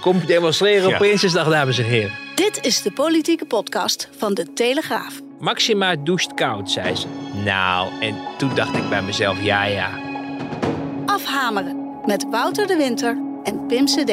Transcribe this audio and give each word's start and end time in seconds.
Kom 0.00 0.26
demonstreren 0.26 0.84
op 0.84 0.90
Ja. 0.90 0.96
Prinsjesdag, 0.98 1.48
dames 1.48 1.78
en 1.78 1.84
heren. 1.84 2.12
Dit 2.34 2.64
is 2.64 2.82
de 2.82 2.92
politieke 2.92 3.44
podcast 3.44 4.08
van 4.18 4.34
de 4.34 4.52
Telegraaf. 4.52 5.20
Maxima 5.38 5.96
doucht 5.96 6.34
koud, 6.34 6.70
zei 6.70 6.94
ze. 6.96 7.06
Nou, 7.44 7.88
en 8.00 8.14
toen 8.38 8.54
dacht 8.54 8.76
ik 8.76 8.88
bij 8.88 9.02
mezelf, 9.02 9.42
ja 9.42 9.64
ja. 9.64 9.90
Afhameren 11.06 11.98
met 12.04 12.26
Wouter 12.30 12.66
de 12.66 12.76
Winter 12.76 13.18
en 13.44 13.66
Pim 13.66 13.84
CD. 13.84 14.12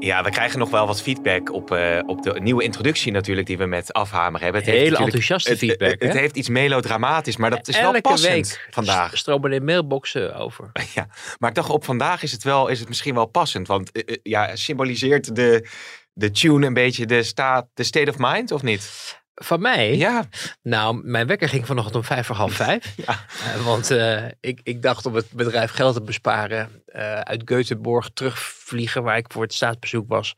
Ja, 0.00 0.22
we 0.22 0.30
krijgen 0.30 0.58
nog 0.58 0.70
wel 0.70 0.86
wat 0.86 1.02
feedback 1.02 1.52
op, 1.52 1.70
eh, 1.72 1.98
op 2.06 2.22
de 2.22 2.40
nieuwe 2.40 2.62
introductie 2.62 3.12
natuurlijk 3.12 3.46
die 3.46 3.58
we 3.58 3.66
met 3.66 3.92
Afhamer 3.92 4.40
hebben. 4.40 4.60
Het 4.60 4.70
Hele 4.70 4.78
heeft 4.82 4.90
natuurlijk- 4.98 5.22
enthousiaste 5.24 5.66
feedback, 5.66 6.02
Het, 6.02 6.12
heeft 6.18 6.36
iets 6.36 6.48
melodramatisch, 6.48 7.36
maar 7.36 7.50
dat 7.50 7.68
is 7.68 7.80
wel 7.80 8.00
passend 8.00 8.32
week 8.32 8.66
vandaag. 8.70 9.10
st- 9.10 9.16
stromen 9.18 9.50
de 9.50 9.60
mailboxen 9.60 10.34
over. 10.36 10.70
Ja, 10.94 11.08
maar 11.38 11.48
ik 11.48 11.56
dacht 11.56 11.70
op 11.70 11.84
vandaag 11.84 12.22
is 12.22 12.32
het, 12.32 12.42
wel, 12.42 12.68
is 12.68 12.78
het 12.78 12.88
misschien 12.88 13.14
wel 13.14 13.26
passend. 13.26 13.66
Want 13.66 13.92
eh, 13.92 14.02
eh, 14.06 14.16
ja, 14.22 14.56
symboliseert 14.56 15.36
de, 15.36 15.68
de 16.12 16.30
tune 16.30 16.66
een 16.66 16.74
beetje 16.74 17.06
de, 17.06 17.22
staat, 17.22 17.66
de 17.74 17.82
state 17.82 18.10
of 18.10 18.16
mind 18.18 18.50
of 18.52 18.62
niet? 18.62 19.18
Van 19.42 19.60
mij? 19.60 19.96
Ja, 19.96 20.24
Nou, 20.62 21.00
mijn 21.04 21.26
wekker 21.26 21.48
ging 21.48 21.66
vanochtend 21.66 21.96
om 21.96 22.04
vijf 22.04 22.26
voor 22.26 22.36
half 22.36 22.52
vijf. 22.52 22.94
Ja. 23.06 23.12
Eh, 23.54 23.64
want 23.64 23.90
eh, 23.90 24.24
ik, 24.40 24.60
ik 24.62 24.82
dacht 24.82 25.06
om 25.06 25.14
het 25.14 25.30
bedrijf 25.32 25.70
geld 25.70 25.94
te 25.94 26.02
besparen. 26.02 26.82
eh, 26.86 27.20
uit 27.20 27.42
Göteborg 27.52 28.06
terugvliegen, 28.14 29.02
waar 29.02 29.16
ik 29.16 29.26
voor 29.32 29.42
het 29.42 29.54
staatsbezoek 29.54 30.08
was. 30.08 30.34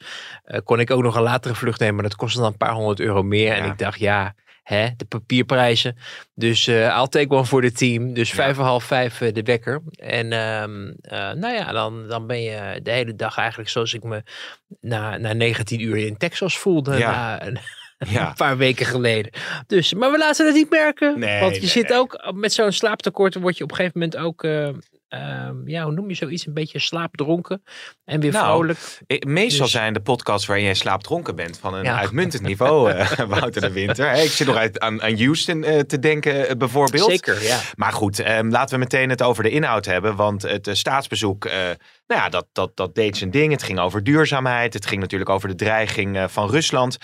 kon 0.64 0.80
ik 0.80 0.90
ook 0.90 1.02
nog 1.02 1.16
een 1.16 1.22
latere 1.22 1.54
vlucht 1.54 1.80
nemen. 1.80 1.94
Maar 1.94 2.04
dat 2.04 2.16
kostte 2.16 2.38
dan 2.40 2.48
een 2.48 2.56
paar 2.56 2.72
honderd 2.72 3.00
euro 3.00 3.22
meer. 3.22 3.52
En 3.52 3.64
Ja. 3.64 3.72
ik 3.72 3.78
dacht, 3.78 3.98
ja, 3.98 4.34
hè, 4.62 4.88
de 4.96 5.04
papierprijzen. 5.04 5.96
Dus 6.34 6.66
eh 6.66 6.76
I'll 6.98 7.06
take 7.08 7.28
one 7.34 7.44
voor 7.44 7.60
de 7.60 7.72
team. 7.72 8.14
Dus 8.14 8.30
vijf 8.30 8.56
voor 8.56 8.64
half 8.64 8.84
vijf 8.84 9.20
eh, 9.20 9.32
de 9.32 9.42
wekker. 9.42 9.82
En 9.96 10.32
ehm, 10.32 10.92
eh, 11.00 11.32
nou 11.32 11.54
ja, 11.54 11.72
dan, 11.72 12.08
dan 12.08 12.26
ben 12.26 12.42
je 12.42 12.80
de 12.82 12.90
hele 12.90 13.14
dag 13.14 13.36
eigenlijk 13.36 13.68
zoals 13.70 13.94
ik 13.94 14.02
me 14.02 14.22
na, 14.80 15.16
na 15.16 15.32
19 15.32 15.80
uur 15.80 15.96
in 15.96 16.16
Texas 16.16 16.58
voelde. 16.58 16.96
Ja. 16.96 17.10
Na, 17.44 17.60
Ja. 18.08 18.26
een 18.28 18.34
paar 18.34 18.56
weken 18.56 18.86
geleden. 18.86 19.32
Dus, 19.66 19.94
maar 19.94 20.10
we 20.10 20.18
laten 20.18 20.46
het 20.46 20.54
niet 20.54 20.70
merken. 20.70 21.18
Nee, 21.18 21.40
want 21.40 21.54
je 21.54 21.60
nee, 21.60 21.70
zit 21.70 21.88
nee. 21.88 21.98
ook 21.98 22.32
met 22.34 22.52
zo'n 22.52 22.72
slaaptekort, 22.72 23.34
word 23.34 23.56
je 23.58 23.64
op 23.64 23.70
een 23.70 23.76
gegeven 23.76 23.98
moment 24.00 24.18
ook, 24.18 24.44
eh, 24.44 24.68
ehm, 25.08 25.68
ja, 25.68 25.84
hoe 25.84 25.92
noem 25.92 26.08
je 26.08 26.14
zoiets? 26.14 26.46
Een 26.46 26.54
beetje 26.54 26.78
slaapdronken 26.78 27.62
en 28.04 28.20
weer 28.20 28.32
Nou, 28.32 28.44
vrolijk. 28.44 28.78
Eh, 29.06 29.18
Meestal 29.18 29.62
Dus- 29.64 29.70
zijn 29.74 29.92
de 29.92 30.00
podcasts 30.00 30.46
waarin 30.46 30.64
jij 30.64 30.74
slaapdronken 30.74 31.36
bent 31.36 31.58
van 31.58 31.74
een 31.74 31.84
Ja. 31.84 31.98
uitmuntend 31.98 32.42
niveau, 32.42 32.90
eh, 32.92 33.10
Wouter 33.28 33.60
de 33.60 33.72
Winter. 33.72 34.12
Ik 34.14 34.30
zit 34.30 34.46
nog 34.46 34.56
uit, 34.56 34.80
aan, 34.80 35.02
aan 35.02 35.16
Houston 35.16 35.64
eh, 35.64 35.78
te 35.80 35.98
denken 35.98 36.48
eh, 36.48 36.56
bijvoorbeeld. 36.56 37.10
Zeker, 37.10 37.42
ja. 37.42 37.60
Maar 37.76 37.92
goed, 37.92 38.18
ehm, 38.18 38.48
laten 38.48 38.74
we 38.74 38.80
meteen 38.80 39.10
het 39.10 39.22
over 39.22 39.42
de 39.42 39.50
inhoud 39.50 39.84
hebben. 39.84 40.16
Want 40.16 40.42
het 40.42 40.66
eh, 40.66 40.74
staatsbezoek, 40.74 41.44
eh, 41.44 41.52
nou 42.06 42.20
ja, 42.20 42.28
dat, 42.28 42.46
dat, 42.52 42.76
dat 42.76 42.94
deed 42.94 43.16
zijn 43.16 43.30
ding. 43.30 43.52
Het 43.52 43.62
ging 43.62 43.78
over 43.78 44.04
duurzaamheid. 44.04 44.74
Het 44.74 44.86
ging 44.86 45.00
natuurlijk 45.00 45.30
over 45.30 45.48
de 45.48 45.54
dreiging 45.54 46.16
eh, 46.16 46.24
van 46.28 46.50
Rusland. 46.50 46.98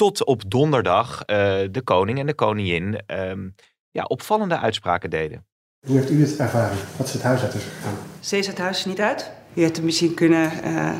Tot 0.00 0.24
op 0.24 0.50
donderdag 0.50 1.22
eh, 1.22 1.36
de 1.70 1.80
koning 1.84 2.18
en 2.18 2.26
de 2.26 2.34
koningin 2.34 3.00
ehm, 3.06 3.48
ja, 3.90 4.02
opvallende 4.02 4.58
uitspraken 4.58 5.10
deden. 5.10 5.46
Hoe 5.86 5.96
heeft 5.96 6.10
u 6.10 6.20
het 6.20 6.36
ervaren? 6.36 6.76
Wat 6.96 7.06
is 7.06 7.12
het 7.12 7.22
huis 7.22 7.42
uit 7.42 7.54
is 7.54 7.62
gegaan? 7.62 7.94
Ze 8.20 8.38
is 8.38 8.46
het 8.46 8.58
huis 8.58 8.84
niet 8.84 9.00
uit. 9.00 9.30
Je 9.52 9.62
hebt 9.62 9.82
misschien 9.82 10.14
kunnen 10.14 10.62
eh, 10.62 10.88
eh, 10.88 10.94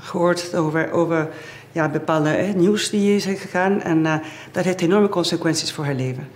gehoord 0.00 0.54
over, 0.54 0.92
over 0.92 1.28
ja, 1.72 1.88
bepaalde 1.88 2.30
eh, 2.30 2.54
nieuws 2.54 2.90
die 2.90 3.16
is 3.16 3.24
gegaan. 3.24 3.82
En 3.82 4.06
eh, 4.06 4.16
dat 4.52 4.64
heeft 4.64 4.80
enorme 4.80 5.08
consequenties 5.08 5.72
voor 5.72 5.84
haar 5.84 5.94
leven. 5.94 6.28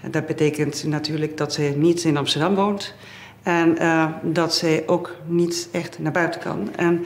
En 0.00 0.10
dat 0.10 0.26
betekent 0.26 0.84
natuurlijk 0.84 1.36
dat 1.36 1.52
ze 1.52 1.62
niet 1.76 2.04
in 2.04 2.16
Amsterdam 2.16 2.54
woont. 2.54 2.94
En 3.42 3.78
eh, 3.78 4.06
dat 4.22 4.54
ze 4.54 4.82
ook 4.86 5.16
niet 5.26 5.68
echt 5.72 5.98
naar 5.98 6.12
buiten 6.12 6.40
kan. 6.40 6.74
En, 6.76 7.04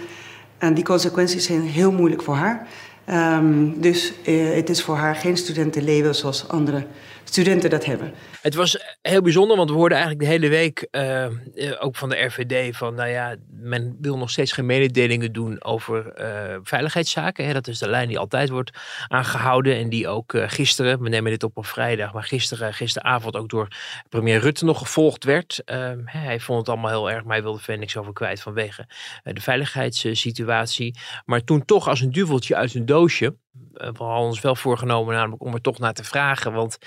en 0.58 0.74
die 0.74 0.84
consequenties 0.84 1.46
zijn 1.46 1.62
heel 1.62 1.92
moeilijk 1.92 2.22
voor 2.22 2.34
haar. 2.34 2.66
Ehm, 3.06 3.80
dus 3.80 4.12
eh, 4.24 4.54
het 4.54 4.68
is 4.68 4.82
voor 4.82 4.96
haar 4.96 5.16
geen 5.16 5.36
studentenleven 5.36 6.14
zoals 6.14 6.48
andere 6.48 6.86
studenten 7.24 7.70
dat 7.70 7.84
hebben. 7.84 8.12
Het 8.46 8.54
was 8.54 8.78
heel 9.02 9.22
bijzonder, 9.22 9.56
want 9.56 9.70
we 9.70 9.76
hoorden 9.76 9.98
eigenlijk 9.98 10.26
de 10.26 10.32
hele 10.32 10.48
week, 10.48 10.88
eh, 10.90 11.24
eh, 11.24 11.32
ook 11.78 11.96
van 11.96 12.08
de 12.08 12.24
RVD, 12.24 12.76
van 12.76 12.94
nou 12.94 13.08
ja, 13.08 13.36
men 13.50 13.96
wil 14.00 14.18
nog 14.18 14.30
steeds 14.30 14.52
geen 14.52 14.66
mededelingen 14.66 15.32
doen 15.32 15.64
over 15.64 16.12
eh, 16.12 16.56
veiligheidszaken. 16.62 17.46
Hè. 17.46 17.52
Dat 17.52 17.66
is 17.66 17.78
de 17.78 17.88
lijn 17.88 18.08
die 18.08 18.18
altijd 18.18 18.48
wordt 18.48 18.70
aangehouden 19.08 19.76
en 19.76 19.88
die 19.88 20.08
ook 20.08 20.34
gisteren, 20.36 21.02
we 21.02 21.08
nemen 21.08 21.30
dit 21.30 21.42
op 21.42 21.56
op 21.56 21.66
vrijdag, 21.66 22.12
maar 22.12 22.24
gisteren, 22.24 22.74
gisteravond 22.74 23.36
ook 23.36 23.48
door 23.48 23.68
premier 24.08 24.40
Rutte 24.40 24.64
nog 24.64 24.78
gevolgd 24.78 25.24
werd. 25.24 25.62
Eh, 25.64 25.78
hè, 26.04 26.18
hij 26.18 26.40
vond 26.40 26.58
het 26.58 26.68
allemaal 26.68 26.90
heel 26.90 27.10
erg, 27.10 27.24
maar 27.24 27.34
hij 27.34 27.42
wilde 27.42 27.60
er 27.66 27.78
niks 27.78 27.96
over 27.96 28.12
kwijt 28.12 28.42
vanwege 28.42 28.88
de 29.22 29.40
veiligheidssituatie. 29.40 30.98
Maar 31.24 31.44
toen 31.44 31.64
toch 31.64 31.88
als 31.88 32.00
een 32.00 32.12
duveltje 32.12 32.56
uit 32.56 32.74
een 32.74 32.86
doosje, 32.86 33.36
we 33.72 33.94
hadden 33.96 34.26
ons 34.26 34.40
wel 34.40 34.56
voorgenomen 34.56 35.14
namelijk 35.14 35.42
om 35.42 35.54
er 35.54 35.60
toch 35.60 35.78
naar 35.78 35.94
te 35.94 36.04
vragen, 36.04 36.52
want 36.52 36.78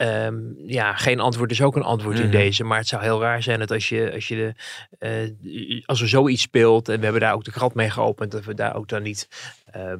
Ehm, 0.00 0.38
ja, 0.66 0.92
geen 0.94 1.20
antwoord 1.20 1.50
is 1.50 1.62
ook 1.62 1.76
een 1.76 1.82
antwoord 1.82 2.18
in 2.18 2.22
Mhm. 2.22 2.32
deze. 2.36 2.64
Maar 2.64 2.78
het 2.78 2.88
zou 2.88 3.02
heel 3.02 3.20
raar 3.20 3.42
zijn 3.42 3.58
dat 3.58 3.70
als, 3.70 3.88
je, 3.88 4.10
als, 4.14 4.28
je 4.28 4.36
de, 4.36 4.54
eh, 4.98 5.82
als 5.86 6.00
er 6.00 6.08
zoiets 6.08 6.42
speelt. 6.42 6.88
En 6.88 6.96
we 6.98 7.02
hebben 7.04 7.20
daar 7.22 7.34
ook 7.34 7.44
de 7.44 7.50
krant 7.50 7.74
mee 7.74 7.90
geopend. 7.90 8.30
Dat 8.32 8.44
we 8.44 8.54
daar 8.54 8.74
ook 8.74 8.88
dan 8.88 9.02
niet 9.02 9.28
eh, 9.64 9.92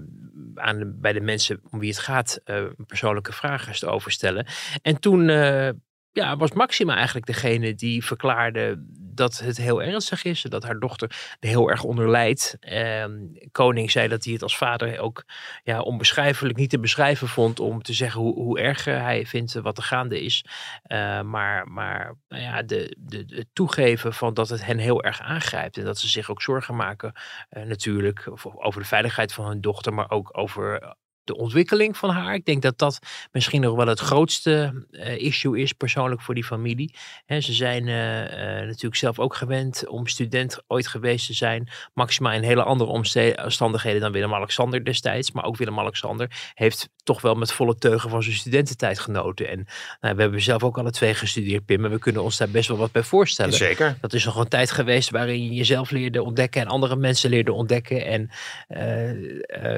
aan 0.54 0.78
de- 0.78 0.92
bij 1.00 1.12
de 1.12 1.20
mensen 1.20 1.60
om 1.70 1.78
wie 1.78 1.88
het 1.90 1.98
gaat. 1.98 2.40
eh, 2.44 2.62
persoonlijke 2.86 3.32
vragen 3.32 3.88
over 3.90 4.10
stellen. 4.12 4.46
En 4.82 5.00
toen 5.00 5.28
eh, 5.28 5.68
ja, 6.12 6.36
was 6.36 6.52
Maxima 6.52 6.94
eigenlijk 6.94 7.26
degene 7.26 7.74
die 7.74 8.04
verklaarde 8.04 8.84
dat 9.14 9.38
het 9.38 9.56
heel 9.56 9.82
ernstig 9.82 10.24
is. 10.24 10.42
Dat 10.42 10.62
haar 10.62 10.78
dochter 10.78 11.36
er 11.40 11.48
heel 11.48 11.70
erg 11.70 11.82
onder 11.82 12.10
lijdt. 12.10 12.56
Ehm, 12.60 13.12
Koning 13.52 13.90
zei 13.90 14.08
dat 14.08 14.24
hij 14.24 14.32
het 14.32 14.42
als 14.42 14.56
vader 14.56 14.98
ook 14.98 15.24
ja, 15.62 15.80
onbeschrijfelijk 15.80 16.56
niet 16.56 16.70
te 16.70 16.80
beschrijven 16.80 17.28
vond 17.28 17.60
om 17.60 17.82
te 17.82 17.92
zeggen 17.92 18.20
hoe, 18.20 18.34
hoe 18.34 18.60
erg 18.60 18.86
eh, 18.86 19.02
hij 19.02 19.26
vindt 19.26 19.52
wat 19.52 19.76
er 19.76 19.82
gaande 19.82 20.22
is. 20.22 20.44
Eh, 20.82 21.22
maar 21.22 21.68
maar 21.68 22.14
nou 22.28 22.42
ja, 22.42 22.62
de, 22.62 22.96
de, 22.98 23.24
het 23.28 23.48
toegeven 23.52 24.12
van 24.12 24.34
dat 24.34 24.48
het 24.48 24.64
hen 24.64 24.78
heel 24.78 25.02
erg 25.02 25.20
aangrijpt 25.20 25.76
en 25.76 25.84
dat 25.84 25.98
ze 25.98 26.08
zich 26.08 26.30
ook 26.30 26.42
zorgen 26.42 26.76
maken 26.76 27.12
eh, 27.48 27.62
natuurlijk 27.62 28.30
over 28.54 28.80
de 28.80 28.88
veiligheid 28.88 29.32
van 29.32 29.46
hun 29.46 29.60
dochter, 29.60 29.94
maar 29.94 30.10
ook 30.10 30.38
over 30.38 30.94
de 31.30 31.36
ontwikkeling 31.36 31.96
van 31.96 32.10
haar. 32.10 32.34
Ik 32.34 32.44
denk 32.44 32.62
dat 32.62 32.78
dat 32.78 32.98
misschien 33.32 33.60
nog 33.60 33.76
wel 33.76 33.86
het 33.86 34.00
grootste 34.00 34.84
eh, 34.90 35.18
issue 35.18 35.60
is 35.60 35.72
persoonlijk 35.72 36.20
voor 36.20 36.34
die 36.34 36.44
familie. 36.44 36.94
Hè, 37.26 37.40
ze 37.40 37.52
zijn 37.52 37.88
eh, 37.88 38.58
eh, 38.60 38.66
natuurlijk 38.66 38.96
zelf 38.96 39.18
ook 39.18 39.34
gewend 39.34 39.88
om 39.88 40.06
student 40.06 40.62
ooit 40.66 40.86
geweest 40.86 41.26
te 41.26 41.34
zijn. 41.34 41.68
Maxima 41.94 42.32
in 42.32 42.42
hele 42.42 42.62
andere 42.62 42.90
omstandigheden 42.90 44.00
dan 44.00 44.12
Willem-Alexander 44.12 44.84
destijds. 44.84 45.32
Maar 45.32 45.44
ook 45.44 45.56
Willem-Alexander 45.56 46.50
heeft 46.54 46.88
toch 47.02 47.20
wel 47.20 47.34
met 47.34 47.52
volle 47.52 47.74
teugen 47.74 48.10
van 48.10 48.22
zijn 48.22 48.36
studententijd 48.36 48.98
genoten. 48.98 49.48
En 49.48 49.66
nou, 50.00 50.14
we 50.14 50.22
hebben 50.22 50.42
zelf 50.42 50.62
ook 50.62 50.78
alle 50.78 50.90
twee 50.90 51.14
gestudeerd, 51.14 51.64
Pim. 51.64 51.84
En 51.84 51.90
we 51.90 51.98
kunnen 51.98 52.22
ons 52.22 52.36
daar 52.36 52.50
best 52.50 52.68
wel 52.68 52.76
wat 52.76 52.92
bij 52.92 53.02
voorstellen. 53.02 53.52
Zeker. 53.52 53.96
Dat 54.00 54.12
is 54.12 54.24
nog 54.24 54.36
een 54.36 54.48
tijd 54.48 54.70
geweest 54.70 55.10
waarin 55.10 55.44
je 55.44 55.54
jezelf 55.54 55.90
leerde 55.90 56.22
ontdekken 56.22 56.60
en 56.60 56.66
andere 56.66 56.96
mensen 56.96 57.30
leerde 57.30 57.52
ontdekken. 57.52 58.04
En 58.06 58.30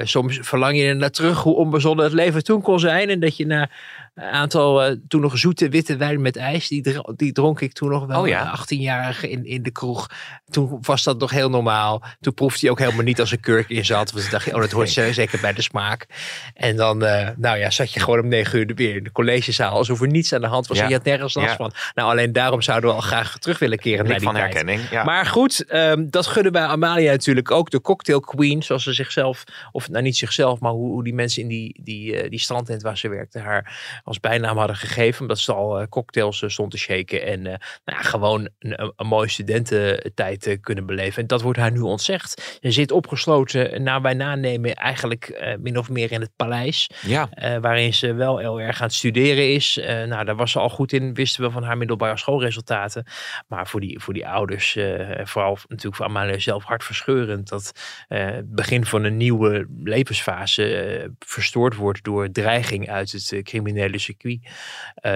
soms 0.07 0.37
verlang 0.41 0.77
je 0.77 0.83
er 0.83 0.95
naar 0.95 1.09
terug 1.09 1.42
hoe 1.43 1.55
onbezonnen 1.55 2.05
het 2.05 2.13
leven 2.13 2.43
toen 2.43 2.61
kon 2.61 2.79
zijn. 2.79 3.09
En 3.09 3.19
dat 3.19 3.37
je 3.37 3.45
na 3.45 3.69
aantal, 4.15 4.83
eh, 4.83 4.95
toen 5.07 5.21
nog 5.21 5.37
zoete 5.37 5.69
witte 5.69 5.97
wijn 5.97 6.21
met 6.21 6.35
ijs, 6.37 6.67
die, 6.67 7.01
die 7.15 7.31
dronk 7.31 7.61
ik 7.61 7.73
toen 7.73 7.89
nog 7.89 8.05
wel, 8.05 8.21
Oh 8.21 8.27
ja? 8.27 8.51
eh, 8.53 8.61
18-jarige 8.61 9.29
in, 9.29 9.45
in 9.45 9.63
de 9.63 9.71
kroeg. 9.71 10.07
Toen 10.49 10.77
was 10.81 11.03
dat 11.03 11.19
nog 11.19 11.31
heel 11.31 11.49
normaal. 11.49 12.03
Toen 12.19 12.33
proefde 12.33 12.59
hij 12.59 12.69
ook 12.69 12.79
helemaal 12.79 13.03
niet 13.03 13.19
als 13.19 13.31
een 13.31 13.39
kurk 13.39 13.69
in 13.69 13.85
zat. 13.85 14.11
Want 14.11 14.21
toen 14.23 14.31
dacht 14.31 14.45
je, 14.45 14.53
oh 14.55 14.61
dat 14.61 14.71
hoort 14.71 14.89
ze- 14.89 15.13
zeker 15.13 15.39
bij 15.41 15.53
de 15.53 15.61
smaak. 15.61 16.05
En 16.53 16.75
dan, 16.75 17.03
eh, 17.05 17.29
nou 17.37 17.57
ja, 17.57 17.69
zat 17.69 17.91
je 17.93 17.99
gewoon 17.99 18.19
om 18.19 18.27
negen 18.27 18.59
uur 18.59 18.71
weer 18.75 18.95
in 18.95 19.03
de 19.03 19.11
collegezaal. 19.11 19.71
Alsof 19.77 20.01
er 20.01 20.07
niets 20.07 20.33
aan 20.33 20.41
de 20.41 20.47
hand 20.47 20.67
was 20.67 20.77
Ja. 20.77 20.83
en 20.83 20.89
je 20.89 20.95
had 20.95 21.05
nergens 21.05 21.33
last 21.33 21.49
Ja. 21.49 21.55
van. 21.55 21.73
Nou, 21.93 22.09
alleen 22.11 22.31
daarom 22.33 22.61
zouden 22.61 22.89
we 22.89 22.95
al 22.95 23.01
graag 23.01 23.37
terug 23.37 23.59
willen 23.59 23.77
keren 23.79 24.05
naar 24.05 24.13
die 24.13 24.23
van 24.23 24.33
tijd. 24.33 24.45
herkenning. 24.53 24.89
Ja. 24.89 25.03
Maar 25.03 25.25
goed, 25.25 25.65
ehm, 25.65 26.05
dat 26.09 26.27
gunnen 26.27 26.51
wij 26.51 26.61
Amalia 26.65 27.11
natuurlijk 27.11 27.51
ook. 27.51 27.69
De 27.69 27.81
cocktail 27.81 28.19
queen, 28.19 28.63
zoals 28.63 28.83
ze 28.83 28.93
zichzelf, 28.93 29.43
of 29.71 29.89
nou 29.89 30.03
niet 30.03 30.17
zichzelf, 30.17 30.59
maar 30.59 30.71
hoe, 30.71 30.89
hoe 30.91 31.03
die 31.03 31.13
mensen 31.13 31.41
in 31.41 31.47
die, 31.47 31.79
die, 31.83 32.15
eh, 32.21 32.29
die 32.29 32.39
strandtent 32.39 32.81
waar 32.81 32.97
ze 32.97 33.09
werkte, 33.09 33.39
haar 33.39 34.01
als 34.03 34.19
bijnaam 34.19 34.57
hadden 34.57 34.75
gegeven. 34.75 35.21
Omdat 35.21 35.39
ze 35.39 35.53
al 35.53 35.87
cocktails 35.87 36.43
stond 36.47 36.71
te 36.71 36.77
shaken. 36.77 37.25
En 37.25 37.41
nou 37.41 37.59
ja, 37.85 38.01
gewoon 38.01 38.49
een, 38.59 38.93
een 38.95 39.07
mooie 39.07 39.29
studententijd 39.29 40.57
kunnen 40.61 40.85
beleven. 40.85 41.21
En 41.21 41.27
dat 41.27 41.41
wordt 41.41 41.59
haar 41.59 41.71
nu 41.71 41.79
ontzegd. 41.79 42.57
Je 42.59 42.71
zit 42.71 42.91
opgesloten, 42.91 43.83
naar 43.83 44.01
wij 44.01 44.13
nanemen, 44.13 44.75
eigenlijk 44.75 45.55
min 45.59 45.77
of 45.77 45.89
meer 45.89 46.11
in 46.11 46.21
het 46.21 46.31
paleis. 46.35 46.89
Ja. 47.01 47.29
waarin 47.61 47.93
ze 47.93 48.13
wel 48.13 48.37
heel 48.37 48.61
erg 48.61 48.81
aan 48.81 48.87
het 48.87 48.95
studeren 48.95 49.53
is. 49.53 49.79
nou, 50.07 50.25
daar 50.25 50.35
was 50.35 50.51
ze 50.51 50.59
al 50.59 50.69
goed 50.69 50.93
in, 50.93 51.13
wisten 51.13 51.43
we 51.43 51.51
van 51.51 51.63
haar 51.63 51.77
middelbare 51.77 52.17
schoolresultaten. 52.17 53.05
Maar 53.47 53.67
voor 53.67 53.79
die, 53.79 53.99
voor 53.99 54.13
die 54.13 54.27
ouders, 54.27 54.77
vooral 55.23 55.57
natuurlijk 55.67 55.95
voor 55.95 56.05
Amalia 56.05 56.39
zelf 56.39 56.63
hartverscheurend. 56.63 57.49
Dat 57.49 57.71
het 58.07 58.55
begin 58.55 58.85
van 58.85 59.03
een 59.03 59.17
nieuwe 59.17 59.67
levensfase 59.83 61.11
verstoord 61.19 61.75
wordt 61.75 62.03
door 62.03 62.31
dreiging 62.31 62.89
uit 62.89 63.11
het 63.11 63.43
criminele 63.43 63.92
circuit. 63.99 64.39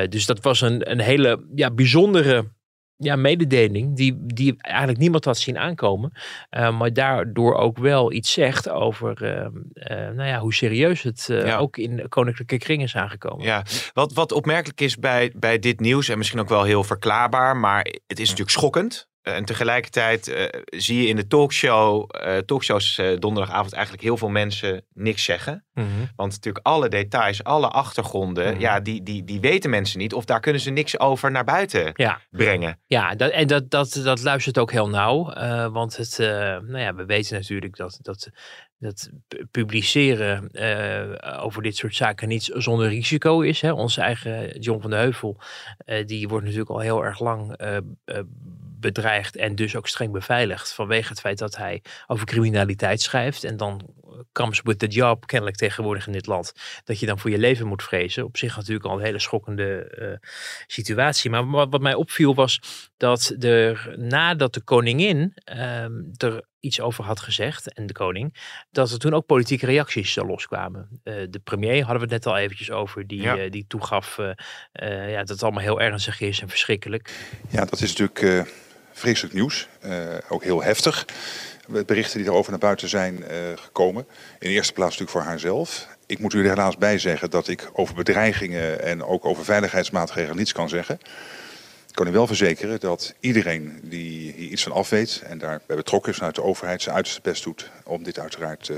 dus 0.10 0.26
dat 0.26 0.42
was 0.42 0.62
een, 0.62 0.92
een 0.92 1.00
hele 1.00 1.46
ja, 1.56 1.72
bijzondere 1.72 2.46
ja, 2.98 3.16
mededeling 3.16 3.96
die, 3.96 4.18
die 4.26 4.56
eigenlijk 4.58 5.00
niemand 5.00 5.26
had 5.26 5.38
zien 5.38 5.58
aankomen. 5.58 6.12
Uh, 6.58 6.78
maar 6.78 6.94
daardoor 6.94 7.56
ook 7.56 7.78
wel 7.78 8.12
iets 8.12 8.32
zegt 8.32 8.70
over 8.70 9.24
uh, 9.24 9.48
uh, 9.74 10.16
nou 10.16 10.28
ja, 10.28 10.40
hoe 10.40 10.54
serieus 10.54 11.02
het 11.02 11.26
ja. 11.28 11.58
ook 11.58 11.78
in 11.78 12.10
koninklijke 12.10 12.58
kringen 12.58 12.86
is 12.86 12.96
aangekomen. 12.96 13.46
Ja, 13.46 13.64
wat, 13.94 14.14
wat 14.14 14.32
opmerkelijk 14.32 14.82
is 14.82 14.98
bij, 14.98 15.32
bij 15.36 15.60
dit 15.60 15.80
nieuws 15.80 16.10
en 16.10 16.18
misschien 16.18 16.40
ook 16.40 16.50
wel 16.50 16.64
heel 16.64 16.84
verklaarbaar, 16.84 17.58
maar 17.58 17.82
het 18.08 18.20
is 18.20 18.30
natuurlijk 18.30 18.58
schokkend. 18.58 19.07
En 19.34 19.46
tegelijkertijd 19.46 20.28
uh, 20.28 20.44
zie 20.66 21.02
je 21.02 21.08
in 21.08 21.16
de 21.16 21.28
talkshow, 21.28 22.10
uh, 22.26 22.38
talkshows 22.38 22.98
uh, 22.98 23.20
donderdagavond 23.20 23.74
eigenlijk 23.74 24.04
heel 24.04 24.18
veel 24.18 24.30
mensen 24.30 24.86
niks 24.94 25.24
zeggen. 25.24 25.66
Mm 25.74 25.84
-hmm. 25.84 26.10
Want 26.16 26.32
natuurlijk 26.32 26.66
alle 26.66 26.90
details, 26.90 27.44
alle 27.44 27.68
achtergronden, 27.68 28.46
mm 28.46 28.52
-hmm. 28.52 28.62
ja, 28.62 28.80
die, 28.80 29.04
die, 29.04 29.24
die 29.24 29.40
weten 29.40 29.70
mensen 29.70 30.00
niet. 30.00 30.14
Of 30.14 30.26
daar 30.26 30.40
kunnen 30.40 30.62
ze 30.62 30.70
niks 30.70 31.00
over 31.00 31.32
naar 31.32 31.44
buiten 31.44 31.92
ja. 31.94 32.20
brengen. 32.30 32.80
Ja, 32.86 33.16
dat, 33.16 33.32
en 33.32 33.48
dat, 33.48 33.70
dat, 33.70 34.00
dat 34.04 34.24
luistert 34.24 34.58
ook 34.58 34.72
heel 34.72 34.90
nauw. 34.90 35.34
want 35.72 35.98
het, 35.98 36.16
nou 36.18 36.80
ja, 36.80 36.96
we 36.96 37.06
weten 37.06 37.36
natuurlijk 37.36 37.76
dat, 37.76 38.00
dat 38.02 38.30
dat 38.80 39.10
publiceren 39.52 40.50
over 41.42 41.62
dit 41.62 41.76
soort 41.76 41.96
zaken 41.96 42.28
niet 42.28 42.50
zonder 42.54 42.88
risico 42.88 43.42
is. 43.42 43.62
Hè. 43.62 43.72
Onze 43.72 44.02
eigen 44.02 44.60
John 44.60 44.82
van 44.82 44.90
de 44.90 44.96
Heuvel, 44.96 45.40
die 46.06 46.28
wordt 46.28 46.44
natuurlijk 46.44 46.72
al 46.72 46.80
heel 46.80 47.06
erg 47.06 47.20
lang 47.20 47.56
bedreigd 48.94 49.36
en 49.36 49.56
dus 49.56 49.76
ook 49.76 49.88
streng 49.88 50.12
beveiligd 50.12 50.74
vanwege 50.74 51.10
het 51.10 51.20
feit 51.20 51.38
dat 51.38 51.56
hij 51.56 51.82
over 52.08 52.26
criminaliteit 52.26 53.02
schrijft. 53.02 53.44
En 53.44 53.58
dan 53.58 53.96
comes 54.32 54.62
with 54.64 54.80
the 54.80 54.88
job, 54.88 55.28
kennelijk 55.28 55.58
tegenwoordig 55.58 56.08
in 56.08 56.14
dit 56.14 56.26
land, 56.26 56.54
dat 56.84 57.00
je 57.00 57.06
dan 57.06 57.20
voor 57.20 57.30
je 57.30 57.38
leven 57.38 57.68
moet 57.68 57.84
vrezen. 57.84 58.26
Op 58.26 58.38
zich 58.38 58.56
natuurlijk 58.56 58.86
al 58.86 58.98
een 58.98 59.06
hele 59.06 59.20
schokkende 59.20 60.20
situatie. 60.68 61.30
Maar 61.30 61.50
wat, 61.50 61.68
wat, 61.70 61.82
mij 61.82 61.94
opviel 61.94 62.36
was 62.36 62.60
dat 62.98 63.36
er 63.40 63.94
nadat 63.98 64.54
de 64.54 64.62
koningin 64.62 65.32
ehm, 65.44 65.92
er 66.18 66.46
iets 66.60 66.82
over 66.82 67.04
had 67.04 67.20
gezegd, 67.20 67.74
en 67.74 67.86
de 67.86 67.94
koning, 67.94 68.36
dat 68.72 68.92
er 68.92 69.00
toen 69.00 69.14
ook 69.14 69.26
politieke 69.26 69.66
reacties 69.66 70.16
loskwamen. 70.16 71.02
Uh, 71.04 71.14
de 71.30 71.40
premier 71.44 71.84
hadden 71.84 72.08
we 72.08 72.14
het 72.14 72.24
net 72.24 72.34
al 72.34 72.38
eventjes 72.40 72.72
over, 72.72 73.08
die, 73.08 73.22
ja. 73.22 73.38
uh, 73.38 73.52
die 73.52 73.66
toegaf 73.68 74.18
uh, 74.18 74.32
ja, 75.12 75.18
dat 75.18 75.30
het 75.30 75.44
allemaal 75.44 75.64
heel 75.64 75.82
ernstig 75.82 76.20
is 76.22 76.42
en 76.42 76.50
verschrikkelijk. 76.50 77.12
Ja, 77.50 77.66
dat 77.66 77.82
is 77.82 77.96
natuurlijk 77.96 78.48
vreselijk 78.98 79.34
nieuws, 79.34 79.68
ook 80.30 80.44
heel 80.44 80.64
heftig. 80.64 81.06
Berichten 81.86 82.18
die 82.20 82.28
erover 82.28 82.52
naar 82.52 82.60
buiten 82.60 82.90
zijn 82.90 83.24
gekomen. 83.56 84.08
In 84.40 84.48
de 84.48 84.54
eerste 84.54 84.74
plaats 84.74 84.98
natuurlijk 84.98 85.18
voor 85.18 85.32
haarzelf. 85.32 85.88
Ik 86.06 86.20
moet 86.20 86.34
u 86.34 86.44
er 86.44 86.50
helaas 86.50 86.78
bij 86.78 86.98
zeggen 87.00 87.30
dat 87.30 87.48
ik 87.48 87.70
over 87.74 87.96
bedreigingen 87.96 88.82
en 88.82 89.04
ook 89.04 89.26
over 89.26 89.46
veiligheidsmaatregelen 89.46 90.38
niets 90.38 90.52
kan 90.52 90.70
zeggen 90.70 91.00
kan 91.98 92.08
u 92.08 92.12
wel 92.12 92.28
verzekeren 92.28 92.80
dat 92.80 93.14
iedereen 93.20 93.80
die 93.84 94.34
hier 94.34 94.50
iets 94.50 94.64
van 94.64 94.72
af 94.72 94.90
weet 94.90 95.22
en 95.26 95.38
daarbij 95.38 95.76
betrokken 95.76 96.12
is 96.12 96.18
vanuit 96.18 96.36
de 96.36 96.44
overheid 96.44 96.82
zijn 96.82 96.96
uiterste 96.96 97.22
best 97.24 97.44
doet 97.44 97.72
om 97.84 98.04
dit 98.04 98.20
uiteraard 98.20 98.68
uh, 98.68 98.78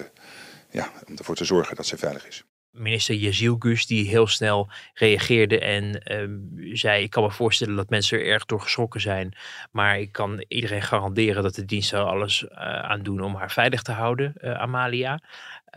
ja, 0.69 0.91
om 1.07 1.17
ervoor 1.17 1.35
te 1.35 1.45
zorgen 1.45 1.75
dat 1.75 1.85
ze 1.85 1.97
veilig 1.97 2.27
is. 2.27 2.43
Minister 2.79 3.15
Jezielgus 3.15 3.85
die 3.85 4.09
heel 4.09 4.27
snel 4.27 4.69
reageerde 4.93 5.59
en 5.59 6.01
uh, 6.05 6.75
zei: 6.75 7.03
Ik 7.03 7.09
kan 7.09 7.23
me 7.23 7.31
voorstellen 7.31 7.75
dat 7.75 7.89
mensen 7.89 8.19
er 8.19 8.25
erg 8.25 8.45
door 8.45 8.61
geschrokken 8.61 9.01
zijn. 9.01 9.33
Maar 9.71 9.99
ik 9.99 10.11
kan 10.11 10.45
iedereen 10.47 10.81
garanderen 10.81 11.43
dat 11.43 11.55
de 11.55 11.65
diensten 11.65 11.99
er 11.99 12.05
alles 12.05 12.43
uh, 12.43 12.57
aan 12.79 13.03
doen 13.03 13.21
om 13.21 13.35
haar 13.35 13.51
veilig 13.51 13.81
te 13.81 13.91
houden, 13.91 14.33
uh, 14.41 14.59
Amalia. 14.59 15.19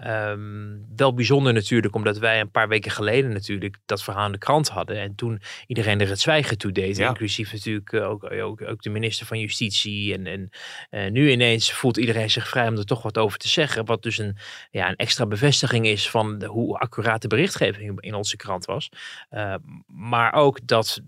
Um, 0.06 0.86
wel 0.96 1.14
bijzonder 1.14 1.52
natuurlijk, 1.52 1.94
omdat 1.94 2.18
wij 2.18 2.40
een 2.40 2.50
paar 2.50 2.68
weken 2.68 2.90
geleden 2.90 3.32
natuurlijk 3.32 3.78
dat 3.84 4.02
verhaal 4.02 4.26
in 4.26 4.32
de 4.32 4.38
krant 4.38 4.68
hadden. 4.68 4.96
En 4.96 5.14
toen 5.14 5.40
iedereen 5.66 6.00
er 6.00 6.08
het 6.08 6.20
zwijgen 6.20 6.58
toe 6.58 6.72
deed. 6.72 6.96
Ja. 6.96 7.08
Inclusief 7.08 7.52
natuurlijk 7.52 7.92
eh, 7.92 8.08
ook, 8.08 8.30
ook, 8.32 8.62
ook, 8.62 8.82
de 8.82 8.90
minister 8.90 9.26
van 9.26 9.38
Justitie. 9.38 10.14
En, 10.14 10.26
en 10.26 10.50
uh, 10.90 11.10
nu 11.10 11.30
ineens 11.30 11.72
voelt 11.72 11.96
iedereen 11.96 12.30
zich 12.30 12.48
vrij 12.48 12.68
om 12.68 12.76
er 12.76 12.84
toch 12.84 13.02
wat 13.02 13.18
over 13.18 13.38
te 13.38 13.48
zeggen. 13.48 13.84
Wat 13.84 14.02
dus 14.02 14.18
een, 14.18 14.36
ja, 14.70 14.88
een 14.88 14.96
extra 14.96 15.26
bevestiging 15.26 15.86
is 15.86 16.10
van 16.10 16.38
de, 16.38 16.46
hoe 16.46 16.78
accurate 16.78 17.28
berichtgeving 17.28 18.00
in 18.00 18.14
onze 18.14 18.36
krant 18.36 18.64
was. 18.64 18.88
Uh, 19.30 19.54
maar 19.86 20.32
ook 20.32 20.66
dat 20.66 21.00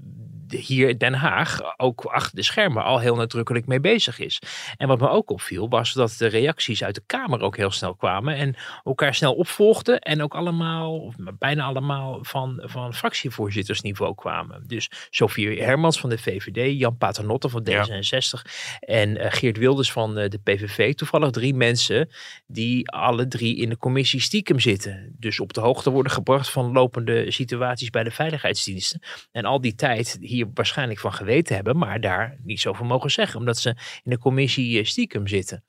hier 0.48 0.88
in 0.88 0.98
Den 0.98 1.14
Haag 1.14 1.60
ook 1.76 2.04
achter 2.04 2.36
de 2.36 2.42
schermen 2.42 2.84
al 2.84 2.98
heel 2.98 3.16
nadrukkelijk 3.16 3.66
mee 3.66 3.80
bezig 3.80 4.18
is. 4.18 4.42
En 4.76 4.88
wat 4.88 5.00
me 5.00 5.08
ook 5.08 5.30
opviel 5.30 5.68
was 5.68 5.92
dat 5.92 6.14
de 6.18 6.26
reacties 6.26 6.84
uit 6.84 6.94
de 6.94 7.02
Kamer 7.06 7.40
ook 7.40 7.56
heel 7.56 7.70
snel 7.70 7.94
kwamen 7.94 8.36
en 8.36 8.54
elkaar 8.84 9.14
snel 9.14 9.34
opvolgden 9.34 10.00
en 10.00 10.22
ook 10.22 10.34
allemaal, 10.34 10.98
of 10.98 11.14
bijna 11.38 11.64
allemaal 11.64 12.18
van, 12.22 12.62
van 12.64 12.94
fractievoorzittersniveau 12.94 14.14
kwamen. 14.14 14.64
Dus 14.66 14.90
Sofie 15.10 15.62
Hermans 15.62 16.00
van 16.00 16.10
de 16.10 16.18
VVD, 16.18 16.78
Jan 16.78 16.96
Paternotte 16.96 17.48
van 17.48 17.66
D66 17.70 17.70
ja. 17.70 18.42
en 18.80 19.16
uh, 19.16 19.26
Geert 19.28 19.56
Wilders 19.56 19.92
van 19.92 20.18
uh, 20.18 20.28
de 20.28 20.38
PVV. 20.38 20.94
Toevallig 20.94 21.30
drie 21.30 21.54
mensen 21.54 22.08
die 22.46 22.90
alle 22.90 23.28
drie 23.28 23.56
in 23.56 23.68
de 23.68 23.76
commissie 23.76 24.20
stiekem 24.20 24.60
zitten. 24.60 25.14
Dus 25.18 25.40
op 25.40 25.52
de 25.52 25.60
hoogte 25.60 25.90
worden 25.90 26.12
gebracht 26.12 26.50
van 26.50 26.72
lopende 26.72 27.30
situaties 27.30 27.90
bij 27.90 28.04
de 28.04 28.10
veiligheidsdiensten. 28.10 29.00
En 29.32 29.44
al 29.44 29.60
die 29.60 29.74
tijd 29.74 30.16
hier 30.34 30.50
waarschijnlijk 30.54 31.00
van 31.00 31.12
geweten 31.12 31.54
hebben, 31.54 31.76
maar 31.76 32.00
daar 32.00 32.36
niet 32.42 32.60
zoveel 32.60 32.86
mogen 32.86 33.10
zeggen, 33.10 33.38
omdat 33.38 33.58
ze 33.58 33.68
in 34.02 34.10
de 34.10 34.18
commissie 34.18 34.78
eh, 34.78 34.84
stiekem 34.84 35.26
zitten. 35.26 35.64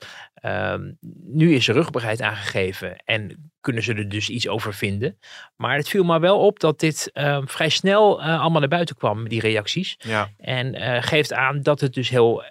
Um, 0.45 0.97
nu 1.23 1.53
is 1.53 1.67
er 1.67 1.73
rugbaarheid 1.73 2.21
aangegeven 2.21 2.95
en 2.97 3.51
kunnen 3.65 3.83
ze 3.83 3.93
er 3.93 4.09
dus 4.09 4.29
iets 4.29 4.47
over 4.47 4.73
vinden. 4.73 5.17
Maar 5.55 5.75
het 5.77 5.89
viel 5.89 6.03
me 6.03 6.19
wel 6.19 6.39
op 6.39 6.59
dat 6.59 6.79
dit 6.79 7.09
uh, 7.13 7.41
vrij 7.45 7.69
snel 7.69 8.19
uh, 8.19 8.41
allemaal 8.41 8.59
naar 8.59 8.69
buiten 8.69 8.95
kwam, 8.95 9.27
die 9.27 9.41
reacties. 9.41 9.95
Ja. 9.97 10.29
En 10.37 10.75
uh, 10.75 10.97
geeft 11.01 11.33
aan 11.33 11.61
dat 11.61 11.79
het 11.79 11.93
dus 11.93 12.09
heel, 12.09 12.43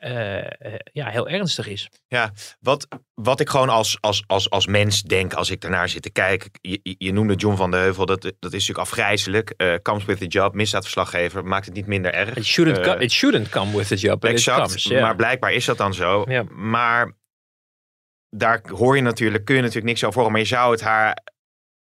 ja, 0.92 1.08
heel 1.08 1.28
ernstig 1.28 1.66
is. 1.66 1.90
Ja, 2.08 2.32
wat, 2.60 2.88
wat 3.14 3.40
ik 3.40 3.48
gewoon 3.48 3.68
als, 3.68 3.96
als, 4.00 4.24
als, 4.26 4.50
als 4.50 4.66
mens 4.66 5.02
denk 5.02 5.32
als 5.32 5.50
ik 5.50 5.60
daarnaar 5.60 5.88
zit 5.88 6.02
te 6.02 6.10
kijken. 6.10 6.50
Je, 6.60 6.94
je 6.98 7.12
noemde 7.12 7.34
John 7.34 7.56
van 7.56 7.70
de 7.70 7.76
Heuvel, 7.76 8.06
dat, 8.06 8.22
dat 8.22 8.32
is 8.40 8.66
natuurlijk 8.66 8.78
afgrijzelijk. 8.78 9.54
comes 9.82 10.04
with 10.04 10.18
the 10.18 10.26
job, 10.26 10.54
misdaadverslaggever, 10.54 11.44
maakt 11.44 11.66
het 11.66 11.74
niet 11.74 11.86
minder 11.86 12.12
erg. 12.12 12.36
It 12.36 12.44
shouldn't, 12.44 12.80
come, 12.80 12.98
it 12.98 13.12
shouldn't 13.12 13.48
come 13.48 13.76
with 13.76 13.88
the 13.88 13.96
job, 13.96 14.24
exact, 14.24 14.58
it 14.58 14.66
comes, 14.66 14.84
yeah. 14.84 15.02
maar 15.02 15.16
blijkbaar 15.16 15.52
is 15.52 15.64
dat 15.64 15.78
dan 15.78 15.94
zo. 15.94 16.24
Ja. 16.28 16.42
Maar 16.50 17.12
daar 18.36 18.60
hoor 18.68 18.96
je 18.96 19.02
natuurlijk, 19.02 19.44
kun 19.44 19.54
je 19.54 19.60
natuurlijk 19.60 19.86
niks 19.86 20.04
over 20.04 20.16
horen. 20.16 20.32
Maar 20.32 20.40
je 20.40 20.46
zou 20.46 20.70
het 20.70 20.80
haar 20.80 21.22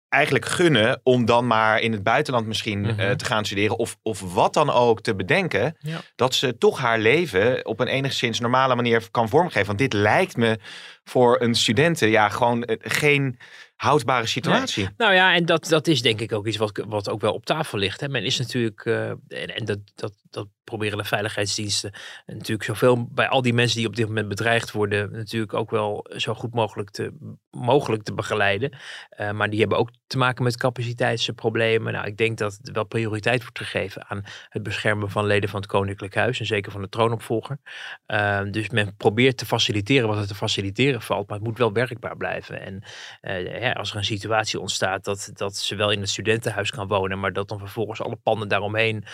eigenlijk 0.08 0.44
gunnen 0.44 1.00
om 1.02 1.24
dan 1.24 1.46
maar 1.46 1.80
in 1.80 1.92
het 1.92 2.02
buitenland 2.02 2.46
misschien 2.46 2.78
mm 2.78 2.84
-hmm. 2.84 3.00
uh, 3.00 3.10
te 3.10 3.24
gaan 3.24 3.44
studeren. 3.44 3.78
Of, 3.78 3.98
of 4.02 4.34
wat 4.34 4.54
dan 4.54 4.70
ook 4.70 5.00
te 5.00 5.14
bedenken. 5.14 5.76
Ja. 5.78 6.00
Dat 6.14 6.34
ze 6.34 6.58
toch 6.58 6.78
haar 6.78 6.98
leven 6.98 7.66
op 7.66 7.80
een 7.80 7.86
enigszins 7.86 8.40
normale 8.40 8.74
manier 8.74 9.10
kan 9.10 9.28
vormgeven. 9.28 9.66
Want 9.66 9.78
dit 9.78 9.92
lijkt 9.92 10.36
me 10.36 10.58
voor 11.04 11.40
een 11.40 11.54
studenten 11.54 12.08
ja 12.08 12.28
gewoon 12.28 12.64
uh, 12.66 12.76
geen 12.80 13.38
houdbare 13.76 14.26
situatie. 14.26 14.84
Nee. 14.84 14.92
Nou 14.96 15.14
ja, 15.14 15.34
en 15.34 15.46
dat, 15.46 15.68
dat 15.68 15.86
is 15.86 16.02
denk 16.02 16.20
ik 16.20 16.32
ook 16.32 16.46
iets 16.46 16.56
wat, 16.56 16.84
wat 16.88 17.08
ook 17.08 17.20
wel 17.20 17.32
op 17.32 17.46
tafel 17.46 17.78
ligt. 17.78 18.00
Hè. 18.00 18.08
Men 18.08 18.24
is 18.24 18.38
natuurlijk, 18.38 18.84
uh, 18.84 19.08
en, 19.08 19.18
en 19.28 19.64
dat, 19.64 19.78
dat, 19.94 20.12
dat 20.32 20.48
proberen 20.64 20.98
de 20.98 21.04
veiligheidsdiensten 21.04 21.92
natuurlijk 22.26 22.64
zoveel 22.64 23.06
bij 23.10 23.28
al 23.28 23.42
die 23.42 23.52
mensen 23.52 23.78
die 23.78 23.86
op 23.86 23.96
dit 23.96 24.06
moment 24.06 24.28
bedreigd 24.28 24.70
worden, 24.70 25.12
natuurlijk 25.12 25.54
ook 25.54 25.70
wel 25.70 26.06
zo 26.16 26.34
goed 26.34 26.54
mogelijk 26.54 26.90
te, 26.90 27.36
mogelijk 27.50 28.02
te 28.02 28.14
begeleiden. 28.14 28.76
Uh, 29.20 29.30
maar 29.30 29.50
die 29.50 29.60
hebben 29.60 29.78
ook 29.78 29.90
te 30.06 30.18
maken 30.18 30.44
met 30.44 30.56
capaciteitsproblemen. 30.56 31.92
Nou, 31.92 32.06
ik 32.06 32.16
denk 32.16 32.38
dat 32.38 32.58
er 32.62 32.72
wel 32.72 32.84
prioriteit 32.84 33.42
wordt 33.42 33.58
gegeven 33.58 34.04
aan 34.08 34.24
het 34.48 34.62
beschermen 34.62 35.10
van 35.10 35.26
leden 35.26 35.48
van 35.48 35.60
het 35.60 35.68
Koninklijk 35.68 36.14
Huis 36.14 36.40
en 36.40 36.46
zeker 36.46 36.72
van 36.72 36.82
de 36.82 36.88
troonopvolger. 36.88 37.58
Uh, 38.06 38.40
dus 38.50 38.68
men 38.68 38.96
probeert 38.96 39.36
te 39.36 39.46
faciliteren 39.46 40.08
wat 40.08 40.18
er 40.18 40.26
te 40.26 40.34
faciliteren 40.34 41.02
valt, 41.02 41.28
maar 41.28 41.38
het 41.38 41.46
moet 41.46 41.58
wel 41.58 41.72
werkbaar 41.72 42.16
blijven. 42.16 42.60
En 42.60 42.82
uh, 43.22 43.60
ja, 43.60 43.72
als 43.72 43.90
er 43.90 43.96
een 43.96 44.04
situatie 44.04 44.60
ontstaat 44.60 45.04
dat, 45.04 45.30
dat 45.34 45.56
ze 45.56 45.74
wel 45.74 45.90
in 45.90 46.00
het 46.00 46.08
studentenhuis 46.10 46.70
kan 46.70 46.86
wonen, 46.88 47.20
maar 47.20 47.32
dat 47.32 47.48
dan 47.48 47.58
vervolgens 47.58 48.02
alle 48.02 48.16
panden 48.16 48.48
daaromheen 48.48 49.04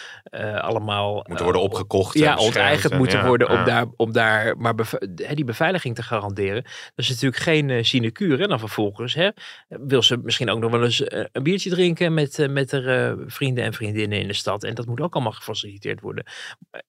allemaal 0.60 1.07
allemaal... 1.12 1.24
Moeten 1.26 1.44
worden 1.44 1.62
eh, 1.62 1.68
opgekocht 1.68 2.18
Ja, 2.18 2.36
onteigend 2.36 2.92
en- 2.92 2.98
moeten 2.98 3.18
ja, 3.18 3.26
worden 3.26 3.52
ja. 3.52 3.58
om 3.58 3.64
daar, 3.64 3.86
om 3.96 4.12
daar 4.12 4.56
maar 4.56 4.74
beve- 4.74 5.08
die 5.34 5.44
beveiliging 5.44 5.94
te 5.94 6.02
garanderen. 6.02 6.62
Dat 6.62 6.72
is 6.94 7.08
natuurlijk 7.08 7.42
geen 7.42 7.70
eh, 7.70 7.82
sinecure. 7.82 8.42
En 8.42 8.48
dan 8.48 8.58
vervolgens 8.58 9.14
hè, 9.14 9.28
wil 9.68 10.02
ze 10.02 10.16
misschien 10.22 10.50
ook 10.50 10.60
nog 10.60 10.70
wel 10.70 10.84
eens 10.84 11.02
eh, 11.02 11.24
een 11.32 11.42
biertje 11.42 11.70
drinken 11.70 12.14
met, 12.14 12.46
met 12.50 12.70
haar 12.70 13.16
vrienden 13.26 13.64
en 13.64 13.72
vriendinnen 13.72 14.20
in 14.20 14.26
de 14.28 14.32
stad. 14.34 14.64
En 14.64 14.74
dat 14.74 14.86
moet 14.86 15.00
ook 15.00 15.14
allemaal 15.14 15.32
gefaciliteerd 15.32 16.00
worden. 16.00 16.24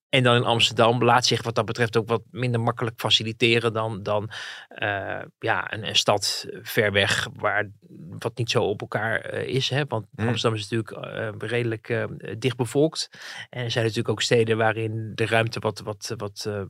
En 0.10 0.24
dan 0.24 0.36
in 0.36 0.44
Amsterdam 0.44 1.04
laat 1.04 1.26
zich 1.26 1.44
wat 1.44 1.56
dat 1.56 1.66
betreft 1.66 1.98
ook 1.98 2.08
wat 2.08 2.22
minder 2.32 2.62
makkelijk 2.62 3.00
faciliteren 3.00 3.74
dan, 3.74 4.04
dan 4.04 4.30
ja, 5.40 5.74
een, 5.74 5.88
een 5.88 5.96
stad 5.96 6.46
ver 6.62 6.92
weg 6.92 7.28
waar 7.36 7.70
wat 8.20 8.38
niet 8.38 8.50
zo 8.50 8.64
op 8.64 8.82
elkaar 8.82 9.34
is. 9.34 9.70
Hè? 9.70 9.84
Want 9.88 10.06
Hmm. 10.16 10.28
Amsterdam 10.28 10.60
is 10.60 10.70
natuurlijk 10.70 11.06
eh, 11.08 11.50
redelijk 11.50 11.90
eh, 11.90 12.04
dicht 12.38 12.58
bevolkt. 12.58 13.10
En 13.50 13.64
er 13.64 13.72
zijn 13.72 13.84
natuurlijk 13.86 14.09
ook 14.10 14.22
steden 14.22 14.58
waarin 14.58 15.12
de 15.16 15.26
ruimte 15.26 15.60
wat, 15.60 15.82
wat, 15.84 16.14
wat, 16.18 16.46
eh, 16.48 16.62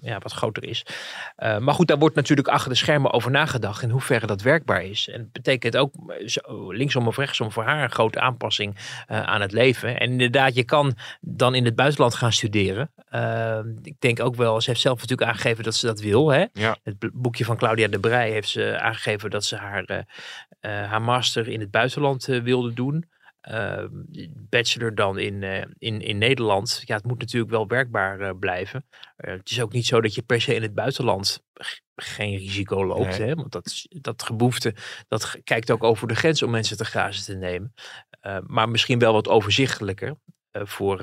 ja, 0.00 0.18
wat 0.18 0.32
groter 0.32 0.64
is. 0.64 0.86
Eh, 1.36 1.58
maar 1.58 1.74
goed, 1.74 1.88
daar 1.88 1.98
wordt 1.98 2.14
natuurlijk 2.14 2.48
achter 2.48 2.70
de 2.70 2.76
schermen 2.76 3.12
over 3.12 3.30
nagedacht 3.30 3.82
in 3.82 3.90
hoeverre 3.90 4.26
dat 4.26 4.42
werkbaar 4.42 4.84
is. 4.84 5.08
En 5.08 5.20
het 5.20 5.32
betekent 5.32 5.76
ook 5.76 5.94
eh, 6.06 6.28
zo, 6.28 6.72
linksom 6.72 7.06
of 7.06 7.16
rechtsom 7.16 7.52
voor 7.52 7.64
haar 7.64 7.82
een 7.82 7.90
grote 7.90 8.20
aanpassing 8.20 8.76
eh, 9.06 9.22
aan 9.22 9.40
het 9.40 9.52
leven. 9.52 10.00
En 10.00 10.10
inderdaad, 10.10 10.54
je 10.54 10.64
kan 10.64 10.94
dan 11.20 11.54
in 11.54 11.64
het 11.64 11.74
buitenland 11.74 12.14
gaan 12.14 12.32
studeren. 12.32 12.90
Eh, 13.08 13.58
ik 13.82 14.00
denk 14.00 14.20
ook 14.20 14.36
wel, 14.36 14.60
ze 14.60 14.70
heeft 14.70 14.82
zelf 14.82 15.00
natuurlijk 15.00 15.30
aangegeven 15.30 15.64
dat 15.64 15.74
ze 15.74 15.86
dat 15.86 16.00
wil. 16.00 16.28
Hè? 16.28 16.44
Ja. 16.52 16.76
Het 16.82 16.96
boekje 17.12 17.44
van 17.44 17.56
Claudia 17.56 17.88
de 17.88 18.00
Brij 18.00 18.30
heeft 18.30 18.48
ze 18.48 18.78
aangegeven 18.80 19.30
dat 19.30 19.44
ze 19.44 19.56
haar, 19.56 20.06
haar 20.60 21.02
master 21.02 21.48
in 21.48 21.60
het 21.60 21.70
buitenland 21.70 22.24
wilde 22.24 22.72
doen. 22.72 23.10
Eh, 23.42 23.84
bachelor 24.48 24.94
dan 24.94 25.18
in, 25.18 25.42
eh, 25.42 25.64
in, 25.78 26.00
in 26.00 26.18
Nederland. 26.18 26.82
Ja, 26.84 26.96
het 26.96 27.04
moet 27.04 27.18
natuurlijk 27.18 27.50
wel 27.50 27.66
werkbaar 27.66 28.20
eh, 28.20 28.30
blijven. 28.38 28.84
Eh, 29.16 29.32
het 29.32 29.50
is 29.50 29.60
ook 29.60 29.72
niet 29.72 29.86
zo 29.86 30.00
dat 30.00 30.14
je 30.14 30.22
per 30.22 30.40
se 30.40 30.54
in 30.54 30.62
het 30.62 30.74
buitenland 30.74 31.42
geen 31.96 32.36
risico 32.36 32.86
loopt. 32.86 33.18
Nee. 33.18 33.28
Hè? 33.28 33.34
Want 33.34 33.52
dat, 33.52 33.86
dat 33.88 34.22
geboefte, 34.22 34.74
dat 35.08 35.40
kijkt 35.44 35.70
ook 35.70 35.84
over 35.84 36.08
de 36.08 36.14
grens 36.14 36.42
om 36.42 36.50
mensen 36.50 36.76
te 36.76 36.84
grazen 36.84 37.24
te 37.24 37.34
nemen. 37.34 37.74
Maar 38.46 38.68
misschien 38.68 38.98
wel 38.98 39.12
wat 39.12 39.28
overzichtelijker. 39.28 40.16
voor, 40.52 40.98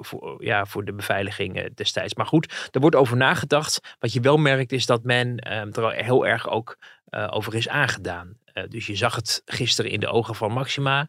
voor, 0.00 0.44
ja, 0.44 0.66
voor 0.66 0.84
de 0.84 0.92
beveiliging 0.92 1.74
destijds. 1.74 2.14
Maar 2.14 2.26
goed, 2.26 2.68
er 2.70 2.80
wordt 2.80 2.96
over 2.96 3.16
nagedacht. 3.16 3.96
Wat 3.98 4.12
je 4.12 4.20
wel 4.20 4.36
merkt 4.36 4.72
is 4.72 4.86
dat 4.86 5.02
men 5.02 5.36
eh, 5.36 5.76
er 5.76 5.82
al 5.82 5.90
heel 5.90 6.26
erg 6.26 6.48
ook 6.48 6.76
over 7.10 7.54
is 7.54 7.68
aangedaan. 7.68 8.38
Dus 8.68 8.86
je 8.86 8.96
zag 8.96 9.14
het 9.14 9.42
gisteren 9.44 9.90
in 9.90 10.00
de 10.00 10.08
ogen 10.08 10.34
van 10.34 10.52
Maxima. 10.52 11.08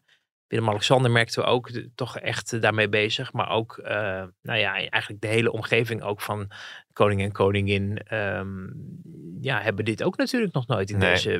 Willem-Alexander 0.50 1.10
merkten 1.10 1.42
we 1.42 1.48
ook 1.48 1.72
de- 1.72 1.90
toch 1.94 2.18
echt 2.18 2.52
eh, 2.52 2.60
daarmee 2.60 2.88
bezig. 2.88 3.32
Maar 3.32 3.50
ook, 3.50 3.78
eh, 3.78 3.94
nou 4.42 4.58
ja, 4.58 4.74
eigenlijk 4.74 5.20
de 5.22 5.26
hele 5.28 5.52
omgeving 5.52 6.02
ook 6.02 6.20
van 6.20 6.50
koning 6.92 7.20
en 7.22 7.32
koningin. 7.32 7.98
ehm, 7.98 8.66
ja, 9.40 9.60
hebben 9.60 9.84
dit 9.84 10.02
ook 10.02 10.16
natuurlijk 10.16 10.52
nog 10.52 10.66
nooit 10.66 10.90
in 10.90 10.98
Nee. 10.98 11.10
deze 11.10 11.32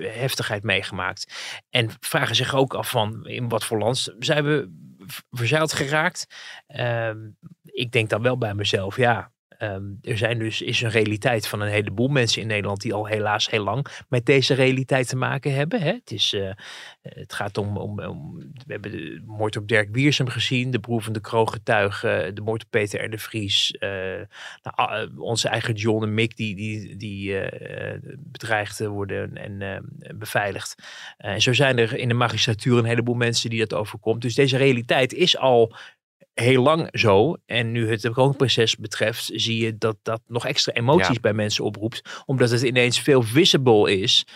eh, 0.00 0.14
heftigheid 0.20 0.62
meegemaakt. 0.62 1.34
En 1.70 1.90
vragen 2.00 2.34
zich 2.34 2.54
ook 2.54 2.74
af 2.74 2.90
van 2.90 3.26
in 3.26 3.48
wat 3.48 3.64
voor 3.64 3.78
land 3.78 4.14
zijn 4.18 4.44
we 4.44 4.70
verzeild 5.30 5.72
geraakt. 5.72 6.26
Ehm, 6.66 7.18
ik 7.64 7.92
denk 7.92 8.10
dan 8.10 8.22
wel 8.22 8.38
bij 8.38 8.54
mezelf, 8.54 8.96
ja. 8.96 9.32
Ehm, 9.48 9.82
er 10.02 10.18
zijn 10.18 10.38
dus, 10.38 10.62
is 10.62 10.80
een 10.80 10.90
realiteit 10.90 11.48
van 11.48 11.60
een 11.60 11.70
heleboel 11.70 12.08
mensen 12.08 12.42
in 12.42 12.48
Nederland 12.48 12.80
die 12.80 12.94
al 12.94 13.06
helaas 13.06 13.50
heel 13.50 13.64
lang 13.64 13.86
met 14.08 14.26
deze 14.26 14.54
realiteit 14.54 15.08
te 15.08 15.16
maken 15.16 15.54
hebben. 15.54 15.80
Hè? 15.80 15.92
Het, 15.92 16.10
is, 16.10 16.32
eh, 16.32 16.50
het 17.02 17.32
gaat 17.32 17.58
om, 17.58 17.76
om, 17.76 17.96
we 17.96 18.72
hebben 18.72 18.90
de 18.90 19.22
moord 19.26 19.56
op 19.56 19.68
Dirk 19.68 19.88
Wiersum 19.92 20.28
gezien, 20.28 20.70
de 20.70 20.80
broer 20.80 21.02
van 21.02 21.12
de 21.12 21.20
moord 22.44 22.64
op 22.64 22.70
Peter 22.70 23.04
R. 23.04 23.10
de 23.10 23.18
Vries, 23.18 23.70
eh, 23.70 23.90
nou, 24.62 24.76
ah, 24.76 25.02
eh, 25.02 25.20
onze 25.20 25.48
eigen 25.48 25.74
John 25.74 26.02
en 26.02 26.14
Mick 26.14 26.36
die, 26.36 26.54
die, 26.54 26.96
die 26.96 27.40
bedreigd 28.16 28.86
worden 28.86 29.36
en 29.36 29.62
eh, 29.62 30.14
beveiligd. 30.14 30.82
En 31.16 31.42
zo 31.42 31.52
zijn 31.52 31.78
er 31.78 31.96
in 31.96 32.08
de 32.08 32.14
magistratuur 32.14 32.78
een 32.78 32.84
heleboel 32.84 33.14
mensen 33.14 33.50
die 33.50 33.58
dat 33.58 33.74
overkomt. 33.74 34.22
Dus 34.22 34.34
deze 34.34 34.56
realiteit 34.56 35.12
is 35.12 35.36
al 35.36 35.76
heel 36.40 36.62
lang 36.62 36.88
zo. 36.92 37.36
En 37.46 37.72
nu 37.72 37.90
het 37.90 38.10
kroonproces 38.12 38.76
betreft, 38.76 39.30
zie 39.34 39.64
je 39.64 39.78
dat 39.78 39.96
dat 40.02 40.20
nog 40.26 40.46
extra 40.46 40.72
emoties 40.72 41.14
Ja. 41.14 41.20
bij 41.20 41.32
mensen 41.32 41.64
oproept. 41.64 42.22
Omdat 42.26 42.50
het 42.50 42.62
ineens 42.62 43.00
veel 43.00 43.22
visible 43.22 43.98
is. 44.00 44.26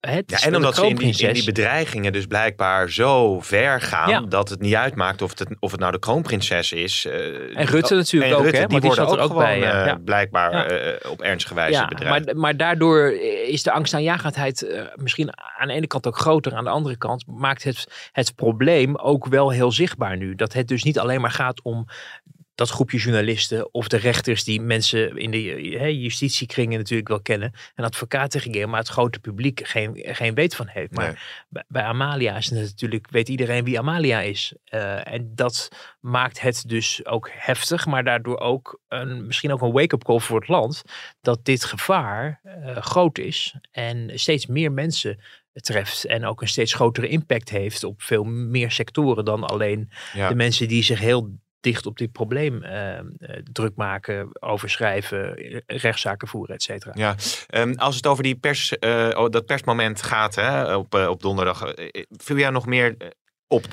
Het 0.00 0.30
Ja, 0.30 0.40
en 0.40 0.56
omdat 0.56 0.74
ze 0.74 0.80
in 0.80 0.86
die, 0.96 1.06
in 1.06 1.12
kroonprinses. 1.12 1.32
die 1.44 1.44
bedreigingen 1.54 2.12
dus 2.12 2.26
blijkbaar 2.26 2.90
zo 2.90 3.40
ver 3.40 3.80
gaan 3.80 4.10
Ja. 4.10 4.20
dat 4.20 4.48
het 4.48 4.60
niet 4.60 4.74
uitmaakt 4.74 5.22
of 5.22 5.38
het, 5.38 5.56
of 5.60 5.70
het 5.70 5.80
nou 5.80 5.92
de 5.92 5.98
kroonprinses 5.98 6.72
is. 6.72 7.04
eh, 7.04 7.58
En 7.58 7.66
Rutte 7.66 7.94
natuurlijk 7.94 8.32
en 8.32 8.38
ook, 8.38 8.44
Rutte, 8.44 8.60
hè, 8.60 8.66
die 8.66 8.80
die 8.80 8.88
worden 8.88 9.06
er 9.06 9.20
ook, 9.22 9.30
ook 9.30 9.38
bij, 9.38 9.60
gewoon 9.60 9.78
eh, 9.80 9.86
Ja. 9.86 9.98
blijkbaar 10.04 10.52
eh, 10.66 11.10
op 11.10 11.20
ernstige 11.22 11.54
wijze 11.54 11.72
Ja, 11.80 11.86
bedreigd. 11.88 12.26
maar, 12.26 12.36
maar 12.36 12.56
daardoor 12.56 13.12
is 13.46 13.62
de 13.62 13.72
angstaanjagendheid 13.72 14.62
eh, 14.62 14.82
misschien 14.94 15.30
aan 15.58 15.68
de 15.68 15.74
ene 15.74 15.86
kant 15.86 16.06
ook 16.06 16.18
groter. 16.18 16.54
Aan 16.54 16.64
de 16.64 16.70
andere 16.70 16.96
kant 16.96 17.24
maakt 17.26 17.62
het, 17.62 18.08
het 18.12 18.34
probleem 18.34 18.96
ook 18.96 19.26
wel 19.26 19.50
heel 19.50 19.72
zichtbaar 19.72 20.16
nu. 20.16 20.34
Dat 20.34 20.52
het 20.52 20.68
dus 20.68 20.82
niet 20.82 20.98
alleen 20.98 21.20
maar 21.20 21.30
gaat 21.30 21.47
om 21.62 21.86
dat 22.58 22.70
groepje 22.70 22.98
journalisten 22.98 23.74
of 23.74 23.88
de 23.88 23.96
rechters 23.96 24.44
die 24.44 24.60
mensen 24.60 25.16
in 25.16 25.30
de 25.30 25.76
hè, 25.78 25.86
justitiekringen 25.86 26.78
natuurlijk 26.78 27.08
wel 27.08 27.20
kennen. 27.20 27.52
En 27.74 27.84
advocatenkringen, 27.84 28.68
maar 28.68 28.78
het 28.78 28.88
grote 28.88 29.18
publiek 29.20 29.66
geen, 29.66 29.98
geen 30.02 30.34
weet 30.34 30.56
van 30.56 30.66
heeft. 30.66 30.92
Maar 30.92 31.06
Nee. 31.06 31.16
bij, 31.48 31.64
bij 31.68 31.82
Amalia 31.82 32.36
is 32.36 32.50
het 32.50 32.58
natuurlijk, 32.58 33.10
weet 33.10 33.28
iedereen 33.28 33.64
wie 33.64 33.78
Amalia 33.78 34.20
is. 34.20 34.54
Eh, 34.64 35.12
en 35.12 35.34
dat 35.34 35.68
maakt 36.00 36.40
het 36.40 36.64
dus 36.66 37.06
ook 37.06 37.30
heftig, 37.32 37.86
maar 37.86 38.04
daardoor 38.04 38.38
ook 38.38 38.80
een, 38.88 39.26
misschien 39.26 39.52
ook 39.52 39.62
een 39.62 39.72
wake-up 39.72 40.04
call 40.04 40.20
voor 40.20 40.40
het 40.40 40.48
land. 40.48 40.82
Dat 41.20 41.44
dit 41.44 41.64
gevaar 41.64 42.40
eh, 42.42 42.76
groot 42.76 43.18
is 43.18 43.54
en 43.70 44.10
steeds 44.14 44.46
meer 44.46 44.72
mensen 44.72 45.18
treft. 45.52 46.04
En 46.04 46.24
ook 46.24 46.40
een 46.40 46.48
steeds 46.48 46.74
grotere 46.74 47.08
impact 47.08 47.48
heeft 47.48 47.84
op 47.84 48.02
veel 48.02 48.24
meer 48.24 48.70
sectoren 48.70 49.24
dan 49.24 49.44
alleen 49.44 49.90
Ja. 50.12 50.28
de 50.28 50.34
mensen 50.34 50.68
die 50.68 50.82
zich 50.82 50.98
heel 51.00 51.30
dicht 51.60 51.86
op 51.86 51.98
dit 51.98 52.12
probleem 52.12 52.62
eh, 52.62 52.98
eh, 52.98 53.04
druk 53.52 53.76
maken, 53.76 54.28
over 54.40 54.70
schrijven, 54.70 55.36
eh, 55.36 55.60
rechtszaken 55.66 56.28
voeren, 56.28 56.54
et 56.54 56.62
cetera. 56.62 56.92
Ja, 56.96 57.14
ehm, 57.46 57.72
als 57.72 57.96
het 57.96 58.06
over 58.06 58.22
die 58.22 58.36
pers, 58.36 58.78
oh, 58.78 59.28
dat 59.28 59.46
persmoment 59.46 60.02
gaat 60.02 60.34
hè, 60.34 60.74
op, 60.76 60.94
op 60.94 61.22
donderdag, 61.22 61.64
eh, 61.72 62.02
viel 62.10 62.36
jij 62.36 62.50
nog 62.50 62.66
meer 62.66 62.96
op? 63.48 63.66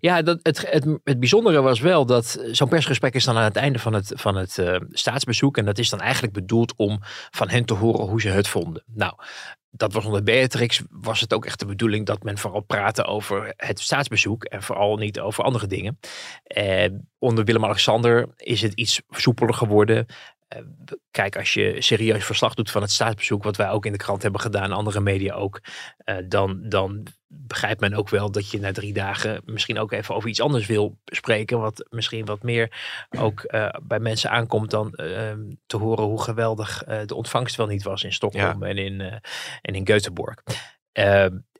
Ja, 0.00 0.22
dat, 0.22 0.38
het, 0.42 0.70
het, 0.70 0.86
het 1.04 1.18
bijzondere 1.18 1.60
was 1.60 1.80
wel 1.80 2.06
dat 2.06 2.44
zo'n 2.50 2.68
persgesprek 2.68 3.14
is 3.14 3.24
dan 3.24 3.36
aan 3.36 3.44
het 3.44 3.56
einde 3.56 3.78
van 3.78 3.92
het, 3.92 4.12
van 4.14 4.36
het 4.36 4.58
eh, 4.58 4.80
staatsbezoek. 4.90 5.56
En 5.56 5.64
dat 5.64 5.78
is 5.78 5.88
dan 5.88 6.00
eigenlijk 6.00 6.32
bedoeld 6.32 6.74
om 6.76 6.98
van 7.30 7.48
hen 7.48 7.64
te 7.64 7.74
horen 7.74 8.08
hoe 8.08 8.20
ze 8.20 8.28
het 8.28 8.48
vonden. 8.48 8.84
Nou, 8.86 9.14
dat 9.74 9.92
was 9.92 10.04
onder 10.04 10.22
Beatrix, 10.22 10.82
was 10.90 11.20
het 11.20 11.32
ook 11.34 11.44
echt 11.44 11.58
de 11.58 11.66
bedoeling 11.66 12.06
dat 12.06 12.22
men 12.22 12.38
vooral 12.38 12.60
praatte 12.60 13.04
over 13.04 13.52
het 13.56 13.80
staatsbezoek 13.80 14.44
en 14.44 14.62
vooral 14.62 14.96
niet 14.96 15.20
over 15.20 15.44
andere 15.44 15.66
dingen. 15.66 15.98
Eh, 16.42 16.90
onder 17.18 17.44
Willem-Alexander 17.44 18.28
is 18.36 18.62
het 18.62 18.72
iets 18.72 19.02
soepeler 19.10 19.54
geworden. 19.54 20.06
Eh, 20.52 20.62
kijk, 21.10 21.36
als 21.36 21.54
je 21.54 21.76
serieus 21.78 22.24
verslag 22.24 22.54
doet 22.54 22.70
van 22.70 22.82
het 22.82 22.90
staatsbezoek, 22.90 23.42
wat 23.42 23.56
wij 23.56 23.70
ook 23.70 23.86
in 23.86 23.92
de 23.92 23.98
krant 23.98 24.22
hebben 24.22 24.40
gedaan, 24.40 24.72
andere 24.72 25.00
media 25.00 25.34
ook, 25.34 25.60
eh, 25.96 26.16
dan, 26.28 26.68
dan 26.68 27.06
begrijpt 27.26 27.80
men 27.80 27.94
ook 27.94 28.08
wel 28.08 28.30
dat 28.30 28.50
je 28.50 28.60
na 28.60 28.72
drie 28.72 28.92
dagen 28.92 29.42
misschien 29.44 29.78
ook 29.78 29.92
even 29.92 30.14
over 30.14 30.28
iets 30.28 30.40
anders 30.40 30.66
wil 30.66 30.98
spreken. 31.04 31.60
Wat 31.60 31.86
misschien 31.90 32.24
wat 32.24 32.42
meer 32.42 32.72
ook 33.18 33.40
eh, 33.40 33.68
bij 33.82 34.00
mensen 34.00 34.30
aankomt 34.30 34.70
dan 34.70 34.94
eh, 34.94 35.32
te 35.66 35.76
horen 35.76 36.04
hoe 36.04 36.22
geweldig 36.22 36.82
de 37.06 37.14
ontvangst 37.14 37.56
wel 37.56 37.66
niet 37.66 37.82
was 37.82 38.02
in 38.02 38.12
Stockholm 38.12 38.62
en, 38.62 38.78
in, 38.78 39.00
en 39.62 39.74
in 39.74 39.88
Göteborg. 39.88 40.42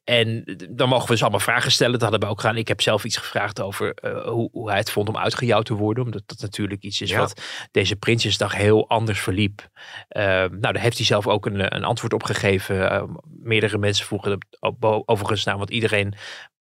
Eh, 0.05 0.19
en 0.19 0.45
dan 0.71 0.89
mogen 0.89 1.07
we 1.07 1.13
dus 1.13 1.21
allemaal 1.23 1.41
vragen 1.41 1.71
stellen. 1.73 1.93
Dat 1.93 2.03
hadden 2.03 2.21
we 2.21 2.27
ook 2.27 2.41
gedaan. 2.41 2.57
Ik 2.57 2.69
heb 2.69 2.81
zelf 2.81 3.05
iets 3.05 3.17
gevraagd 3.17 3.61
over 3.61 3.95
eh, 3.95 4.25
hoe, 4.29 4.49
hoe 4.53 4.69
hij 4.69 4.79
het 4.79 4.91
vond 4.91 5.09
om 5.09 5.17
uitgejouwd 5.17 5.65
te 5.67 5.75
worden. 5.75 6.05
Omdat 6.05 6.23
dat 6.27 6.41
natuurlijk 6.41 6.83
iets 6.83 7.01
is 7.01 7.11
Ja. 7.11 7.19
wat 7.19 7.41
deze 7.71 7.97
Prinsjesdag 7.97 8.55
heel 8.57 8.89
anders 8.89 9.21
verliep. 9.21 9.69
Eh, 10.09 10.23
nou, 10.25 10.59
daar 10.61 10.79
heeft 10.79 10.97
hij 10.97 11.07
zelf 11.07 11.27
ook 11.27 11.47
een, 11.47 11.75
een 11.77 11.85
antwoord 11.85 12.13
op 12.13 12.23
gegeven. 12.23 12.91
Eh, 12.91 13.03
meerdere 13.43 13.79
mensen 13.79 14.07
vroegen 14.07 14.39
o- 14.61 15.03
overigens 15.05 15.45
naar. 15.45 15.59
Want 15.59 15.71
iedereen 15.71 16.15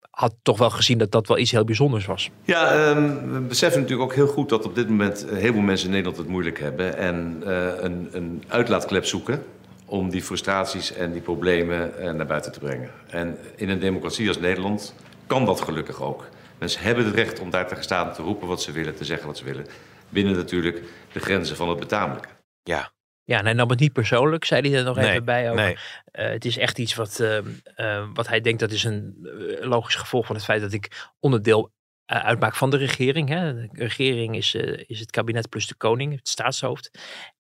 had 0.10 0.36
toch 0.42 0.58
wel 0.58 0.70
gezien 0.70 0.98
dat 0.98 1.12
dat 1.12 1.28
wel 1.28 1.38
iets 1.38 1.52
heel 1.52 1.64
bijzonders 1.64 2.06
was. 2.06 2.30
Ja, 2.44 2.72
ehm, 2.72 3.32
we 3.32 3.40
beseffen 3.40 3.82
natuurlijk 3.82 4.10
ook 4.10 4.16
heel 4.16 4.28
goed 4.28 4.50
dat 4.50 4.66
op 4.66 4.76
dit 4.76 4.90
moment 4.90 5.26
een 5.30 5.36
heleboel 5.38 5.62
mensen 5.62 5.86
in 5.86 5.92
Nederland 5.92 6.18
het 6.18 6.28
moeilijk 6.28 6.60
hebben. 6.60 6.98
En 6.98 7.44
eh, 7.46 7.84
een, 7.84 8.10
een 8.12 8.44
uitlaatklep 8.48 9.06
zoeken 9.06 9.44
om 9.92 10.10
die 10.10 10.22
frustraties 10.24 10.94
en 10.94 11.12
die 11.12 11.22
problemen 11.22 11.98
eh, 12.00 12.12
naar 12.12 12.26
buiten 12.26 12.52
te 12.52 12.60
brengen. 12.60 12.90
En 13.08 13.38
in 13.56 13.70
een 13.70 13.80
democratie 13.80 14.28
als 14.28 14.40
Nederland 14.40 14.96
kan 15.28 15.46
dat 15.46 15.62
gelukkig 15.62 16.02
ook. 16.02 16.28
Mensen 16.58 16.82
hebben 16.82 17.06
het 17.06 17.16
recht 17.16 17.40
om 17.40 17.50
daar 17.50 17.68
te 17.68 17.76
staan, 17.80 18.14
te 18.14 18.22
roepen 18.22 18.48
wat 18.48 18.62
ze 18.62 18.72
willen, 18.72 18.96
te 18.96 19.06
zeggen 19.06 19.28
wat 19.28 19.38
ze 19.38 19.44
willen. 19.44 19.66
Binnen 20.10 20.36
natuurlijk 20.36 20.82
de 21.12 21.20
grenzen 21.20 21.56
van 21.56 21.70
het 21.70 21.80
betamelijke. 21.80 22.28
Ja, 22.64 22.92
Ja, 23.24 23.38
en 23.38 23.46
hij 23.46 23.54
nam 23.54 23.70
het 23.70 23.80
niet 23.80 23.94
persoonlijk, 23.94 24.46
zei 24.46 24.70
hij 24.70 24.78
er 24.80 24.84
nog 24.84 24.96
Nee, 24.96 25.10
even 25.10 25.26
bij. 25.26 25.50
Ook. 25.50 25.56
nee. 25.56 25.78
Eh, 26.06 26.30
het 26.30 26.46
is 26.46 26.58
echt 26.58 26.80
iets 26.80 26.96
wat, 26.96 27.20
eh, 27.20 27.38
eh, 27.76 28.08
wat 28.14 28.28
hij 28.28 28.42
denkt 28.42 28.60
dat 28.60 28.72
is 28.72 28.84
een 28.84 29.18
eh, 29.60 29.68
logisch 29.68 29.96
gevolg 29.96 30.26
van 30.26 30.36
het 30.36 30.46
feit 30.46 30.62
dat 30.62 30.74
ik 30.74 31.10
onderdeel 31.20 31.72
uitmaakt 32.06 32.58
van 32.58 32.70
de 32.70 32.78
regering. 32.78 33.30
Hè. 33.30 33.54
De 33.54 33.70
regering 33.74 34.36
is, 34.36 34.56
is 34.86 35.00
het 35.00 35.12
kabinet 35.12 35.50
plus 35.50 35.68
de 35.68 35.76
koning, 35.76 36.16
het 36.16 36.28
staatshoofd. 36.28 36.92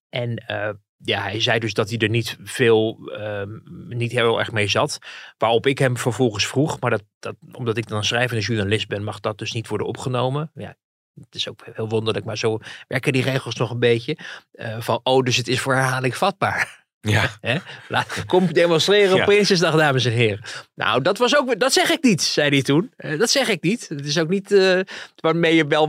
En 0.10 0.36
eh, 0.36 0.70
ja, 1.03 1.22
hij 1.22 1.41
zei 1.41 1.60
dus 1.60 1.74
dat 1.74 1.89
hij 1.89 1.98
er 1.98 2.10
niet 2.10 2.38
veel, 2.43 3.12
ehm, 3.12 3.50
niet 3.88 4.12
heel 4.12 4.39
erg 4.39 4.51
mee 4.51 4.67
zat. 4.67 5.00
Waarop 5.38 5.65
ik 5.65 5.77
hem 5.77 5.98
vervolgens 5.98 6.48
vroeg, 6.48 6.79
maar 6.79 6.89
dat, 6.89 7.03
dat, 7.20 7.36
omdat 7.51 7.77
ik 7.77 7.88
dan 7.88 8.03
schrijvende 8.03 8.43
journalist 8.43 8.88
ben, 8.88 9.03
mag 9.03 9.20
dat 9.20 9.38
dus 9.38 9.51
niet 9.51 9.67
worden 9.67 9.88
opgenomen. 9.88 10.51
Ja, 10.53 10.75
het 11.13 11.36
is 11.36 11.50
ook 11.50 11.65
heel 11.74 11.89
wonderlijk, 11.89 12.25
maar 12.25 12.38
zo 12.38 12.60
werken 12.88 13.13
die 13.13 13.24
regels 13.24 13.55
nog 13.55 13.72
een 13.72 13.79
beetje. 13.79 14.17
Eh, 14.51 14.81
van, 14.81 15.00
oh, 15.03 15.24
dus 15.24 15.38
het 15.38 15.48
is 15.48 15.60
voor 15.60 15.74
herhaling 15.74 16.15
vatbaar. 16.15 16.80
Ja. 17.01 17.29
Hè? 17.41 17.58
Laat, 17.88 18.24
kom 18.25 18.53
demonstreren 18.53 19.12
op 19.13 19.17
Ja. 19.17 19.25
Prinsjesdag, 19.25 19.75
dames 19.75 20.05
en 20.05 20.12
heren. 20.12 20.41
Nou, 20.75 21.01
dat 21.01 21.17
was 21.17 21.36
ook, 21.38 21.60
dat 21.60 21.74
zeg 21.74 21.89
ik 21.89 22.03
niet, 22.03 22.22
zei 22.22 22.50
hij 22.50 22.62
toen. 22.62 22.91
Eh, 22.98 23.20
dat 23.20 23.29
zeg 23.29 23.48
ik 23.50 23.62
niet. 23.63 23.86
Het 23.89 24.05
is 24.05 24.17
ook 24.20 24.29
niet 24.29 24.51
eh, 24.51 24.79
waarmee 25.15 25.55
je 25.55 25.67
wel 25.67 25.88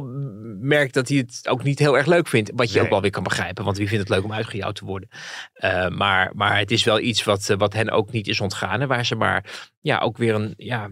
merkt 0.61 0.95
dat 0.95 1.09
hij 1.09 1.17
het 1.19 1.49
ook 1.49 1.63
niet 1.63 1.79
heel 1.79 1.97
erg 1.97 2.07
leuk 2.07 2.29
vindt. 2.29 2.51
Wat 2.55 2.69
je 2.69 2.75
Nee. 2.75 2.85
ook 2.85 2.91
wel 2.91 3.01
weer 3.01 3.11
kan 3.11 3.23
begrijpen, 3.23 3.65
want 3.65 3.77
wie 3.77 3.89
vindt 3.89 4.03
het 4.09 4.13
leuk 4.17 4.25
om 4.25 4.33
uitgejouwd 4.33 4.75
te 4.75 4.85
worden. 4.85 5.09
Eh, 5.53 5.89
maar, 5.89 6.31
maar 6.35 6.59
het 6.59 6.71
is 6.71 6.85
wel 6.85 7.01
iets 7.01 7.25
wat, 7.25 7.55
wat 7.59 7.73
hen 7.73 7.91
ook 7.91 8.11
niet 8.13 8.29
is 8.29 8.41
ontgaan. 8.41 8.81
en 8.81 8.89
Waar 8.89 9.07
ze 9.07 9.15
maar 9.15 9.45
ja, 9.81 9.99
ook 9.99 10.17
weer 10.17 10.35
een, 10.35 10.55
ja, 10.57 10.89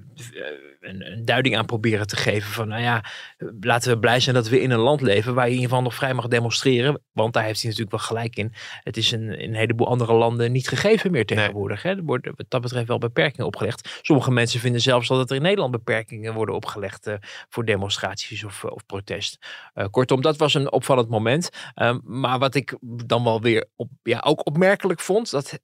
een, 0.80 1.12
een 1.12 1.24
duiding 1.24 1.56
aan 1.56 1.66
proberen 1.66 2.06
te 2.06 2.16
geven. 2.16 2.52
Van 2.52 2.68
nou 2.68 2.82
ja, 2.82 3.04
eh, 3.36 3.48
laten 3.60 3.92
we 3.92 3.98
blij 3.98 4.20
zijn 4.20 4.34
dat 4.34 4.48
we 4.48 4.60
in 4.60 4.70
een 4.70 4.78
land 4.78 5.00
leven 5.00 5.34
waar 5.34 5.44
je 5.44 5.50
in 5.50 5.56
ieder 5.56 5.70
geval 5.70 5.84
nog 5.84 5.94
vrij 5.94 6.14
mag 6.14 6.28
demonstreren. 6.28 7.02
Want 7.12 7.32
daar 7.32 7.44
heeft 7.44 7.60
hij 7.60 7.70
natuurlijk 7.70 7.96
wel 7.96 8.06
gelijk 8.06 8.36
in. 8.36 8.52
Het 8.82 8.96
is 8.96 9.12
in, 9.12 9.38
in 9.38 9.48
een 9.48 9.54
heleboel 9.54 9.88
andere 9.88 10.12
landen 10.12 10.52
niet 10.52 10.68
gegeven 10.68 11.10
meer 11.10 11.26
tegenwoordig. 11.26 11.82
Hè? 11.82 11.90
Er 11.90 12.02
worden 12.02 12.32
wat 12.36 12.46
dat 12.48 12.60
betreft 12.60 12.86
wel 12.86 12.98
beperkingen 12.98 13.46
opgelegd. 13.46 13.98
Sommige 14.02 14.30
mensen 14.30 14.60
vinden 14.60 14.80
zelfs 14.80 15.08
dat 15.08 15.30
er 15.30 15.36
in 15.36 15.42
Nederland 15.42 15.72
beperkingen 15.72 16.34
worden 16.34 16.54
opgelegd 16.54 17.06
eh, 17.06 17.14
voor 17.48 17.64
demonstraties 17.64 18.44
of, 18.44 18.64
of 18.64 18.86
protest. 18.86 19.46
Eh, 19.74 19.86
kortom, 19.90 20.20
dat 20.20 20.36
was 20.36 20.54
een 20.54 20.72
opvallend 20.72 21.08
moment. 21.08 21.50
Ehm, 21.74 21.98
maar 22.02 22.38
wat 22.38 22.54
ik 22.54 22.76
dan 22.82 23.24
wel 23.24 23.40
weer 23.40 23.66
op, 23.76 23.90
ja, 24.02 24.20
ook 24.20 24.46
opmerkelijk 24.46 25.00
vond, 25.00 25.30
dat 25.30 25.60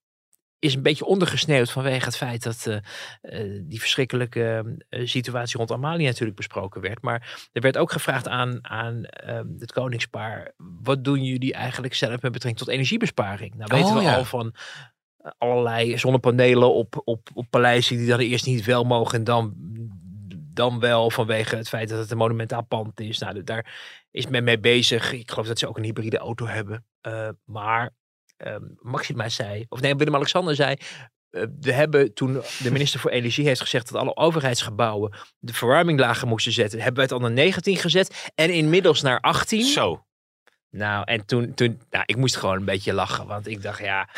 is 0.67 0.75
een 0.75 0.83
beetje 0.83 1.05
ondergesneeuwd 1.05 1.71
vanwege 1.71 2.05
het 2.05 2.17
feit 2.17 2.43
dat 2.43 2.67
eh, 2.67 2.77
eh, 3.21 3.61
die 3.63 3.81
verschrikkelijke 3.81 4.77
eh, 4.89 5.07
situatie 5.07 5.59
rond 5.59 5.73
Amalia 5.73 6.07
natuurlijk 6.07 6.37
besproken 6.37 6.81
werd. 6.81 7.03
Maar 7.03 7.49
er 7.53 7.61
werd 7.61 7.77
ook 7.77 7.93
gevraagd 7.93 8.29
aan, 8.29 8.59
aan 8.69 9.05
eh, 9.05 9.41
het 9.59 9.73
koningspaar, 9.73 10.53
wat 10.83 11.05
doen 11.05 11.25
jullie 11.25 11.53
eigenlijk 11.53 11.95
zelf 11.95 12.23
met 12.23 12.33
betrekking 12.33 12.59
tot 12.59 12.69
energiebesparing? 12.69 13.55
Nou 13.55 13.71
weten 13.73 13.89
Oh, 13.89 13.97
we 13.97 14.03
ja. 14.03 14.17
al 14.17 14.25
van 14.25 14.55
allerlei 15.39 15.99
zonnepanelen 15.99 16.75
op, 16.75 17.01
op, 17.05 17.29
op 17.35 17.47
paleizen 17.51 17.97
die 17.97 18.07
dan 18.07 18.19
eerst 18.19 18.47
niet 18.47 18.65
wel 18.65 18.85
mogen 18.85 19.19
en 19.19 19.25
dan, 19.25 19.55
dan 20.53 20.81
wel 20.81 21.11
vanwege 21.11 21.57
het 21.57 21.69
feit 21.69 21.89
dat 21.89 21.99
het 21.99 22.11
een 22.11 22.17
monumentaal 22.17 22.65
pand 22.65 23.01
is. 23.01 23.19
Nou, 23.19 23.45
daar 23.45 23.75
is 24.11 24.27
men 24.27 24.45
mee 24.45 24.59
bezig. 24.59 25.13
Ik 25.13 25.31
geloof 25.31 25.47
dat 25.47 25.59
ze 25.59 25.69
ook 25.69 25.77
een 25.77 25.85
hybride 25.85 26.19
auto 26.19 26.47
hebben. 26.47 26.85
Maar 27.45 27.91
ehm, 28.37 28.63
Maxima 28.79 29.29
zei, 29.29 29.67
of 29.69 29.81
nee, 29.81 29.97
Willem-Alexander 29.97 30.55
zei, 30.55 30.77
eh, 31.31 31.43
we 31.61 31.73
hebben 31.73 32.15
toen 32.15 32.33
de 32.63 32.73
minister 32.73 33.01
voor 33.01 33.11
Energie 33.11 33.47
heeft 33.47 33.61
gezegd 33.61 33.93
dat 33.93 34.01
alle 34.01 34.17
overheidsgebouwen 34.17 35.17
de 35.39 35.53
verwarming 35.53 35.99
lager 35.99 36.29
moesten 36.29 36.53
zetten, 36.53 36.79
hebben 36.79 36.95
wij 36.97 37.05
het 37.05 37.13
al 37.13 37.21
naar 37.21 37.45
19 37.45 37.77
gezet 37.77 38.31
en 38.35 38.51
inmiddels 38.51 39.03
naar 39.03 39.21
18. 39.21 39.65
Zo. 39.65 40.06
Nou, 40.71 41.03
en 41.05 41.25
toen, 41.27 41.55
toen 41.55 41.81
nou, 41.91 42.03
ik 42.07 42.17
moest 42.17 42.37
gewoon 42.37 42.57
een 42.57 42.65
beetje 42.65 42.93
lachen, 42.93 43.27
want 43.27 43.47
ik 43.49 43.63
dacht, 43.63 43.79
ja, 43.81 44.09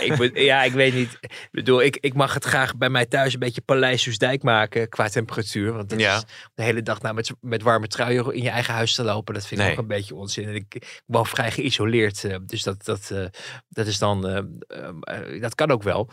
ik, 0.00 0.36
ja, 0.38 0.62
ik 0.62 0.72
weet 0.72 0.94
niet. 0.94 1.18
Ik 1.20 1.48
bedoel, 1.50 1.82
ik, 1.82 1.96
ik 2.00 2.14
mag 2.14 2.34
het 2.34 2.44
graag 2.44 2.76
bij 2.76 2.88
mij 2.88 3.06
thuis 3.06 3.32
een 3.32 3.38
beetje 3.38 3.60
Paleis 3.60 4.02
Soesdijk 4.02 4.42
maken 4.42 4.88
qua 4.88 5.08
temperatuur, 5.08 5.72
want 5.72 5.90
dat 5.90 6.00
Ja. 6.00 6.16
is 6.16 6.24
de 6.54 6.62
hele 6.62 6.82
dag 6.82 7.00
nou 7.02 7.14
met, 7.14 7.32
met 7.40 7.62
warme 7.62 7.86
truien 7.86 8.34
in 8.34 8.42
je 8.42 8.48
eigen 8.50 8.74
huis 8.74 8.94
te 8.94 9.04
lopen, 9.04 9.34
dat 9.34 9.46
vind 9.46 9.60
ik 9.60 9.66
Nee. 9.66 9.76
ook 9.76 9.82
een 9.82 9.88
beetje 9.88 10.14
onzin. 10.14 10.48
En 10.48 10.54
ik, 10.54 10.74
ik 10.74 11.02
woon 11.06 11.26
vrij 11.26 11.50
geïsoleerd, 11.50 12.24
eh, 12.24 12.36
dus 12.46 12.62
dat, 12.62 12.84
dat, 12.84 13.10
eh, 13.10 13.24
dat 13.68 13.86
is 13.86 13.98
dan, 13.98 14.28
eh, 14.28 15.40
dat 15.40 15.54
kan 15.54 15.70
ook 15.70 15.82
wel. 15.82 16.10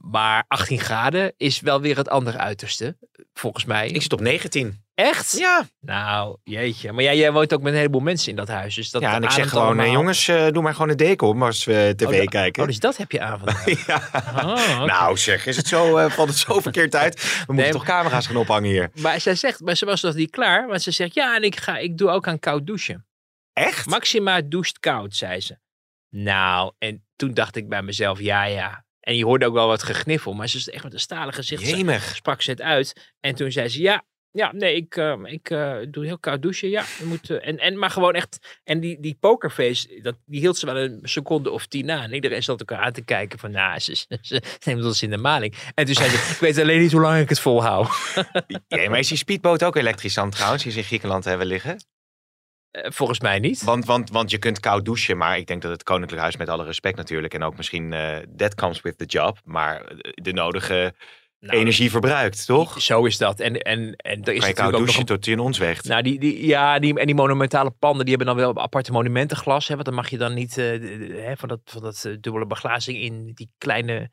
Maar 0.00 0.44
18 0.48 0.80
graden 0.80 1.32
is 1.36 1.60
wel 1.60 1.80
weer 1.80 1.96
het 1.96 2.08
andere 2.08 2.38
uiterste, 2.38 2.96
volgens 3.34 3.64
mij. 3.64 3.88
Ik 3.88 4.02
zit 4.02 4.12
op 4.12 4.20
19. 4.20 4.84
Echt? 4.96 5.38
Ja. 5.38 5.68
Nou, 5.80 6.36
jeetje. 6.44 6.92
Maar 6.92 7.02
jij, 7.02 7.16
jij 7.16 7.32
woont 7.32 7.54
ook 7.54 7.62
met 7.62 7.72
een 7.72 7.78
heleboel 7.78 8.00
mensen 8.00 8.30
in 8.30 8.36
dat 8.36 8.48
huis. 8.48 8.74
Dus 8.74 8.90
dat 8.90 9.02
ja, 9.02 9.14
en 9.14 9.22
ik 9.22 9.30
zeg 9.30 9.48
gewoon, 9.48 9.64
allemaal. 9.66 9.86
jongens, 9.86 10.28
eh, 10.28 10.48
doe 10.50 10.62
maar 10.62 10.72
gewoon 10.72 10.88
een 10.88 10.96
deken 10.96 11.26
om 11.26 11.42
als 11.42 11.64
we 11.64 11.92
tv 11.96 12.06
Oh, 12.06 12.12
da- 12.12 12.24
kijken. 12.24 12.62
Oh, 12.62 12.68
dus 12.68 12.78
dat 12.78 12.96
heb 12.96 13.10
je 13.10 13.20
aan 13.20 13.38
vandaag. 13.38 13.86
ja. 13.86 14.02
Oh. 14.36 14.84
Nou 14.84 15.16
zeg, 15.16 15.46
is 15.46 15.56
het 15.56 15.66
zo, 15.68 15.96
eh, 15.96 16.10
valt 16.10 16.28
het 16.28 16.38
zo 16.38 16.60
verkeerd 16.60 16.94
uit? 16.94 17.14
We 17.22 17.36
moeten 17.46 17.56
Nee, 17.64 17.72
toch 17.72 17.84
camera's 17.84 18.26
gaan 18.26 18.36
ophangen 18.36 18.70
hier. 18.70 18.90
Maar 18.94 19.20
zij 19.20 19.34
zegt, 19.34 19.60
maar 19.60 19.76
ze 19.76 19.84
was 19.84 20.02
nog 20.02 20.14
niet 20.14 20.30
klaar. 20.30 20.66
Want 20.66 20.82
ze 20.82 20.90
zegt, 20.90 21.14
ja, 21.14 21.36
en 21.36 21.42
ik, 21.42 21.56
ga, 21.60 21.76
ik 21.78 21.98
doe 21.98 22.10
ook 22.10 22.28
aan 22.28 22.38
koud 22.38 22.66
douchen. 22.66 23.06
Echt? 23.52 23.86
Maxima 23.86 24.40
doucht 24.40 24.78
koud, 24.78 25.14
zei 25.14 25.40
ze. 25.40 25.58
Nou, 26.10 26.72
en 26.78 27.04
toen 27.16 27.34
dacht 27.34 27.56
ik 27.56 27.68
bij 27.68 27.82
mezelf, 27.82 28.20
ja, 28.20 28.44
ja. 28.44 28.84
En 29.00 29.16
je 29.16 29.24
hoorde 29.24 29.46
ook 29.46 29.54
wel 29.54 29.66
wat 29.66 29.82
gegniffel. 29.82 30.32
Maar 30.32 30.48
ze 30.48 30.56
is 30.56 30.68
echt 30.68 30.84
met 30.84 30.92
een 30.92 31.00
stalen 31.00 31.34
gezicht. 31.34 31.68
Jemig. 31.68 32.14
sprak 32.16 32.42
ze 32.42 32.50
het 32.50 32.60
uit. 32.60 33.14
En 33.20 33.34
toen 33.34 33.52
zei 33.52 33.68
ze, 33.68 33.80
ja, 33.80 34.04
ja, 34.36 34.52
nee, 34.52 34.74
ik, 34.74 34.96
eh, 34.96 35.14
ik 35.24 35.50
eh, 35.50 35.76
doe 35.88 36.04
heel 36.04 36.18
koud 36.18 36.42
douchen. 36.42 36.68
Ja, 36.68 36.84
je 36.98 37.04
moet, 37.04 37.30
eh, 37.30 37.48
en, 37.48 37.58
en, 37.58 37.78
maar 37.78 37.90
gewoon 37.90 38.14
echt, 38.14 38.58
en 38.64 38.80
die, 38.80 39.00
die 39.00 39.16
pokerface, 39.20 40.00
dat, 40.02 40.16
die 40.24 40.40
hield 40.40 40.56
ze 40.56 40.66
wel 40.66 40.76
een 40.76 41.00
seconde 41.02 41.50
of 41.50 41.66
tien 41.66 41.86
na. 41.86 42.02
En 42.02 42.12
iedereen 42.12 42.42
zat 42.42 42.60
elkaar 42.60 42.78
aan 42.78 42.92
te 42.92 43.04
kijken 43.04 43.38
van, 43.38 43.50
nou, 43.50 43.78
ze, 43.78 43.94
ze, 43.94 44.18
ze 44.22 44.42
neemt 44.64 44.84
ons 44.84 45.02
in 45.02 45.10
de 45.10 45.16
maling. 45.16 45.54
En 45.74 45.84
toen 45.84 45.94
zei 45.94 46.08
ze, 46.08 46.16
ik 46.34 46.38
weet 46.40 46.58
alleen 46.58 46.80
niet 46.80 46.92
hoe 46.92 47.00
lang 47.00 47.20
ik 47.20 47.28
het 47.28 47.40
volhoud. 47.40 47.88
Ja, 48.68 48.90
maar 48.90 48.98
is 48.98 49.08
die 49.08 49.18
speedboot 49.18 49.64
ook 49.64 49.76
elektrisch 49.76 50.14
dan 50.14 50.30
trouwens, 50.30 50.62
die 50.62 50.72
ze 50.72 50.78
in 50.78 50.84
Griekenland 50.84 51.24
hebben 51.24 51.46
liggen? 51.46 51.84
Eh, 52.70 52.90
volgens 52.90 53.20
mij 53.20 53.38
niet. 53.38 53.62
Want, 53.62 53.84
want, 53.84 54.10
want 54.10 54.30
je 54.30 54.38
kunt 54.38 54.60
koud 54.60 54.84
douchen, 54.84 55.16
maar 55.16 55.38
ik 55.38 55.46
denk 55.46 55.62
dat 55.62 55.70
het 55.70 55.82
Koninklijk 55.82 56.22
Huis 56.22 56.36
met 56.36 56.48
alle 56.48 56.64
respect 56.64 56.96
natuurlijk, 56.96 57.34
en 57.34 57.42
ook 57.42 57.56
misschien 57.56 57.94
that 58.36 58.54
comes 58.54 58.80
with 58.80 58.98
the 58.98 59.04
job, 59.04 59.38
maar 59.44 59.92
de 60.14 60.32
nodige 60.32 60.94
Nou, 61.40 61.58
energie 61.58 61.90
verbruikt, 61.90 62.46
toch? 62.46 62.82
Zo 62.82 63.04
is 63.04 63.18
dat. 63.18 63.40
En, 63.40 63.60
en, 63.62 63.94
en 63.96 64.22
er 64.22 64.32
is 64.32 64.38
Kan 64.38 64.48
je 64.48 64.54
koud 64.54 64.56
natuurlijk 64.56 64.74
ook 64.74 64.86
nog 64.86 64.96
een 64.96 65.04
tot 65.04 65.24
je 65.24 65.30
in 65.32 65.38
ons 65.38 65.58
weegt. 65.58 65.84
Nou, 65.84 66.02
die, 66.02 66.18
die, 66.18 66.46
ja, 66.46 66.78
die, 66.78 66.98
en 66.98 67.06
die 67.06 67.14
monumentale 67.14 67.70
panden, 67.70 68.06
die 68.06 68.16
hebben 68.16 68.36
dan 68.36 68.44
wel 68.44 68.62
aparte 68.62 68.92
monumentenglas. 68.92 69.68
Hè, 69.68 69.74
want 69.74 69.86
dan 69.86 69.94
mag 69.94 70.08
je 70.10 70.18
dan 70.18 70.34
niet 70.34 70.58
eh, 70.58 71.32
van 71.36 71.48
dat, 71.48 71.60
van 71.64 71.82
dat 71.82 72.04
eh, 72.04 72.12
dubbele 72.20 72.46
beglazing 72.46 72.98
in 72.98 73.30
die 73.34 73.50
kleine 73.58 74.10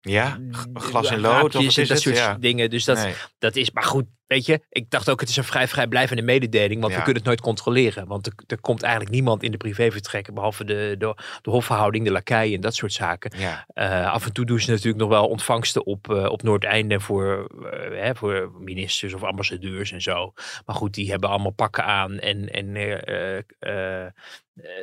ja, 0.00 0.38
glas 0.74 1.10
in 1.10 1.20
lood 1.20 1.54
of 1.54 1.62
is 1.62 1.74
dat 1.74 1.88
het? 1.88 2.00
soort 2.00 2.16
Ja. 2.16 2.34
dingen. 2.34 2.70
Dus 2.70 2.84
dat, 2.84 2.96
Nee. 2.96 3.14
dat 3.38 3.56
is, 3.56 3.70
maar 3.70 3.84
goed, 3.84 4.04
weet 4.26 4.46
je, 4.46 4.60
ik 4.70 4.90
dacht 4.90 5.10
ook, 5.10 5.20
het 5.20 5.28
is 5.28 5.36
een 5.36 5.44
vrij 5.44 5.68
vrijblijvende 5.68 6.22
mededeling, 6.22 6.80
want 6.80 6.92
Ja. 6.92 6.98
we 6.98 7.04
kunnen 7.04 7.22
het 7.22 7.30
nooit 7.30 7.40
controleren. 7.40 8.06
Want 8.06 8.26
er, 8.26 8.32
er 8.46 8.60
komt 8.60 8.82
eigenlijk 8.82 9.14
niemand 9.14 9.42
in 9.42 9.50
de 9.50 9.56
privévertrekken, 9.56 10.34
behalve 10.34 10.64
de, 10.64 10.94
de, 10.98 11.14
de 11.42 11.50
hofverhouding, 11.50 12.04
de 12.04 12.10
lakai 12.10 12.54
en 12.54 12.60
dat 12.60 12.74
soort 12.74 12.92
zaken. 12.92 13.32
Ja. 13.38 13.64
Eh, 13.68 14.12
af 14.12 14.26
en 14.26 14.32
toe 14.32 14.44
doen 14.44 14.60
ze 14.60 14.70
natuurlijk 14.70 14.98
nog 14.98 15.08
wel 15.08 15.28
ontvangsten 15.28 15.86
op, 15.86 16.10
eh, 16.10 16.24
op 16.24 16.42
Noordeinde 16.42 17.00
voor, 17.00 17.50
eh, 17.72 18.04
hè, 18.04 18.14
voor 18.14 18.52
ministers 18.58 19.14
of 19.14 19.22
ambassadeurs 19.22 19.92
en 19.92 20.02
zo. 20.02 20.32
Maar 20.66 20.76
goed, 20.76 20.94
die 20.94 21.10
hebben 21.10 21.28
allemaal 21.28 21.50
pakken 21.52 21.84
aan 21.84 22.18
en, 22.18 22.50
en 22.52 22.74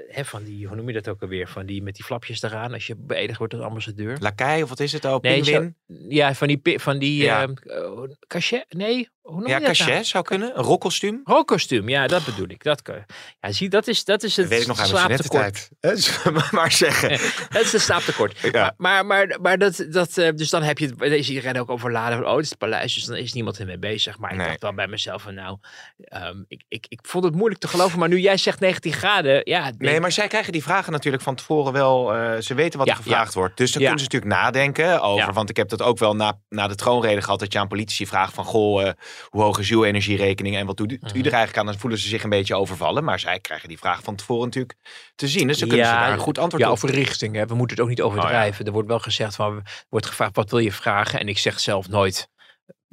hè, 0.08 0.26
van 0.26 0.44
die, 0.44 0.68
hoe 0.68 0.76
noem 0.76 0.88
je 0.88 0.94
dat 0.94 1.08
ook 1.08 1.22
alweer? 1.22 1.48
Van 1.48 1.66
die 1.66 1.84
met 1.84 1.96
die 1.96 2.06
flapjes 2.06 2.42
eraan 2.42 2.74
als 2.74 2.88
je 2.88 2.96
beëdigd 2.98 3.38
wordt 3.38 3.54
als 3.54 3.64
ambassadeur. 3.64 4.18
Lakai 4.20 4.64
of 4.64 4.70
wat 4.70 4.80
is 4.80 4.92
het 4.92 5.06
ook? 5.06 5.24
Nee? 5.24 5.74
Ja, 6.10 6.34
van 6.34 6.48
die, 6.48 6.80
van 6.80 6.98
die 6.98 7.24
Ja. 7.24 7.42
ja. 7.42 8.08
cachet? 8.28 8.66
Nee, 8.70 9.10
hoe 9.34 9.48
Ja, 9.48 9.58
je 9.58 9.66
dat 9.66 9.78
nou? 9.78 9.90
cachet 9.90 10.08
zou 10.08 10.24
kunnen. 10.24 10.58
Een 10.58 10.64
rokkostuum. 10.64 11.22
Rookkostuum, 11.24 11.90
ja, 11.90 12.08
dat 12.08 12.26
bedoel 12.26 12.48
ik. 12.50 12.64
Dat 12.64 12.82
kan. 12.82 12.96
Ja, 13.42 13.52
zie, 13.52 13.70
dat 13.70 13.88
is, 13.88 14.04
dat 14.06 14.24
is 14.24 14.36
het 14.36 14.50
Dat 14.50 14.54
weet 14.58 14.62
ik 14.62 14.68
nog 14.78 14.86
slaaptekort. 14.86 15.58
studententijd. 15.58 16.52
maar 16.52 16.72
zeggen. 16.72 17.12
Het 17.50 17.62
is 17.66 17.74
een 17.74 17.80
slaaptekort. 17.80 18.38
Ja. 18.52 18.74
Maar, 18.78 19.06
maar, 19.06 19.28
maar, 19.28 19.38
maar 19.42 19.58
dat, 19.58 19.86
dat, 19.90 20.18
eh, 20.18 20.30
dus 20.36 20.50
dan 20.50 20.64
heb 20.64 20.78
je 20.78 20.86
het, 20.86 21.00
dan 21.00 21.08
is 21.12 21.30
iedereen 21.30 21.60
ook 21.60 21.70
overladen 21.70 22.18
van, 22.18 22.28
oh, 22.28 22.34
het 22.36 22.44
is 22.44 22.50
het 22.50 22.58
paleis, 22.58 22.94
dus 22.94 23.04
dan 23.06 23.16
is 23.16 23.34
niemand 23.34 23.60
ermee 23.60 23.78
bezig. 23.78 24.18
Maar 24.18 24.32
ik 24.32 24.38
Nee. 24.38 24.48
dacht 24.48 24.62
wel 24.62 24.74
bij 24.74 24.88
mezelf 24.88 25.22
van, 25.22 25.34
nou, 25.34 25.58
ehm, 25.98 26.38
ik, 26.48 26.64
ik, 26.68 26.86
ik 26.90 27.00
vond 27.04 27.24
het 27.24 27.36
moeilijk 27.36 27.62
te 27.62 27.68
geloven, 27.68 28.00
maar 28.00 28.10
nu 28.10 28.20
jij 28.20 28.38
zegt 28.38 28.60
19 28.60 28.94
graden, 28.94 29.42
ja. 29.44 29.64
denk- 29.64 29.78
Nee, 29.82 30.00
maar 30.00 30.12
zij 30.12 30.28
krijgen 30.28 30.52
die 30.52 30.64
vragen 30.64 30.92
natuurlijk 30.92 31.24
van 31.24 31.36
tevoren 31.36 31.74
wel. 31.74 32.14
eh, 32.14 32.40
ze 32.42 32.54
weten 32.54 32.80
wat 32.80 32.88
Ja, 32.88 32.94
er 32.94 33.04
gevraagd 33.04 33.34
wordt. 33.34 33.58
Dus 33.58 33.72
dan 33.72 33.82
kunnen 33.82 34.00
ze 34.00 34.06
natuurlijk 34.06 34.34
nadenken 34.42 35.02
over. 35.02 35.34
Want 35.34 35.50
ik 35.50 35.58
heb 35.58 35.70
dat 35.70 35.82
ook 35.82 35.98
wel 35.98 36.16
na, 36.16 36.40
na 36.50 36.68
de 36.68 36.76
troonrede 36.76 37.22
gehad. 37.22 37.40
Dat 37.40 37.54
je 37.54 37.60
aan 37.60 37.68
politici 37.68 38.08
vraagt 38.08 38.34
van. 38.34 38.46
Goh, 38.46 38.88
eh, 38.88 38.94
hoe 39.30 39.42
hoog 39.42 39.60
is 39.60 39.70
uw 39.70 39.84
energierekening? 39.84 40.56
En 40.56 40.66
wat 40.66 40.78
doet 40.78 40.92
u, 40.92 40.96
u 40.96 41.00
er 41.06 41.14
eigenlijk 41.14 41.58
aan? 41.58 41.66
Dan 41.66 41.80
voelen 41.80 42.00
ze 42.00 42.08
zich 42.08 42.24
een 42.24 42.30
beetje 42.30 42.56
overvallen. 42.56 43.04
Maar 43.04 43.20
zij 43.20 43.40
krijgen 43.40 43.68
die 43.68 43.78
vraag 43.78 44.04
van 44.04 44.16
tevoren 44.16 44.46
natuurlijk 44.46 44.78
te 45.16 45.28
zien. 45.28 45.48
Dus 45.48 45.58
dan 45.58 45.68
kunnen 45.68 45.88
ze 45.88 45.94
daar 45.94 46.12
een 46.12 46.18
goed 46.18 46.38
antwoord 46.38 46.64
ja, 46.64 46.70
op. 46.70 46.76
over 46.76 46.90
richting. 46.90 47.36
Hè. 47.36 47.46
We 47.46 47.56
moeten 47.56 47.76
het 47.76 47.86
ook 47.86 47.92
niet 47.92 48.02
overdrijven. 48.02 48.66
Er 48.66 48.72
wordt 48.72 48.88
wel 48.88 49.00
gezegd 49.00 49.36
van, 49.36 49.64
wordt 49.90 50.06
gevraagd, 50.06 50.36
wat 50.36 50.50
wil 50.50 50.60
je 50.60 50.72
vragen? 50.72 51.20
En 51.20 51.28
ik 51.28 51.38
zeg 51.38 51.60
zelf 51.60 51.88
nooit, 51.88 52.30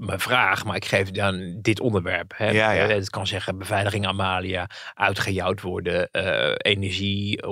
mijn 0.01 0.21
vraag, 0.21 0.65
maar 0.65 0.77
ik 0.77 0.85
geef 0.85 1.11
dan 1.11 1.59
dit 1.61 1.81
onderwerp. 1.81 2.33
Hè. 2.37 2.51
Ja, 2.51 2.71
ja. 2.73 2.89
Eh, 2.89 2.95
Het 2.95 3.11
kan 3.11 3.27
zeggen 3.27 3.59
beveiliging 3.59 4.07
Amalia, 4.07 4.67
uitgejouwd 4.95 5.61
worden, 5.61 6.11
eh, 6.11 6.55
energie, 6.73 7.43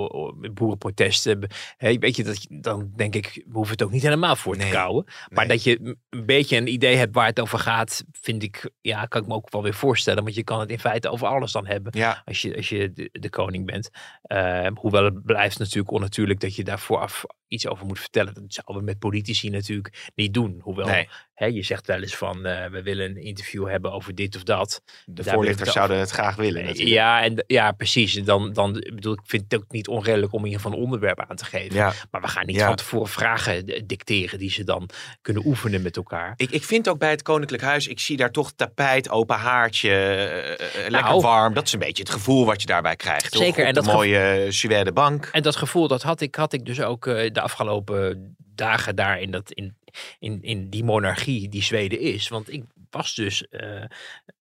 boerenprotesten. 0.53 1.47
Hè, 1.77 1.97
weet 1.97 2.15
je, 2.15 2.23
dat, 2.23 2.45
dan 2.49 2.91
denk 2.95 3.15
ik, 3.15 3.43
we 3.45 3.53
hoeven 3.53 3.71
het 3.71 3.83
ook 3.83 3.91
niet 3.91 4.01
helemaal 4.01 4.35
voor 4.35 4.53
te 4.53 4.63
Nee, 4.63 4.71
kouwen. 4.71 5.03
Maar 5.29 5.47
nee. 5.47 5.55
dat 5.55 5.63
je 5.63 5.97
een 6.09 6.25
beetje 6.25 6.57
een 6.57 6.67
idee 6.67 6.95
hebt 6.95 7.15
waar 7.15 7.25
het 7.25 7.39
over 7.39 7.59
gaat, 7.59 8.03
vind 8.11 8.43
ik, 8.43 8.69
ja, 8.81 9.05
kan 9.05 9.21
ik 9.21 9.27
me 9.27 9.33
ook 9.33 9.51
wel 9.51 9.63
weer 9.63 9.73
voorstellen. 9.73 10.23
Want 10.23 10.35
je 10.35 10.43
kan 10.43 10.59
het 10.59 10.69
in 10.69 10.79
feite 10.79 11.09
over 11.09 11.27
alles 11.27 11.51
dan 11.51 11.67
hebben 11.67 11.91
Ja, 11.97 12.21
als 12.25 12.41
je, 12.41 12.55
als 12.55 12.69
je 12.69 12.91
de, 12.93 13.09
de 13.11 13.29
koning 13.29 13.65
bent. 13.65 13.89
Eh, 14.21 14.67
hoewel 14.73 15.03
het 15.03 15.23
blijft 15.23 15.59
natuurlijk 15.59 15.91
onnatuurlijk 15.91 16.39
dat 16.39 16.55
je 16.55 16.63
daar 16.63 16.79
vooraf 16.79 17.25
iets 17.49 17.67
over 17.67 17.85
moet 17.85 17.99
vertellen. 17.99 18.33
Dat 18.33 18.43
zouden 18.47 18.75
we 18.77 18.81
met 18.91 18.99
politici 18.99 19.49
natuurlijk 19.49 20.09
niet 20.15 20.33
doen. 20.33 20.59
Hoewel 20.63 20.87
Nee. 20.87 21.09
hè, 21.33 21.45
je 21.45 21.63
zegt 21.63 21.87
wel 21.87 22.01
eens 22.01 22.15
van 22.15 22.45
eh, 22.45 22.65
we 22.69 22.81
willen 22.83 23.05
een 23.09 23.23
interview 23.23 23.67
hebben 23.69 23.91
over 23.91 24.15
dit 24.15 24.35
of 24.35 24.43
dat. 24.43 24.81
de 25.05 25.23
Daar 25.23 25.33
voorlichters 25.33 25.71
zouden 25.71 25.97
het 25.97 26.09
graag 26.09 26.35
willen 26.35 26.63
natuurlijk. 26.65 26.89
Ja, 26.89 27.23
en, 27.23 27.43
ja, 27.47 27.71
precies. 27.71 28.13
Dan, 28.13 28.53
dan 28.53 28.71
bedoel 28.93 29.13
ik 29.13 29.19
vind 29.23 29.43
het 29.49 29.61
ook 29.61 29.71
niet 29.71 29.87
onredelijk 29.87 30.33
om 30.33 30.39
in 30.39 30.45
ieder 30.45 30.61
geval 30.61 30.77
een 30.77 30.83
onderwerp 30.83 31.25
aan 31.29 31.35
te 31.35 31.45
geven. 31.45 31.75
Ja. 31.75 31.93
Maar 32.11 32.21
we 32.21 32.27
gaan 32.27 32.45
niet 32.45 32.55
Ja. 32.55 32.65
van 32.67 32.75
tevoren 32.75 33.07
vragen 33.09 33.65
dicteren 33.87 34.39
die 34.39 34.51
ze 34.51 34.63
dan 34.63 34.89
kunnen 35.21 35.45
oefenen 35.45 35.81
met 35.81 35.97
elkaar. 35.97 36.33
Ik, 36.35 36.51
ik 36.51 36.63
vind 36.63 36.89
ook 36.89 36.99
bij 36.99 37.09
het 37.09 37.21
Koninklijk 37.21 37.63
Huis, 37.63 37.87
ik 37.87 37.99
zie 37.99 38.17
daar 38.17 38.31
toch 38.31 38.51
tapijt, 38.55 39.09
open 39.09 39.35
haartje, 39.37 39.89
eh, 39.89 40.51
eh, 40.53 40.57
lekker 40.89 41.09
Nou. 41.09 41.21
warm. 41.21 41.53
Dat 41.53 41.65
is 41.65 41.73
een 41.73 41.79
beetje 41.79 42.03
het 42.03 42.11
gevoel 42.11 42.45
wat 42.45 42.61
je 42.61 42.67
daarbij 42.67 42.95
krijgt. 42.95 43.31
toch? 43.31 43.41
Zeker, 43.41 43.61
Op 43.61 43.67
en 43.67 43.73
dat 43.73 43.85
mooie 43.85 44.45
suède 44.49 44.91
bank. 44.91 45.29
En 45.31 45.41
dat 45.41 45.55
gevoel 45.55 45.87
dat 45.87 46.01
had 46.01 46.21
ik, 46.21 46.35
had 46.35 46.53
ik 46.53 46.65
dus 46.65 46.81
ook 46.81 47.07
eh, 47.07 47.31
de 47.39 47.45
afgelopen 47.45 48.35
dagen 48.37 48.95
daar 48.95 49.21
in, 49.21 49.31
dat, 49.31 49.51
in, 49.51 49.77
in, 50.19 50.41
in 50.41 50.69
die 50.69 50.83
monarchie 50.83 51.49
die 51.49 51.63
Zweden 51.63 51.99
is. 51.99 52.27
Want 52.27 52.51
ik 52.51 52.63
was 52.89 53.15
dus 53.15 53.47
eh, 53.47 53.83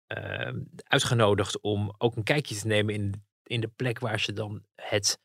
eh, 0.07 0.55
uitgenodigd 0.83 1.61
om 1.61 1.95
ook 1.97 2.15
een 2.15 2.23
kijkje 2.23 2.55
te 2.55 2.67
nemen 2.67 2.93
in, 2.93 3.25
in 3.43 3.61
de 3.61 3.67
plek 3.67 3.99
waar 3.99 4.19
ze 4.19 4.33
dan 4.33 4.63
het 4.75 5.19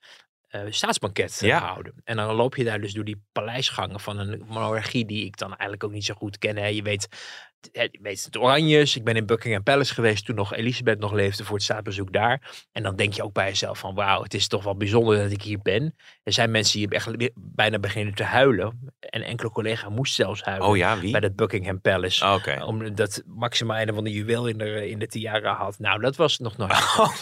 eh, 0.65 0.73
staatsbanket 0.73 1.39
eh, 1.43 1.49
Ja. 1.49 1.59
houden. 1.59 1.95
En 2.05 2.17
dan 2.17 2.35
loop 2.35 2.57
je 2.57 2.65
daar 2.65 2.81
dus 2.81 2.93
door 2.93 3.05
die 3.05 3.23
paleisgangen 3.33 4.01
van 4.01 4.19
een 4.19 4.43
monarchie 4.49 5.07
die 5.07 5.25
ik 5.25 5.37
dan 5.37 5.49
eigenlijk 5.49 5.85
ook 5.85 5.93
niet 5.93 6.05
zo 6.05 6.15
goed 6.15 6.39
ken. 6.39 6.57
Hè. 6.57 6.67
Je 6.67 6.83
weet, 6.83 7.09
eh, 7.73 7.83
je 7.91 7.99
weet 8.03 8.25
het 8.25 8.37
Oranjes. 8.37 8.97
Ik 8.97 9.05
ben 9.05 9.17
in 9.17 9.27
Buckingham 9.27 9.63
Palace 9.63 9.95
geweest 9.95 10.25
toen 10.25 10.35
nog 10.37 10.55
Elisabeth 10.55 10.99
nog 10.99 11.13
leefde 11.13 11.45
voor 11.45 11.55
het 11.55 11.65
staatsbezoek 11.65 12.13
daar. 12.13 12.65
En 12.73 12.83
dan 12.83 12.97
denk 12.97 13.13
je 13.13 13.23
ook 13.23 13.33
bij 13.33 13.49
jezelf 13.49 13.79
van 13.79 13.95
wauw, 13.95 14.23
het 14.23 14.35
is 14.35 14.49
toch 14.49 14.65
wel 14.65 14.77
bijzonder 14.77 15.17
dat 15.23 15.31
ik 15.31 15.43
hier 15.43 15.59
ben. 15.63 15.95
Er 16.23 16.33
zijn 16.33 16.51
mensen 16.51 16.79
die 16.79 16.89
echt 16.89 17.11
bijna 17.35 17.79
beginnen 17.79 18.15
te 18.15 18.23
huilen. 18.25 18.95
En 19.01 19.23
enkele 19.23 19.51
collega 19.51 19.89
moest 19.89 20.15
zelfs 20.15 20.43
huilen 20.43 20.69
Oh 20.69 20.77
ja, 20.77 20.99
wie? 20.99 21.11
bij 21.13 21.21
het 21.21 21.37
Buckingham 21.37 21.81
Palace. 21.81 22.33
Oké. 22.33 22.65
Omdat 22.65 23.23
Maxima 23.27 23.83
een 23.83 23.95
van 23.95 24.05
de 24.05 24.11
juweel 24.13 24.47
in 24.47 24.59
de, 24.59 24.89
in 24.91 24.99
de 24.99 25.07
tiara 25.07 25.55
had. 25.55 25.79
Nou, 25.79 26.01
dat 26.01 26.17
was 26.17 26.39
nog 26.39 26.57
nooit. 26.57 26.73
Oh. 26.99 27.15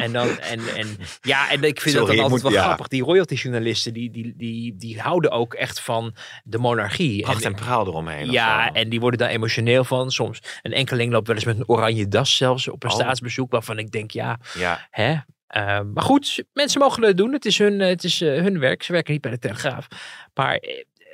En, 0.00 0.12
dan, 0.12 0.38
en, 0.38 0.60
en 0.76 0.86
ja, 1.20 1.50
en 1.50 1.62
ik 1.62 1.80
vind 1.80 1.94
Sorry, 1.94 2.06
dat 2.06 2.16
dan 2.16 2.24
altijd 2.24 2.30
moet- 2.30 2.42
wel 2.42 2.52
ja. 2.60 2.62
grappig. 2.66 2.88
Die 2.88 3.02
royalty-journalisten, 3.02 3.92
die, 3.92 4.10
die, 4.10 4.34
die, 4.36 4.76
die 4.76 5.00
houden 5.00 5.30
ook 5.30 5.54
echt 5.54 5.80
van 5.80 6.14
de 6.44 6.58
monarchie. 6.58 7.22
Pracht 7.22 7.44
en 7.44 7.54
praal 7.54 7.86
eromheen. 7.86 8.30
Ja, 8.30 8.72
en 8.72 8.88
die 8.88 9.00
worden 9.00 9.18
daar 9.18 9.28
emotioneel 9.30 9.84
van. 9.84 10.10
Soms 10.10 10.40
een 10.62 10.72
enkeling 10.72 11.12
loopt 11.12 11.26
wel 11.26 11.36
eens 11.36 11.44
met 11.44 11.56
een 11.58 11.68
oranje 11.68 12.08
das 12.08 12.36
zelfs 12.36 12.68
op 12.68 12.84
een 12.84 12.90
Oh. 12.90 12.96
staatsbezoek. 12.96 13.50
Waarvan 13.52 13.78
ik 13.78 13.90
denk, 13.90 14.10
ja, 14.10 14.38
ja. 14.58 14.86
hè. 14.90 15.14
Eh, 15.46 15.80
maar 15.94 16.02
goed, 16.04 16.44
mensen 16.52 16.80
mogen 16.80 17.02
het 17.02 17.16
doen. 17.16 17.32
Het 17.32 17.44
is 17.44 17.58
hun, 17.58 17.80
eh, 17.80 17.88
het 17.88 18.04
is, 18.04 18.20
eh, 18.20 18.28
hun 18.42 18.58
werk. 18.58 18.82
Ze 18.82 18.92
werken 18.92 19.12
niet 19.12 19.22
bij 19.22 19.30
de 19.30 19.38
Telegraaf. 19.38 19.86
Maar 20.34 20.62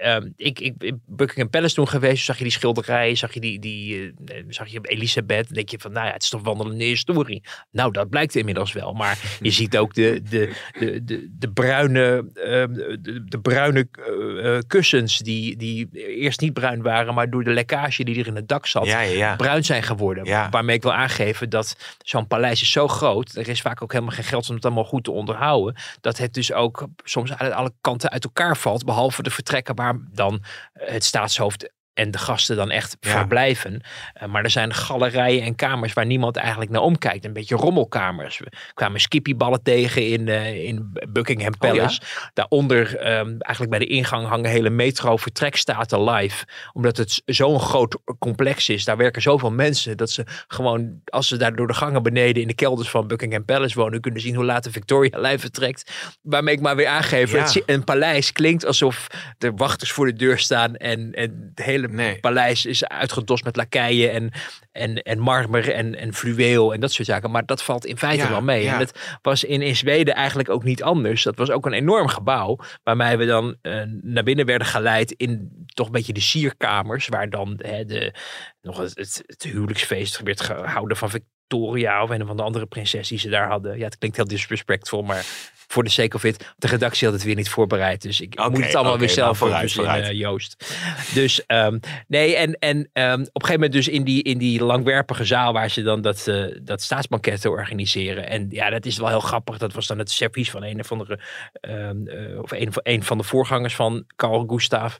eh, 0.02 0.14
ehm, 0.14 0.28
ik, 0.36 0.60
ik 0.60 0.74
in 0.78 1.02
Buckingham 1.06 1.50
Palace 1.50 1.74
toen 1.74 1.88
geweest. 1.88 2.24
Zag 2.24 2.36
je 2.36 2.42
die 2.42 2.52
schilderijen. 2.52 3.16
Zag 3.16 3.34
je, 3.34 3.40
die, 3.40 3.58
die, 3.58 4.14
eh, 4.26 4.44
zag 4.48 4.68
je 4.68 4.80
Elisabeth. 4.82 5.44
Dan 5.44 5.54
denk 5.54 5.68
je 5.68 5.78
van, 5.78 5.92
nou 5.92 6.06
ja, 6.06 6.12
het 6.12 6.22
is 6.22 6.28
toch 6.28 6.42
wandelende 6.42 6.84
historie. 6.84 7.42
Nou, 7.70 7.92
dat 7.92 8.08
blijkt 8.08 8.34
inmiddels 8.34 8.72
wel. 8.72 8.92
Maar 8.92 9.18
je 9.40 9.50
ziet 9.60 9.76
ook 9.76 9.94
de, 9.94 10.22
de, 10.28 10.52
de, 10.78 11.04
de, 11.04 11.28
de 11.38 11.50
bruine, 11.50 12.30
ehm, 12.34 12.72
de, 12.72 13.24
de 13.24 13.40
bruine 13.40 13.88
eh, 13.92 14.56
eh, 14.56 14.62
kussens. 14.66 15.18
Die, 15.18 15.56
die 15.56 15.88
eerst 15.92 16.40
niet 16.40 16.52
bruin 16.52 16.82
waren. 16.82 17.14
Maar 17.14 17.30
door 17.30 17.44
de 17.44 17.52
lekkage 17.52 18.04
die 18.04 18.20
er 18.20 18.26
in 18.26 18.36
het 18.36 18.48
dak 18.48 18.66
zat 18.66 18.86
Ja, 18.86 19.00
ja, 19.00 19.16
ja. 19.16 19.36
bruin 19.36 19.64
zijn 19.64 19.82
geworden. 19.82 20.50
Waarmee 20.50 20.76
ik 20.76 20.82
wil 20.82 20.92
aangeven 20.92 21.50
dat 21.50 21.76
zo'n 21.98 22.26
paleis 22.26 22.62
is 22.62 22.70
zo 22.70 22.88
groot. 22.88 23.34
Er 23.34 23.48
is 23.48 23.60
vaak 23.60 23.82
ook 23.82 23.92
helemaal 23.92 24.14
geen 24.14 24.24
geld 24.24 24.48
om 24.48 24.54
het 24.54 24.64
allemaal 24.64 24.84
goed 24.84 25.04
te 25.04 25.10
onderhouden. 25.10 25.74
Dat 26.00 26.18
het 26.18 26.34
dus 26.34 26.52
ook 26.52 26.88
soms 27.04 27.32
aan 27.32 27.52
alle 27.52 27.72
kanten 27.80 28.10
uit 28.10 28.24
elkaar 28.24 28.56
valt. 28.56 28.84
Behalve 28.84 29.22
de 29.22 29.30
vertrekken 29.30 29.74
waar 29.74 29.91
dan 30.10 30.42
het 30.72 31.04
staatshoofd 31.04 31.70
en 31.94 32.10
de 32.10 32.18
gasten 32.18 32.56
dan 32.56 32.70
echt 32.70 32.96
Ja. 33.00 33.10
verblijven. 33.10 33.80
Eh, 34.14 34.28
maar 34.28 34.44
er 34.44 34.50
zijn 34.50 34.74
galerijen 34.74 35.42
en 35.42 35.54
kamers 35.54 35.92
waar 35.92 36.06
niemand 36.06 36.36
eigenlijk 36.36 36.70
naar 36.70 36.80
omkijkt. 36.80 37.24
Een 37.24 37.32
beetje 37.32 37.54
rommelkamers. 37.56 38.38
We 38.38 38.46
kwamen 38.74 39.00
skippyballen 39.00 39.62
tegen 39.62 40.06
in, 40.08 40.28
eh, 40.28 40.64
in 40.64 40.90
Buckingham 41.08 41.52
Oh 41.58 41.68
ja? 41.68 41.74
Palace. 41.74 42.00
Daaronder, 42.34 42.96
ehm, 42.96 43.34
eigenlijk 43.38 43.68
bij 43.70 43.78
de 43.78 43.86
ingang, 43.86 44.26
hangen 44.28 44.50
hele 44.50 44.70
metro 44.70 45.16
vertrekstaten 45.16 46.04
live. 46.10 46.44
Omdat 46.72 46.96
het 46.96 47.22
zo'n 47.24 47.60
groot 47.60 47.96
complex 48.18 48.68
is. 48.68 48.84
Daar 48.84 48.96
werken 48.96 49.22
zoveel 49.22 49.50
mensen 49.50 49.96
dat 49.96 50.10
ze 50.10 50.24
gewoon, 50.48 51.00
als 51.04 51.28
ze 51.28 51.36
daar 51.36 51.56
door 51.56 51.66
de 51.66 51.74
gangen 51.74 52.02
beneden 52.02 52.42
in 52.42 52.48
de 52.48 52.54
kelders 52.54 52.90
van 52.90 53.06
Buckingham 53.06 53.44
Palace 53.44 53.78
wonen, 53.78 54.00
kunnen 54.00 54.20
zien 54.20 54.34
hoe 54.34 54.44
laat 54.44 54.64
de 54.64 54.70
Victoria 54.72 55.18
Lijn 55.20 55.38
vertrekt. 55.40 55.92
Waarmee 56.22 56.54
ik 56.54 56.60
maar 56.60 56.76
weer 56.76 56.86
aangeef, 56.86 57.32
Ja. 57.32 57.38
het 57.38 57.50
zi- 57.50 57.62
een 57.66 57.84
paleis 57.84 58.32
klinkt 58.32 58.66
alsof 58.66 59.06
er 59.38 59.54
wachters 59.56 59.92
voor 59.92 60.06
de 60.06 60.12
deur 60.12 60.38
staan 60.38 60.76
en, 60.76 61.12
en 61.14 61.52
het 61.54 61.64
hele 61.82 61.94
Nee. 61.94 62.20
paleis 62.20 62.66
is 62.66 62.84
uitgedost 62.84 63.44
met 63.44 63.56
lakeien 63.56 64.12
en, 64.12 64.30
en, 64.72 65.02
en 65.02 65.18
marmer 65.18 65.72
en, 65.72 65.94
en 65.98 66.14
fluweel 66.14 66.74
en 66.74 66.80
dat 66.80 66.92
soort 66.92 67.08
zaken. 67.08 67.30
Maar 67.30 67.46
dat 67.46 67.62
valt 67.62 67.86
in 67.86 67.98
feite 67.98 68.22
Ja, 68.22 68.30
wel 68.30 68.42
mee. 68.42 68.62
ja. 68.62 68.72
En 68.72 68.78
het 68.78 69.18
was 69.22 69.44
in, 69.44 69.62
in 69.62 69.76
Zweden 69.76 70.14
eigenlijk 70.14 70.48
ook 70.48 70.64
niet 70.64 70.82
anders. 70.82 71.22
Dat 71.22 71.36
was 71.36 71.50
ook 71.50 71.66
een 71.66 71.72
enorm 71.72 72.08
gebouw 72.08 72.58
waarmee 72.82 73.16
we 73.16 73.26
dan 73.26 73.56
eh, 73.62 73.82
naar 74.02 74.22
binnen 74.24 74.46
werden 74.46 74.66
geleid 74.66 75.10
in 75.10 75.50
toch 75.66 75.86
een 75.86 75.92
beetje 75.92 76.12
de 76.12 76.20
sierkamers. 76.20 77.08
Waar 77.08 77.30
dan 77.30 77.60
hè, 77.62 77.84
de, 77.84 78.14
nog 78.62 78.78
het, 78.78 78.96
het, 78.98 79.22
het 79.26 79.42
huwelijksfeest 79.42 80.20
werd 80.22 80.40
gehouden 80.40 80.96
van 80.96 81.10
Victoria 81.10 82.02
of 82.02 82.10
een 82.10 82.26
van 82.26 82.36
de 82.36 82.42
andere 82.42 82.66
prinses 82.66 83.08
die 83.08 83.18
ze 83.18 83.28
daar 83.28 83.48
hadden. 83.48 83.78
Ja, 83.78 83.84
het 83.84 83.98
klinkt 83.98 84.16
heel 84.16 84.26
disrespectvol, 84.28 85.02
maar 85.02 85.24
voor 85.72 85.84
de 85.84 85.90
sake 85.90 86.16
of 86.16 86.24
it, 86.24 86.52
de 86.56 86.66
redactie 86.66 87.06
had 87.06 87.16
het 87.16 87.24
weer 87.26 87.34
niet 87.34 87.48
voorbereid. 87.48 88.02
Dus 88.02 88.20
ik 88.20 88.48
moet 88.48 88.64
het 88.64 88.74
allemaal 88.74 88.98
weer 88.98 89.08
zelf 89.08 89.26
nou, 89.26 89.36
vooruit, 89.36 89.72
vooruit, 89.72 89.94
vooruit. 89.96 90.14
uh, 90.14 90.20
Joost. 90.20 90.74
Dus 91.14 91.46
ehm, 91.46 91.78
nee, 92.08 92.36
en, 92.36 92.58
en 92.58 92.88
ehm, 92.92 93.12
op 93.12 93.18
een 93.18 93.26
gegeven 93.32 93.52
moment 93.54 93.72
dus 93.72 93.88
in 93.88 94.04
die, 94.04 94.22
in 94.22 94.38
die 94.38 94.64
langwerpige 94.64 95.24
zaal 95.24 95.52
waar 95.52 95.70
ze 95.70 95.82
dan 95.82 96.00
dat, 96.00 96.28
eh 96.28 96.44
dat 96.62 96.82
staatsbanket 96.82 97.44
organiseren. 97.46 98.28
En 98.28 98.46
ja, 98.50 98.70
dat 98.70 98.86
is 98.86 98.98
wel 98.98 99.08
heel 99.08 99.20
grappig. 99.20 99.58
Dat 99.58 99.72
was 99.72 99.86
dan 99.86 99.98
het 99.98 100.10
servies 100.10 100.50
van 100.50 100.62
een 100.64 100.80
of 100.80 100.92
andere, 100.92 101.20
ehm, 101.52 102.06
eh, 102.06 102.40
of 102.40 102.50
een, 102.50 102.72
van- 102.72 102.82
een 102.84 103.02
van 103.02 103.18
de 103.18 103.24
voorgangers 103.24 103.74
van 103.74 104.04
Carl 104.16 104.44
Gustav. 104.46 104.94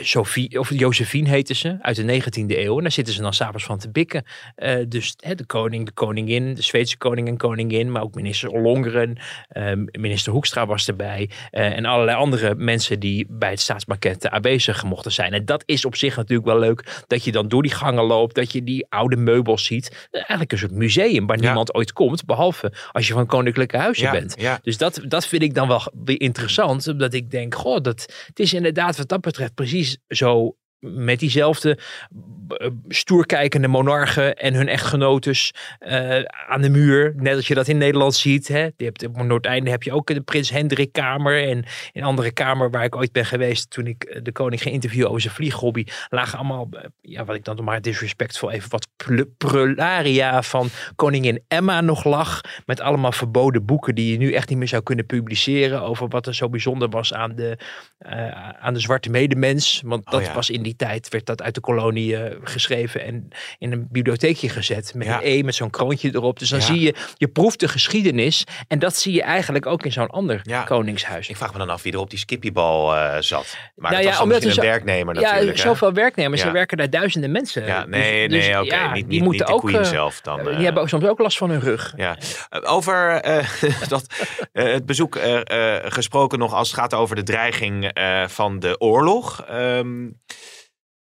Sophie, 0.00 0.58
of 0.58 0.70
Josephine 0.74 1.28
heette 1.28 1.54
ze, 1.54 1.76
uit 1.80 1.96
de 1.96 2.02
19e 2.02 2.58
eeuw. 2.58 2.76
En 2.76 2.82
daar 2.82 2.92
zitten 2.92 3.14
ze 3.14 3.22
dan 3.22 3.32
s'avonds 3.34 3.64
van 3.64 3.78
te 3.78 3.90
bikken. 3.90 4.24
Eh, 4.54 4.76
dus 4.88 5.14
hè, 5.16 5.34
de 5.34 5.46
koning, 5.46 5.86
de 5.86 5.92
koningin, 5.92 6.54
de 6.54 6.62
Zweedse 6.62 6.96
koning 6.96 7.28
en 7.28 7.36
koningin, 7.36 7.92
maar 7.92 8.02
ook 8.02 8.14
minister 8.14 8.48
Ollongren, 8.50 8.87
eh, 8.96 9.72
minister 9.92 10.32
Hoekstra 10.32 10.66
was 10.66 10.88
erbij. 10.88 11.30
eh, 11.50 11.76
en 11.76 11.84
allerlei 11.84 12.16
andere 12.16 12.54
mensen 12.54 13.00
die 13.00 13.26
bij 13.28 13.50
het 13.50 13.60
staatsbanket 13.60 14.28
aanwezig 14.28 14.84
mochten 14.84 15.12
zijn. 15.12 15.32
En 15.32 15.44
dat 15.44 15.62
is 15.66 15.84
op 15.84 15.96
zich 15.96 16.16
natuurlijk 16.16 16.48
wel 16.48 16.58
leuk, 16.58 17.02
dat 17.06 17.24
je 17.24 17.32
dan 17.32 17.48
door 17.48 17.62
die 17.62 17.72
gangen 17.72 18.04
loopt, 18.04 18.34
dat 18.34 18.52
je 18.52 18.64
die 18.64 18.86
oude 18.88 19.16
meubels 19.16 19.64
ziet. 19.64 20.08
Eh, 20.10 20.20
Eigenlijk 20.20 20.52
een 20.52 20.58
soort 20.58 20.72
museum 20.72 21.26
waar 21.26 21.36
Ja. 21.36 21.42
niemand 21.44 21.74
ooit 21.74 21.92
komt, 21.92 22.24
behalve 22.24 22.72
als 22.92 23.06
je 23.06 23.12
van 23.12 23.26
koninklijke 23.26 23.76
huizen 23.76 24.04
Ja, 24.04 24.10
bent. 24.12 24.34
ja. 24.38 24.58
Dus 24.62 24.76
dat, 24.76 25.00
dat 25.08 25.26
vind 25.26 25.42
ik 25.42 25.54
dan 25.54 25.68
wel 25.68 25.92
weer 26.04 26.20
interessant. 26.20 26.86
Omdat 26.88 27.14
ik 27.14 27.30
denk, 27.30 27.54
goh, 27.54 27.80
dat, 27.80 28.24
het 28.26 28.38
is 28.38 28.52
inderdaad 28.54 28.96
wat 28.96 29.08
dat 29.08 29.20
betreft 29.20 29.54
precies 29.54 29.98
zo 30.08 30.56
met 30.80 31.18
diezelfde 31.18 31.78
stoerkijkende 32.88 33.68
monarchen 33.68 34.36
en 34.36 34.54
hun 34.54 34.68
echtgenotes 34.68 35.54
eh, 35.78 36.22
aan 36.48 36.62
de 36.62 36.68
muur. 36.68 37.12
Net 37.16 37.36
als 37.36 37.46
je 37.46 37.54
dat 37.54 37.68
in 37.68 37.78
Nederland 37.78 38.14
ziet. 38.14 38.48
Hè. 38.48 38.68
Je 38.76 38.84
hebt, 38.84 39.06
op 39.06 39.22
Noordeinde 39.22 39.70
heb 39.70 39.82
je 39.82 39.92
ook 39.92 40.06
de 40.06 40.20
Prins 40.20 40.50
Hendrik 40.50 40.92
Kamer. 40.92 41.42
En 41.42 41.56
in 41.58 41.64
een 41.92 42.02
andere 42.02 42.30
kamer 42.30 42.70
waar 42.70 42.84
ik 42.84 42.96
ooit 42.96 43.12
ben 43.12 43.24
geweest 43.24 43.70
toen 43.70 43.86
ik 43.86 44.04
eh, 44.04 44.20
de 44.22 44.32
koning 44.32 44.62
ging 44.62 44.74
interviewen 44.74 45.08
over 45.08 45.20
zijn 45.20 45.34
vlieghobby. 45.34 45.84
Lagen 46.08 46.38
allemaal, 46.38 46.68
eh, 46.72 46.84
ja, 47.00 47.24
wat 47.24 47.36
ik 47.36 47.44
dan 47.44 47.64
maar 47.64 47.80
disrespectvol 47.80 48.50
even 48.50 48.70
wat 48.70 48.88
prularia 49.36 50.42
van 50.42 50.68
koningin 50.96 51.42
Emma 51.48 51.80
nog 51.80 52.04
lag. 52.04 52.40
Met 52.66 52.80
allemaal 52.80 53.12
verboden 53.12 53.64
boeken 53.64 53.94
die 53.94 54.12
je 54.12 54.18
nu 54.18 54.32
echt 54.32 54.48
niet 54.48 54.58
meer 54.58 54.68
zou 54.68 54.82
kunnen 54.82 55.06
publiceren. 55.06 55.82
Over 55.82 56.08
wat 56.08 56.26
er 56.26 56.34
zo 56.34 56.48
bijzonder 56.48 56.88
was 56.88 57.14
aan 57.14 57.34
de, 57.34 57.58
aan 58.60 58.74
de 58.74 58.80
zwarte 58.80 59.10
medemens. 59.10 59.82
Want 59.84 60.04
dat 60.04 60.20
Oh 60.20 60.26
ja. 60.26 60.34
was 60.34 60.50
in 60.50 60.62
die 60.62 60.67
die 60.68 60.76
tijd 60.76 61.08
werd 61.08 61.26
dat 61.26 61.42
uit 61.42 61.54
de 61.54 61.60
kolonie 61.60 62.16
eh, 62.16 62.36
geschreven 62.42 63.02
en 63.04 63.28
in 63.58 63.72
een 63.72 63.86
bibliotheekje 63.90 64.48
gezet. 64.48 64.94
Met 64.94 65.06
Ja. 65.06 65.14
een 65.16 65.20
E, 65.38 65.42
met 65.42 65.54
zo'n 65.54 65.70
kroontje 65.70 66.10
erop. 66.14 66.38
Dus 66.38 66.48
dan 66.48 66.58
Ja. 66.58 66.64
zie 66.64 66.80
je, 66.80 66.94
je 67.16 67.28
proeft 67.28 67.60
de 67.60 67.68
geschiedenis. 67.68 68.44
En 68.68 68.78
dat 68.78 68.96
zie 68.96 69.12
je 69.12 69.22
eigenlijk 69.22 69.66
ook 69.66 69.84
in 69.84 69.92
zo'n 69.92 70.06
ander 70.10 70.40
Ja. 70.42 70.62
koningshuis. 70.62 71.28
Ik 71.28 71.36
vraag 71.36 71.52
me 71.52 71.58
dan 71.58 71.70
af 71.70 71.82
wie 71.82 71.92
er 71.92 71.98
op 71.98 72.10
die 72.10 72.18
skippiebal 72.18 72.94
eh, 72.96 73.16
zat. 73.20 73.56
Maar 73.76 73.92
Nou 73.92 74.04
was 74.04 74.20
omdat 74.20 74.44
een 74.44 74.52
zo- 74.52 74.60
werknemer 74.62 75.14
natuurlijk. 75.14 75.56
ja, 75.56 75.62
hè? 75.62 75.68
zoveel 75.68 75.92
werknemers. 75.92 76.42
Er 76.42 76.52
werken 76.52 76.76
daar 76.76 76.90
duizenden 76.90 77.30
mensen. 77.30 77.66
Ja, 77.66 77.80
Dus- 77.80 77.90
nee, 77.90 78.28
dus 78.28 78.46
nee, 78.46 78.60
oké. 78.60 78.90
niet, 78.92 79.06
niet, 79.06 79.24
niet 79.24 79.38
de 79.38 79.46
ook, 79.46 79.60
queen 79.60 79.76
eh, 79.76 79.84
zelf 79.84 80.20
dan. 80.20 80.44
die 80.44 80.64
hebben 80.64 80.82
ook 80.82 80.88
soms 80.88 81.04
ook 81.04 81.18
last 81.18 81.38
van 81.38 81.50
hun 81.50 81.60
rug. 81.60 81.92
Ja. 81.96 82.16
Over 82.50 83.22
dat, 83.88 84.06
het 84.52 84.86
bezoek 84.86 85.18
gesproken 85.84 86.38
nog 86.38 86.54
als 86.54 86.70
het 86.70 86.78
gaat 86.78 86.94
over 86.94 87.16
de 87.16 87.22
dreiging 87.22 87.90
van 88.26 88.58
de 88.58 88.80
oorlog. 88.80 89.44
Ehm, 89.48 90.06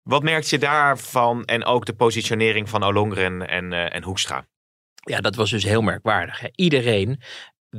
wat 0.04 0.22
merkt 0.22 0.50
je 0.50 0.58
daarvan 0.58 1.44
en 1.44 1.64
ook 1.64 1.86
de 1.86 1.94
positionering 1.94 2.68
van 2.68 2.82
Olongren 2.82 3.48
en, 3.48 3.72
eh, 3.72 3.94
en 3.94 4.02
Hoekstra? 4.02 4.46
Ja, 4.94 5.20
dat 5.20 5.34
was 5.34 5.50
dus 5.50 5.64
heel 5.64 5.82
merkwaardig. 5.82 6.40
Hè. 6.40 6.48
Iedereen 6.54 7.20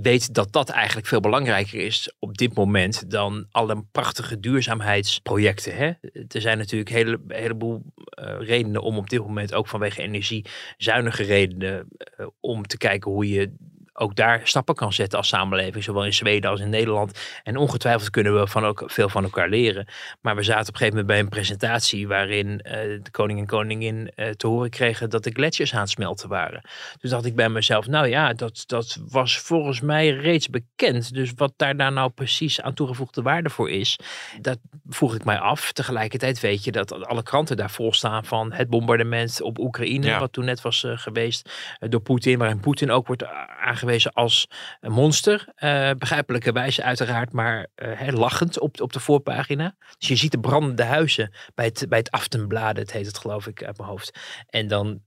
weet 0.01 0.33
dat 0.33 0.51
dat 0.51 0.69
eigenlijk 0.69 1.07
veel 1.07 1.19
belangrijker 1.19 1.79
is 1.79 2.15
op 2.19 2.38
dit 2.38 2.55
moment 2.55 3.09
dan 3.09 3.47
alle 3.51 3.85
prachtige 3.91 4.39
duurzaamheidsprojecten. 4.39 5.75
Hè. 5.75 5.91
Er 6.27 6.41
zijn 6.41 6.57
natuurlijk 6.57 6.89
een 6.89 6.95
hele, 6.95 7.19
heleboel 7.27 7.83
eh, 7.95 8.35
redenen 8.39 8.81
om 8.81 8.97
op 8.97 9.09
dit 9.09 9.19
moment 9.19 9.53
ook 9.53 9.67
vanwege 9.67 10.01
energiezuinige 10.01 11.23
redenen 11.23 11.88
eh, 11.97 12.27
om 12.39 12.63
te 12.63 12.77
kijken 12.77 13.11
hoe 13.11 13.29
je 13.29 13.53
ook 13.97 14.15
daar 14.15 14.41
stappen 14.43 14.75
kan 14.75 14.93
zetten 14.93 15.17
als 15.17 15.27
samenleving, 15.27 15.84
zowel 15.84 16.05
in 16.05 16.13
Zweden 16.13 16.49
als 16.49 16.60
in 16.60 16.69
Nederland. 16.69 17.19
En 17.43 17.58
ongetwijfeld 17.58 18.10
kunnen 18.10 18.39
we 18.39 18.47
van 18.47 18.65
ook 18.65 18.84
veel 18.86 19.10
van 19.10 19.23
elkaar 19.23 19.49
leren. 19.49 19.88
Maar 20.21 20.36
we 20.36 20.43
zaten 20.43 20.62
op 20.62 20.67
een 20.67 20.75
gegeven 20.77 20.97
moment 20.99 21.08
bij 21.08 21.19
een 21.19 21.29
presentatie 21.29 22.08
waarin 22.08 22.62
eh, 22.62 22.73
de 23.03 23.12
koning 23.12 23.39
en 23.39 23.45
koningin 23.45 24.12
eh, 24.15 24.29
te 24.29 24.47
horen 24.47 24.69
kregen 24.69 25.10
dat 25.10 25.23
de 25.23 25.31
gletsjers 25.31 25.73
aan 25.73 25.79
het 25.79 25.89
smelten 25.89 26.29
waren. 26.29 26.62
Dus 26.99 27.10
dacht 27.10 27.25
ik 27.25 27.36
bij 27.36 27.49
mezelf, 27.49 27.88
nou 27.88 28.08
ja, 28.08 28.34
dat, 28.34 28.63
dat 28.65 28.97
was 29.10 29.38
volgens 29.39 29.81
mij 29.81 30.10
reeds 30.10 30.49
bekend. 30.49 31.13
Dus 31.13 31.31
wat 31.36 31.53
daar 31.58 31.75
nou, 31.75 31.93
nou 31.93 32.10
precies 32.10 32.62
aan 32.62 32.73
toegevoegde 32.73 33.21
waarde 33.21 33.49
voor 33.49 33.69
is, 33.69 33.99
dat 34.41 34.58
vroeg 34.89 35.15
ik 35.15 35.23
mij 35.25 35.39
af. 35.39 35.71
Tegelijkertijd 35.71 36.39
weet 36.39 36.63
je 36.63 36.71
dat 36.71 37.05
alle 37.08 37.23
kranten 37.23 37.58
daar 37.58 37.71
vol 37.71 37.93
staan 37.93 38.25
van 38.25 38.53
het 38.53 38.69
bombardement 38.69 39.41
op 39.41 39.60
Oekraïne, 39.60 40.05
Ja. 40.05 40.19
wat 40.19 40.34
toen 40.34 40.45
net 40.45 40.62
was 40.62 40.84
eh, 40.84 40.91
geweest 40.97 41.49
door 41.79 42.01
Poetin, 42.01 42.38
waarin 42.38 42.60
Poetin 42.60 42.91
ook 42.91 43.08
wordt 43.08 43.23
a- 43.23 43.47
aangewezen 43.86 44.13
als 44.13 44.48
monster. 44.82 45.48
Eh 45.56 45.91
begrijpelijke 45.98 46.52
wijze 46.52 46.84
uiteraard, 46.84 47.32
maar 47.32 47.67
eh, 47.76 48.08
lachend 48.08 48.60
op, 48.60 48.82
op 48.82 48.93
de 48.93 49.00
voorpagina. 49.00 49.76
Dus 49.98 50.08
je 50.08 50.15
ziet 50.15 50.32
de 50.32 50.39
brandende 50.39 50.84
huizen 50.84 51.34
bij 51.56 51.65
het, 51.65 51.86
bij 51.89 51.98
het 51.98 52.12
Aftenbladen, 52.12 52.84
het 52.84 52.91
heet 52.91 53.06
het 53.06 53.17
geloof 53.17 53.48
ik 53.48 53.63
uit 53.63 53.78
mijn 53.78 53.89
hoofd. 53.89 54.19
En 54.50 54.67
dan 54.67 55.02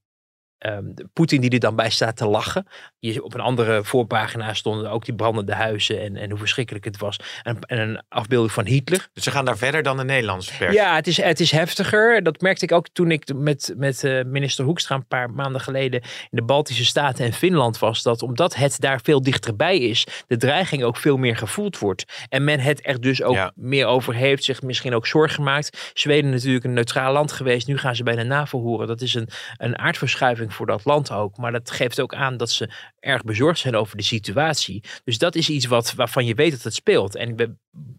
de 0.58 1.08
Poetin 1.12 1.40
die 1.40 1.50
er 1.50 1.58
dan 1.58 1.76
bij 1.76 1.90
staat 1.90 2.16
te 2.16 2.26
lachen. 2.26 2.66
Je, 2.98 3.24
op 3.24 3.34
een 3.34 3.40
andere 3.40 3.84
voorpagina 3.84 4.54
stonden 4.54 4.90
ook 4.90 5.04
die 5.04 5.14
brandende 5.14 5.54
huizen 5.54 6.00
en, 6.00 6.16
en 6.16 6.30
hoe 6.30 6.38
verschrikkelijk 6.38 6.84
het 6.84 6.98
was. 6.98 7.20
En, 7.42 7.58
en 7.60 7.78
een 7.78 8.02
afbeelding 8.08 8.52
van 8.52 8.66
Hitler. 8.66 9.08
Dus 9.12 9.24
ze 9.24 9.30
gaan 9.30 9.44
daar 9.44 9.58
verder 9.58 9.82
dan 9.82 9.96
de 9.96 10.04
Nederlandse 10.04 10.56
pers. 10.56 10.74
Ja, 10.74 10.94
het 10.94 11.06
is, 11.06 11.16
het 11.22 11.40
is 11.40 11.50
heftiger. 11.50 12.22
Dat 12.22 12.40
merkte 12.40 12.64
ik 12.64 12.72
ook 12.72 12.88
toen 12.92 13.10
ik 13.10 13.34
met, 13.34 13.74
met 13.76 14.04
eh, 14.04 14.24
minister 14.24 14.64
Hoekstra 14.64 14.94
een 14.94 15.06
paar 15.06 15.30
maanden 15.30 15.60
geleden 15.60 16.00
in 16.02 16.28
de 16.30 16.42
Baltische 16.42 16.84
Staten 16.84 17.24
en 17.24 17.32
Finland 17.32 17.78
was. 17.78 18.02
Dat 18.02 18.22
omdat 18.22 18.54
het 18.54 18.80
daar 18.80 19.00
veel 19.02 19.22
dichterbij 19.22 19.78
is, 19.78 20.06
de 20.26 20.36
dreiging 20.36 20.82
ook 20.82 20.96
veel 20.96 21.16
meer 21.16 21.36
gevoeld 21.36 21.78
wordt. 21.78 22.04
En 22.28 22.44
men 22.44 22.60
het 22.60 22.86
er 22.86 23.00
dus 23.00 23.22
ook 23.22 23.34
Ja. 23.34 23.52
meer 23.54 23.86
over 23.86 24.14
heeft, 24.14 24.44
zich 24.44 24.62
misschien 24.62 24.94
ook 24.94 25.06
zorgen 25.06 25.42
maakt. 25.42 25.90
Zweden 25.94 26.30
natuurlijk 26.30 26.64
een 26.64 26.72
neutraal 26.72 27.12
land 27.12 27.32
geweest. 27.32 27.66
Nu 27.66 27.78
gaan 27.78 27.96
ze 27.96 28.02
bij 28.02 28.16
de 28.16 28.22
NAVO 28.24 28.60
horen. 28.60 28.86
Dat 28.86 29.00
is 29.00 29.14
een, 29.14 29.28
een 29.56 29.78
aardverschuiving 29.78 30.47
voor 30.52 30.66
dat 30.66 30.84
land 30.84 31.10
ook. 31.10 31.36
Maar 31.36 31.52
dat 31.52 31.70
geeft 31.70 32.00
ook 32.00 32.14
aan 32.14 32.36
dat 32.36 32.50
ze 32.50 32.70
erg 33.00 33.22
bezorgd 33.22 33.58
zijn 33.58 33.76
over 33.76 33.96
de 33.96 34.02
situatie. 34.02 34.82
Dus 35.04 35.18
dat 35.18 35.34
is 35.34 35.48
iets 35.48 35.66
wat, 35.66 35.94
waarvan 35.94 36.26
je 36.26 36.34
weet 36.34 36.50
dat 36.50 36.62
het 36.62 36.74
speelt. 36.74 37.14
En 37.16 37.36
we 37.36 37.54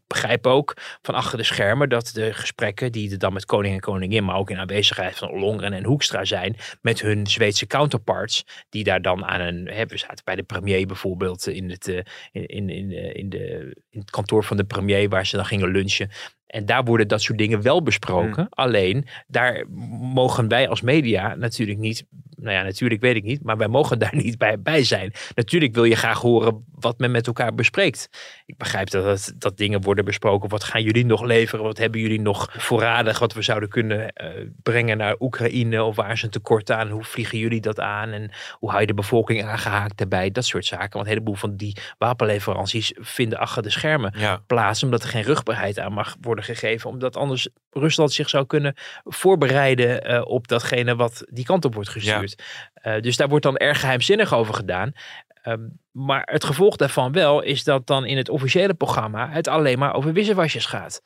begrijpen 0.08 0.52
ook 0.52 0.74
van 1.02 1.16
achter 1.16 1.38
de 1.38 1.44
schermen 1.44 1.90
dat 1.90 2.12
de 2.14 2.34
gesprekken 2.34 2.92
die 2.92 3.12
er 3.12 3.18
dan 3.18 3.34
met 3.34 3.46
koning 3.46 3.74
en 3.74 3.80
koningin, 3.80 4.26
maar 4.26 4.36
ook 4.36 4.50
in 4.50 4.58
aanwezigheid 4.58 5.18
van 5.18 5.30
Ollongren 5.30 5.74
en 5.74 5.84
Hoekstra 5.84 6.26
zijn, 6.26 6.56
met 6.82 7.02
hun 7.02 7.28
Zweedse 7.28 7.68
counterparts, 7.68 8.46
die 8.70 8.84
daar 8.84 9.02
dan 9.02 9.26
aan 9.26 9.42
een, 9.42 9.68
hè, 9.68 9.86
we 9.86 9.98
zaten 9.98 10.26
bij 10.26 10.36
de 10.36 10.44
premier 10.44 10.88
bijvoorbeeld 10.88 11.48
in 11.48 11.70
het, 11.70 11.88
eh, 11.88 12.02
in, 12.32 12.48
in, 12.48 12.70
in, 12.70 12.92
eh, 12.92 13.16
in, 13.16 13.30
de, 13.30 13.76
in 13.90 14.00
het 14.00 14.10
kantoor 14.10 14.44
van 14.44 14.58
de 14.58 14.64
premier 14.64 15.10
waar 15.10 15.26
ze 15.26 15.36
dan 15.36 15.46
gingen 15.46 15.72
lunchen. 15.72 16.10
En 16.50 16.66
daar 16.66 16.84
worden 16.84 17.08
dat 17.08 17.22
soort 17.22 17.38
dingen 17.38 17.62
wel 17.62 17.84
besproken. 17.84 18.48
Alleen, 18.50 19.06
daar 19.28 19.66
mogen 20.14 20.48
wij 20.48 20.68
als 20.68 20.82
media 20.82 21.36
natuurlijk 21.36 21.80
niet. 21.80 22.06
Nou 22.42 22.56
ja, 22.56 22.64
natuurlijk 22.64 23.02
weet 23.02 23.16
ik 23.16 23.24
niet. 23.24 23.44
Maar 23.44 23.58
wij 23.58 23.68
mogen 23.68 24.00
daar 24.10 24.16
niet 24.16 24.38
bij, 24.38 24.62
bij 24.62 24.84
zijn. 24.84 25.14
Natuurlijk 25.36 25.74
wil 25.74 25.84
je 25.84 25.96
graag 25.96 26.22
horen 26.22 26.66
wat 26.80 27.00
men 27.00 27.12
met 27.12 27.28
elkaar 27.28 27.56
bespreekt. 27.56 28.10
Ik 28.46 28.58
begrijp 28.58 28.90
dat, 28.90 29.34
dat 29.38 29.58
dingen 29.58 29.82
worden 29.82 30.06
besproken. 30.06 30.50
Wat 30.50 30.64
gaan 30.64 30.84
jullie 30.84 31.06
nog 31.06 31.24
leveren? 31.24 31.66
Wat 31.66 31.78
hebben 31.78 32.02
jullie 32.02 32.22
nog 32.22 32.50
voorradig? 32.58 33.20
Wat 33.20 33.34
we 33.34 33.42
zouden 33.42 33.70
kunnen 33.70 34.14
eh, 34.14 34.30
brengen 34.64 34.98
naar 34.98 35.16
Oekraïne? 35.20 35.84
Of 35.84 35.96
waar 35.96 36.12
is 36.12 36.24
een 36.24 36.30
tekort 36.30 36.72
aan? 36.72 36.90
Hoe 36.90 37.04
vliegen 37.04 37.38
jullie 37.38 37.62
dat 37.62 37.80
aan? 37.80 38.10
En 38.10 38.32
hoe 38.54 38.70
hou 38.70 38.82
je 38.82 38.88
de 38.88 38.94
bevolking 38.94 39.44
aangehaakt 39.44 39.98
daarbij? 39.98 40.32
Dat 40.32 40.46
soort 40.46 40.66
zaken. 40.66 40.92
Want 40.92 41.06
een 41.06 41.12
heleboel 41.12 41.36
van 41.36 41.56
die 41.56 41.78
wapenleveranties 41.98 42.94
vinden 42.96 43.40
achter 43.40 43.64
de 43.64 43.70
schermen 43.70 44.14
Ja. 44.18 44.42
plaats, 44.48 44.84
omdat 44.84 45.04
er 45.04 45.10
geen 45.10 45.24
rugbaarheid 45.24 45.80
aan 45.80 45.94
mag 45.94 46.16
worden 46.22 46.44
gegeven, 46.44 46.90
omdat 46.90 47.18
anders 47.18 47.48
Rusland 47.72 48.14
zich 48.14 48.30
zou 48.30 48.46
kunnen 48.46 48.74
voorbereiden 49.04 50.04
eh, 50.04 50.22
op 50.26 50.48
datgene 50.48 50.96
wat 50.96 51.26
die 51.30 51.46
kant 51.46 51.66
op 51.66 51.74
wordt 51.74 51.90
gestuurd. 51.90 52.29
Eh, 52.74 53.02
dus 53.02 53.18
daar 53.18 53.30
wordt 53.30 53.44
dan 53.44 53.58
erg 53.58 53.80
geheimzinnig 53.80 54.34
over 54.34 54.54
gedaan. 54.54 54.92
Ehm, 55.42 55.68
maar 55.92 56.22
het 56.32 56.44
gevolg 56.44 56.76
daarvan 56.76 57.12
wel 57.12 57.42
is 57.42 57.64
dat 57.64 57.88
dan 57.88 58.06
in 58.06 58.18
het 58.18 58.30
officiële 58.30 58.74
programma 58.74 59.30
het 59.30 59.48
alleen 59.48 59.80
maar 59.80 59.94
over 59.94 60.14
wissewasjes 60.14 60.66
gaat. 60.66 61.02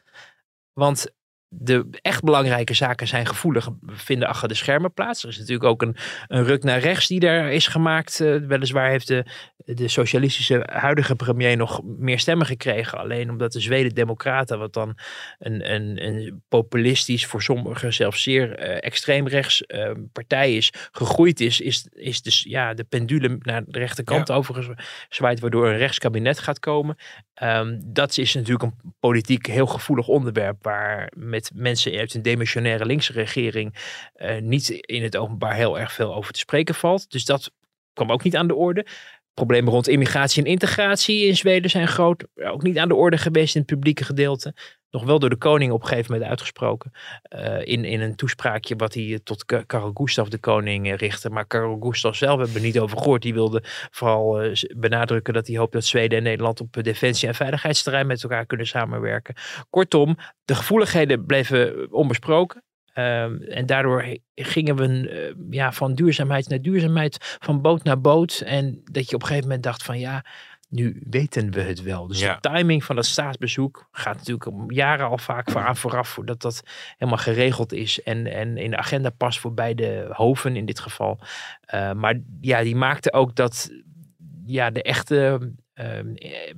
Want 0.74 1.12
de 1.56 1.88
echt 2.02 2.24
belangrijke 2.24 2.74
zaken 2.74 3.08
zijn 3.08 3.26
gevoelig, 3.26 3.70
vinden 3.86 4.28
achter 4.28 4.48
de 4.48 4.54
schermen 4.54 4.94
plaats. 4.94 5.24
Er 5.24 5.30
is 5.30 5.38
natuurlijk 5.38 5.70
ook 5.70 5.82
een, 5.82 5.96
een 6.28 6.44
ruk 6.44 6.64
naar 6.64 6.80
rechts 6.80 7.08
die 7.08 7.20
daar 7.20 7.52
is 7.52 7.68
gemaakt. 7.68 8.20
Eh, 8.20 8.36
weliswaar 8.36 8.90
heeft 8.90 9.08
de, 9.08 9.26
de 9.66 9.88
socialistische 9.88 10.70
huidige 10.72 11.16
premier 11.16 11.58
nog 11.58 11.82
meer 11.84 12.20
stemmen 12.20 12.46
gekregen. 12.46 12.98
Alleen 12.98 13.30
omdat 13.30 13.52
de 13.52 13.60
Zweden 13.60 13.96
Democraten, 13.96 14.60
wat 14.60 14.74
dan 14.74 14.98
een, 15.40 15.74
een, 15.74 16.06
een 16.06 16.44
populistisch, 16.50 17.26
voor 17.26 17.42
sommigen 17.42 17.94
zelfs 17.94 18.24
zeer 18.24 18.56
eh, 18.56 18.78
extreemrechts 18.80 19.62
eh, 19.62 19.92
partij 20.12 20.56
is, 20.56 20.74
gegroeid 20.92 21.40
is, 21.40 21.60
is, 21.60 21.88
is 21.94 22.22
dus 22.22 22.46
ja, 22.48 22.74
de 22.74 22.84
pendule 22.84 23.38
naar 23.40 23.64
de 23.66 23.80
rechterkant 23.80 24.32
overgezwaaid, 24.32 25.40
waardoor 25.40 25.68
een 25.68 25.78
rechtskabinet 25.78 26.40
gaat 26.40 26.60
komen. 26.60 26.96
Ehm, 27.34 27.80
dat 27.84 28.18
is 28.18 28.34
natuurlijk 28.34 28.64
een 28.64 28.94
politiek 29.00 29.46
heel 29.46 29.68
gevoelig 29.68 30.08
onderwerp 30.08 30.64
waar 30.64 31.12
met 31.16 31.52
mensen 31.54 31.98
uit 31.98 32.14
een 32.14 32.22
demissionaire 32.22 32.86
linkse 32.86 33.14
regering 33.14 33.76
eh, 34.14 34.42
niet 34.42 34.70
in 34.70 35.04
het 35.04 35.18
openbaar 35.18 35.56
heel 35.56 35.80
erg 35.80 35.92
veel 35.92 36.16
over 36.16 36.34
te 36.34 36.40
spreken 36.40 36.76
valt. 36.76 37.12
Dus 37.12 37.26
dat 37.26 37.52
kwam 37.94 38.12
ook 38.12 38.24
niet 38.24 38.36
aan 38.36 38.48
de 38.48 38.56
orde. 38.56 38.86
Problemen 39.34 39.72
rond 39.72 39.88
immigratie 39.88 40.44
en 40.44 40.50
integratie 40.52 41.26
in 41.28 41.36
Zweden 41.38 41.70
zijn 41.70 41.88
groot. 41.88 42.26
Ook 42.36 42.64
niet 42.64 42.78
aan 42.78 42.88
de 42.88 42.96
orde 42.96 43.18
geweest 43.18 43.56
in 43.56 43.62
het 43.62 43.70
publieke 43.70 44.04
gedeelte. 44.04 44.54
Nog 44.90 45.04
wel 45.04 45.20
door 45.20 45.30
de 45.30 45.36
koning 45.38 45.72
op 45.72 45.82
een 45.82 45.88
gegeven 45.88 46.12
moment 46.12 46.30
uitgesproken. 46.30 46.92
eh, 47.22 47.60
in, 47.64 47.86
in 47.86 48.02
een 48.02 48.16
toespraakje 48.16 48.76
wat 48.76 48.94
hij 48.94 49.20
tot 49.24 49.46
Ka- 49.46 49.64
Karel 49.64 49.92
Gustaf 49.94 50.30
de 50.30 50.38
koning 50.38 50.88
eh, 50.92 50.96
richtte. 50.98 51.30
Maar 51.30 51.46
Karel 51.48 51.78
Gustaf 51.80 52.16
zelf 52.16 52.38
hebben 52.38 52.56
we 52.56 52.62
niet 52.62 52.80
over 52.80 52.98
gehoord. 52.98 53.22
Die 53.22 53.34
wilde 53.34 53.64
vooral 53.92 54.42
eh, 54.42 54.52
benadrukken 54.78 55.34
dat 55.34 55.48
hij 55.48 55.58
hoopt 55.58 55.74
dat 55.74 55.86
Zweden 55.86 56.18
en 56.18 56.24
Nederland 56.24 56.60
op 56.62 56.74
defensie- 56.82 57.28
en 57.28 57.36
veiligheidsterrein 57.36 58.08
met 58.08 58.24
elkaar 58.24 58.46
kunnen 58.46 58.68
samenwerken. 58.68 59.36
Kortom, 59.70 60.18
de 60.46 60.56
gevoeligheden 60.56 61.26
bleven 61.26 61.92
onbesproken. 61.92 62.64
Ehm, 62.94 63.42
en 63.42 63.66
daardoor 63.66 64.18
gingen 64.36 64.76
we 64.76 65.10
eh, 65.10 65.36
ja, 65.50 65.72
van 65.72 65.94
duurzaamheid 65.94 66.50
naar 66.50 66.62
duurzaamheid, 66.62 67.38
van 67.40 67.62
boot 67.62 67.84
naar 67.84 68.02
boot. 68.02 68.42
En 68.46 68.82
dat 68.92 69.10
je 69.10 69.16
op 69.16 69.22
een 69.22 69.28
gegeven 69.28 69.48
moment 69.48 69.64
dacht 69.66 69.84
van 69.84 70.00
ja, 70.00 70.26
nu 70.70 71.02
weten 71.10 71.52
we 71.52 71.62
het 71.62 71.82
wel. 71.82 72.08
Dus 72.08 72.20
Ja. 72.20 72.38
de 72.40 72.50
timing 72.50 72.84
van 72.84 72.96
het 72.98 73.06
staatsbezoek 73.06 73.88
gaat 73.92 74.18
natuurlijk 74.18 74.46
om 74.48 74.72
jaren 74.72 75.08
al 75.08 75.18
vaak 75.18 75.52
vooraf, 75.78 76.10
voordat 76.10 76.42
dat 76.42 76.64
helemaal 76.98 77.20
geregeld 77.20 77.74
is. 77.74 78.02
En, 78.04 78.28
en 78.34 78.58
in 78.58 78.70
de 78.70 78.78
agenda 78.78 79.10
past 79.10 79.40
voor 79.40 79.54
beide 79.54 80.10
hoven 80.12 80.56
in 80.56 80.66
dit 80.66 80.80
geval. 80.80 81.20
Eh, 81.62 81.92
maar 81.94 82.20
ja, 82.42 82.62
die 82.62 82.76
maakte 82.76 83.14
ook 83.14 83.36
dat 83.36 83.72
ja, 84.46 84.70
de 84.70 84.82
echte 84.84 85.52
ehm, 85.74 86.14
eh, 86.16 86.54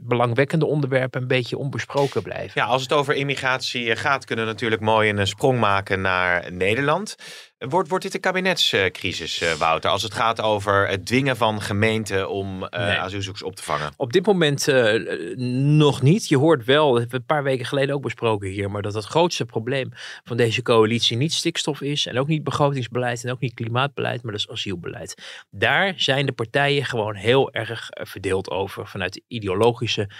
belangwekkende 0.00 0.66
onderwerpen 0.66 1.20
een 1.20 1.28
beetje 1.28 1.58
onbesproken 1.58 2.22
blijven. 2.22 2.60
Ja, 2.60 2.66
als 2.66 2.82
het 2.82 2.92
over 2.92 3.14
immigratie 3.14 3.96
gaat, 3.96 4.24
kunnen 4.24 4.44
we 4.44 4.50
natuurlijk 4.50 4.82
mooi 4.82 5.10
een 5.10 5.26
sprong 5.26 5.58
maken 5.58 6.00
naar 6.00 6.52
Nederland. 6.52 7.16
Wordt, 7.68 7.88
wordt 7.88 8.04
dit 8.04 8.14
een 8.14 8.20
kabinetscrisis, 8.20 9.42
uh, 9.42 9.52
Wouter, 9.52 9.90
als 9.90 10.02
het 10.02 10.14
gaat 10.14 10.40
over 10.40 10.88
het 10.88 11.06
dwingen 11.06 11.36
van 11.36 11.60
gemeenten 11.62 12.30
om 12.30 12.62
uh, 12.62 12.68
nee. 12.70 12.98
asielzoekers 12.98 13.42
op 13.42 13.56
te 13.56 13.62
vangen? 13.62 13.92
Op 13.96 14.12
dit 14.12 14.26
moment 14.26 14.68
uh, 14.68 15.36
nog 15.76 16.02
niet. 16.02 16.28
Je 16.28 16.36
hoort 16.36 16.64
wel, 16.64 16.90
dat 16.90 17.00
hebben 17.00 17.10
we 17.10 17.16
een 17.16 17.36
paar 17.36 17.42
weken 17.42 17.66
geleden 17.66 17.94
ook 17.94 18.02
besproken 18.02 18.48
hier, 18.48 18.70
maar 18.70 18.82
dat 18.82 18.94
het 18.94 19.04
grootste 19.04 19.44
probleem 19.44 19.88
van 20.24 20.36
deze 20.36 20.62
coalitie 20.62 21.16
niet 21.16 21.32
stikstof 21.32 21.80
is 21.80 22.06
en 22.06 22.18
ook 22.18 22.26
niet 22.26 22.44
begrotingsbeleid 22.44 23.24
en 23.24 23.30
ook 23.30 23.40
niet 23.40 23.54
klimaatbeleid, 23.54 24.22
maar 24.22 24.32
dat 24.32 24.40
is 24.40 24.50
asielbeleid. 24.50 25.44
Daar 25.50 25.94
zijn 25.96 26.26
de 26.26 26.32
partijen 26.32 26.84
gewoon 26.84 27.14
heel 27.14 27.52
erg 27.52 27.88
verdeeld 27.90 28.50
over 28.50 28.86
vanuit 28.86 29.22
ideologische 29.26 30.10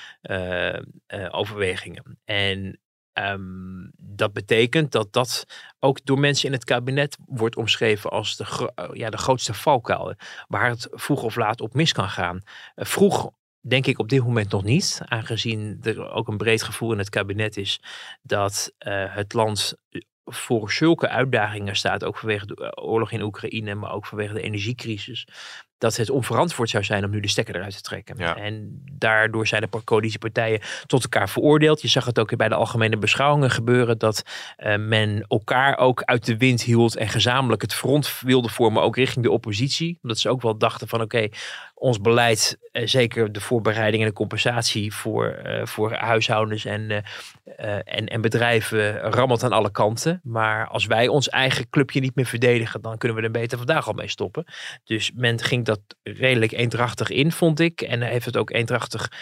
overwegingen. 1.31 2.19
En 2.25 2.79
Um, 3.15 3.93
dat 4.21 4.33
betekent 4.33 4.93
dat 4.93 5.13
dat 5.13 5.45
ook 5.79 6.05
door 6.05 6.19
mensen 6.19 6.47
in 6.47 6.53
het 6.53 6.65
kabinet 6.65 7.17
wordt 7.27 7.57
omschreven 7.57 8.11
als 8.11 8.37
de, 8.37 8.73
ja, 8.93 9.11
de 9.11 9.17
grootste 9.17 9.55
valkuil. 9.55 10.15
Waar 10.49 10.69
het 10.69 10.89
vroeg 10.91 11.23
of 11.23 11.37
laat 11.37 11.61
op 11.61 11.75
mis 11.75 11.93
kan 11.93 12.09
gaan. 12.09 12.41
Uh, 12.77 12.85
vroeg 12.85 13.31
denk 13.61 13.87
ik 13.87 13.99
op 13.99 14.09
dit 14.09 14.23
moment 14.23 14.51
nog 14.51 14.65
niet, 14.65 15.01
aangezien 15.05 15.79
er 15.83 16.11
ook 16.11 16.29
een 16.29 16.37
breed 16.37 16.63
gevoel 16.63 16.93
in 16.93 16.99
het 16.99 17.09
kabinet 17.09 17.57
is 17.57 17.81
dat 18.23 18.73
uh, 18.79 19.15
het 19.15 19.33
land 19.33 19.75
voor 20.25 20.73
zulke 20.73 21.09
uitdagingen 21.09 21.77
staat, 21.77 22.05
ook 22.05 22.19
vanwege 22.19 22.47
de 22.47 22.77
oorlog 22.77 23.13
in 23.13 23.23
Oekraïne, 23.23 23.75
maar 23.75 23.93
ook 23.93 24.07
vanwege 24.07 24.35
de 24.35 24.43
energiecrisis, 24.43 25.27
dat 25.81 25.97
het 25.97 26.11
onverantwoord 26.11 26.71
zou 26.71 26.85
zijn 26.85 27.05
om 27.05 27.11
nu 27.11 27.21
de 27.21 27.29
stekker 27.29 27.57
eruit 27.57 27.77
te 27.77 27.83
trekken. 27.83 28.17
En 28.19 28.83
daardoor 28.93 29.47
zijn 29.47 29.63
de 29.71 29.85
coalitiepartijen 29.85 30.61
tot 30.87 31.03
elkaar 31.03 31.29
veroordeeld. 31.29 31.83
Je 31.83 31.89
zag 31.89 32.05
het 32.05 32.19
ook 32.19 32.37
bij 32.37 32.49
de 32.49 32.55
algemene 32.55 32.97
beschouwingen 32.97 33.51
gebeuren 33.51 33.99
dat 33.99 34.23
uh, 34.59 34.77
men 34.77 35.25
elkaar 35.29 35.79
ook 35.79 36.03
uit 36.03 36.27
de 36.27 36.37
wind 36.37 36.63
hield 36.63 36.97
en 36.97 37.09
gezamenlijk 37.09 37.63
het 37.63 37.75
front 37.75 38.21
wilde 38.21 38.49
vormen, 38.49 38.83
ook 38.83 38.97
richting 38.97 39.25
de 39.25 39.31
oppositie. 39.31 39.99
Omdat 40.03 40.19
ze 40.19 40.29
ook 40.29 40.43
wel 40.43 40.59
dachten 40.59 40.89
van 40.89 41.01
oké, 41.01 41.29
ons 41.81 42.01
beleid, 42.01 42.59
eh, 42.73 42.87
zeker 42.87 43.33
de 43.33 43.41
voorbereiding 43.41 44.03
en 44.03 44.09
de 44.09 44.15
compensatie 44.15 44.95
voor, 44.95 45.43
uh, 45.47 45.67
voor 45.67 45.93
huishoudens 45.93 46.65
en, 46.65 46.91
uh, 46.91 46.99
en, 47.85 48.07
en 48.07 48.21
bedrijven 48.21 48.99
rammelt 48.99 49.43
aan 49.43 49.53
alle 49.53 49.71
kanten. 49.71 50.21
Maar 50.23 50.67
als 50.67 50.87
wij 50.87 51.09
ons 51.09 51.29
eigen 51.29 51.69
clubje 51.71 52.01
niet 52.01 52.15
meer 52.15 52.27
verdedigen, 52.27 52.83
dan 52.83 52.99
kunnen 52.99 53.19
we 53.19 53.25
er 53.25 53.31
beter 53.31 53.59
vandaag 53.59 53.87
al 53.87 53.93
mee 53.93 54.09
stoppen. 54.09 54.45
Dus 54.85 55.13
men 55.15 55.41
ging 55.41 55.65
dat 55.65 55.81
redelijk 56.03 56.53
eendrachtig 56.53 57.11
in, 57.11 57.33
vond 57.33 57.61
ik. 57.61 57.81
En 57.81 58.03
heeft 58.03 58.25
het 58.25 58.37
ook 58.37 58.51
eendrachtig 58.51 59.13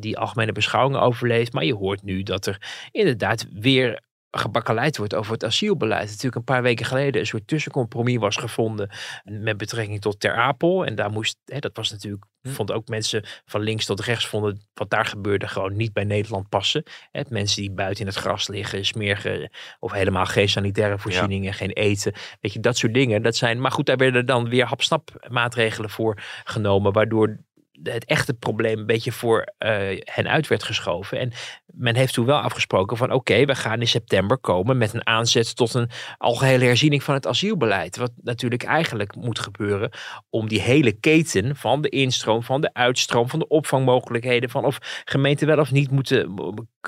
die 0.00 0.18
algemene 0.18 0.52
beschouwingen 0.52 1.00
overleefd. 1.00 1.52
Maar 1.52 1.64
je 1.64 1.74
hoort 1.74 2.02
nu 2.02 2.22
dat 2.22 2.46
er 2.46 2.88
inderdaad 2.90 3.46
weer 3.52 4.00
gebakkeleid 4.38 4.96
wordt 4.96 5.14
over 5.14 5.32
het 5.32 5.44
asielbeleid. 5.44 6.06
Natuurlijk 6.08 6.34
een 6.34 6.44
paar 6.44 6.62
weken 6.62 6.86
geleden 6.86 7.20
een 7.20 7.26
soort 7.26 7.46
tussencompromis 7.46 8.16
was 8.16 8.36
gevonden 8.36 8.90
met 9.24 9.56
betrekking 9.56 10.00
tot 10.00 10.20
Ter 10.20 10.34
Apel. 10.34 10.86
En 10.86 10.94
daar 10.94 11.10
moest, 11.10 11.36
hè, 11.44 11.58
dat 11.58 11.76
was 11.76 11.90
natuurlijk, 11.90 12.24
hm. 12.42 12.48
vond 12.48 12.72
ook 12.72 12.88
mensen 12.88 13.24
van 13.44 13.60
links 13.60 13.86
tot 13.86 14.00
rechts 14.00 14.26
vonden 14.26 14.60
wat 14.74 14.90
daar 14.90 15.06
gebeurde 15.06 15.48
gewoon 15.48 15.76
niet 15.76 15.92
bij 15.92 16.04
Nederland 16.04 16.48
passen. 16.48 16.82
Hè, 17.10 17.20
mensen 17.28 17.62
die 17.62 17.70
buiten 17.70 18.00
in 18.00 18.06
het 18.06 18.16
gras 18.16 18.48
liggen, 18.48 18.84
smerige 18.84 19.50
of 19.80 19.92
helemaal 19.92 20.26
geen 20.26 20.48
sanitaire 20.48 20.98
voorzieningen, 20.98 21.54
geen 21.54 21.70
eten. 21.70 22.12
Weet 22.40 22.52
je, 22.52 22.60
dat 22.60 22.76
soort 22.76 22.94
dingen. 22.94 23.22
Dat 23.22 23.36
zijn, 23.36 23.60
maar 23.60 23.72
goed, 23.72 23.86
daar 23.86 23.96
werden 23.96 24.26
dan 24.26 24.48
weer 24.48 24.64
hapsnap 24.64 25.26
maatregelen 25.28 25.90
voor 25.90 26.22
genomen, 26.44 26.92
waardoor 26.92 27.36
het 27.92 28.04
echte 28.04 28.34
probleem 28.34 28.78
een 28.78 28.86
beetje 28.86 29.12
voor 29.12 29.52
uh, 29.58 29.78
hen 29.98 30.28
uit 30.28 30.46
werd 30.46 30.62
geschoven. 30.62 31.18
En 31.18 31.32
men 31.66 31.96
heeft 31.96 32.12
toen 32.12 32.26
wel 32.26 32.38
afgesproken 32.38 32.96
van 32.96 33.12
oké, 33.12 33.44
we 33.44 33.54
gaan 33.54 33.80
in 33.80 33.88
september 33.88 34.38
komen 34.38 34.78
met 34.78 34.94
een 34.94 35.06
aanzet 35.06 35.56
tot 35.56 35.74
een 35.74 35.90
algehele 36.16 36.64
herziening 36.64 37.02
van 37.02 37.14
het 37.14 37.26
asielbeleid. 37.26 37.96
Wat 37.96 38.12
natuurlijk 38.22 38.62
eigenlijk 38.62 39.16
moet 39.16 39.38
gebeuren 39.38 39.90
om 40.30 40.48
die 40.48 40.60
hele 40.60 40.92
keten 40.92 41.56
van 41.56 41.82
de 41.82 41.88
instroom, 41.88 42.42
van 42.42 42.60
de 42.60 42.74
uitstroom, 42.74 43.28
van 43.28 43.38
de 43.38 43.48
opvangmogelijkheden, 43.48 44.50
van 44.50 44.64
of 44.64 44.78
gemeenten 45.04 45.46
wel 45.46 45.58
of 45.58 45.70
niet 45.70 45.90
moeten, 45.90 46.34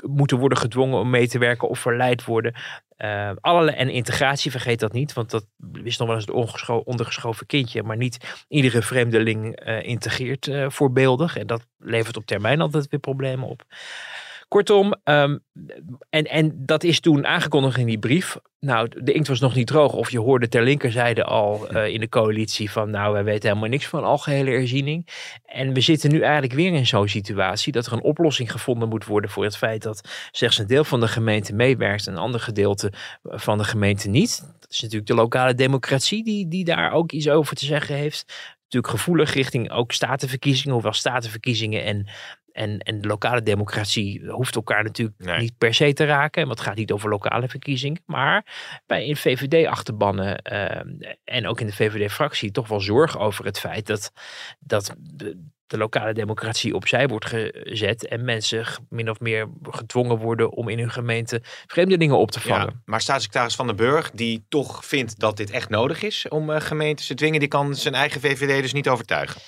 moeten 0.05 0.37
worden 0.37 0.57
gedwongen 0.57 0.99
om 0.99 1.09
mee 1.09 1.27
te 1.27 1.39
werken 1.39 1.69
of 1.69 1.79
verleid 1.79 2.25
worden. 2.25 2.53
Uh, 2.97 3.79
en 3.79 3.89
integratie, 3.89 4.51
vergeet 4.51 4.79
dat 4.79 4.91
niet, 4.91 5.13
want 5.13 5.29
dat 5.29 5.45
is 5.83 5.97
nog 5.97 6.07
wel 6.07 6.17
eens 6.17 6.25
het 6.25 6.83
ondergeschoven 6.83 7.45
kindje. 7.45 7.83
Maar 7.83 7.97
niet 7.97 8.45
iedere 8.47 8.81
vreemdeling 8.81 9.67
uh, 9.67 9.83
integreert 9.83 10.47
uh, 10.47 10.69
voorbeeldig. 10.69 11.37
En 11.37 11.47
dat 11.47 11.65
levert 11.79 12.17
op 12.17 12.25
termijn 12.25 12.61
altijd 12.61 12.89
weer 12.89 12.99
problemen 12.99 13.47
op. 13.47 13.63
Kortom, 14.47 14.93
um, 15.03 15.43
en, 16.09 16.25
en 16.25 16.53
dat 16.55 16.83
is 16.83 16.99
toen 16.99 17.25
aangekondigd 17.25 17.77
in 17.77 17.85
die 17.85 17.99
brief. 17.99 18.37
Nou, 18.59 19.03
de 19.03 19.11
inkt 19.11 19.27
was 19.27 19.39
nog 19.39 19.55
niet 19.55 19.67
droog. 19.67 19.93
Of 19.93 20.11
je 20.11 20.19
hoorde 20.19 20.47
ter 20.47 20.63
linkerzijde 20.63 21.23
al 21.23 21.67
uh, 21.71 21.87
in 21.87 21.99
de 21.99 22.09
coalitie 22.09 22.71
van... 22.71 22.89
nou, 22.89 23.13
wij 23.13 23.23
weten 23.23 23.49
helemaal 23.49 23.69
niks 23.69 23.87
van 23.87 24.03
algehele 24.03 24.51
herziening. 24.51 25.07
En 25.45 25.73
we 25.73 25.81
zitten 25.81 26.11
nu 26.11 26.21
eigenlijk 26.21 26.53
weer 26.53 26.73
in 26.73 26.87
zo'n 26.87 27.07
situatie... 27.07 27.71
dat 27.71 27.85
er 27.85 27.93
een 27.93 28.03
oplossing 28.03 28.51
gevonden 28.51 28.89
moet 28.89 29.05
worden 29.05 29.29
voor 29.29 29.43
het 29.43 29.57
feit... 29.57 29.83
dat 29.83 30.27
slechts 30.31 30.57
een 30.57 30.67
deel 30.67 30.83
van 30.83 30.99
de 30.99 31.07
gemeente 31.07 31.53
meewerkt... 31.53 32.07
en 32.07 32.13
een 32.13 32.19
ander 32.19 32.39
gedeelte 32.39 32.91
van 33.23 33.57
de 33.57 33.63
gemeente 33.63 34.09
niet. 34.09 34.53
Dat 34.59 34.71
is 34.71 34.81
natuurlijk 34.81 35.09
de 35.09 35.15
lokale 35.15 35.53
democratie 35.53 36.23
die, 36.23 36.47
die 36.47 36.65
daar 36.65 36.91
ook 36.91 37.11
iets 37.11 37.29
over 37.29 37.55
te 37.55 37.65
zeggen 37.65 37.95
heeft 37.95 38.25
natuurlijk 38.69 38.93
gevoelig 38.93 39.33
richting 39.33 39.71
ook 39.71 39.91
statenverkiezingen, 39.91 40.73
hoewel 40.73 40.93
statenverkiezingen 40.93 41.83
en 41.83 42.07
en, 42.57 42.79
en 42.79 43.01
de 43.01 43.07
lokale 43.07 43.41
democratie 43.41 44.27
hoeft 44.27 44.55
elkaar 44.55 44.83
natuurlijk 44.83 45.39
niet 45.39 45.57
per 45.57 45.73
se 45.73 45.93
te 45.93 46.05
raken. 46.05 46.45
Want 46.45 46.59
het 46.59 46.67
gaat 46.67 46.77
niet 46.77 46.91
over 46.91 47.09
lokale 47.09 47.47
verkiezingen. 47.47 48.01
Maar 48.05 48.45
bij 48.85 49.05
in 49.05 49.15
VVD-achterbannen 49.15 50.39
uh, 50.51 51.11
en 51.23 51.47
ook 51.47 51.59
in 51.59 51.67
de 51.67 51.73
VVD-fractie 51.73 52.51
toch 52.51 52.67
wel 52.67 52.79
zorg 52.79 53.19
over 53.19 53.45
het 53.45 53.59
feit 53.59 53.85
dat, 53.85 54.11
dat 54.59 54.95
de, 54.97 55.37
lokale 55.67 56.13
democratie 56.13 56.75
opzij 56.75 57.07
wordt 57.07 57.25
gezet 57.25 58.07
en 58.07 58.25
mensen 58.25 58.65
min 58.89 59.09
of 59.09 59.19
meer 59.19 59.49
gedwongen 59.61 60.17
worden 60.17 60.51
om 60.51 60.69
in 60.69 60.79
hun 60.79 60.91
gemeente 60.91 61.41
vreemdelingen 61.65 62.17
op 62.17 62.31
te 62.31 62.39
vangen. 62.39 62.65
Ja, 62.65 62.81
maar 62.85 63.01
staatssecretaris 63.01 63.55
Van 63.55 63.67
den 63.67 63.75
Burg, 63.75 64.11
die 64.11 64.45
toch 64.49 64.85
vindt 64.85 65.19
dat 65.19 65.37
dit 65.37 65.49
echt 65.49 65.69
nodig 65.69 66.03
is 66.03 66.27
om 66.27 66.49
uh, 66.49 66.59
gemeentes 66.59 67.07
te 67.07 67.13
dwingen, 67.13 67.39
die 67.39 67.49
kan 67.49 67.75
zijn 67.75 67.93
eigen 67.93 68.21
VVD 68.21 68.61
dus 68.61 68.73
niet 68.73 68.89
overtuigen. 68.89 69.41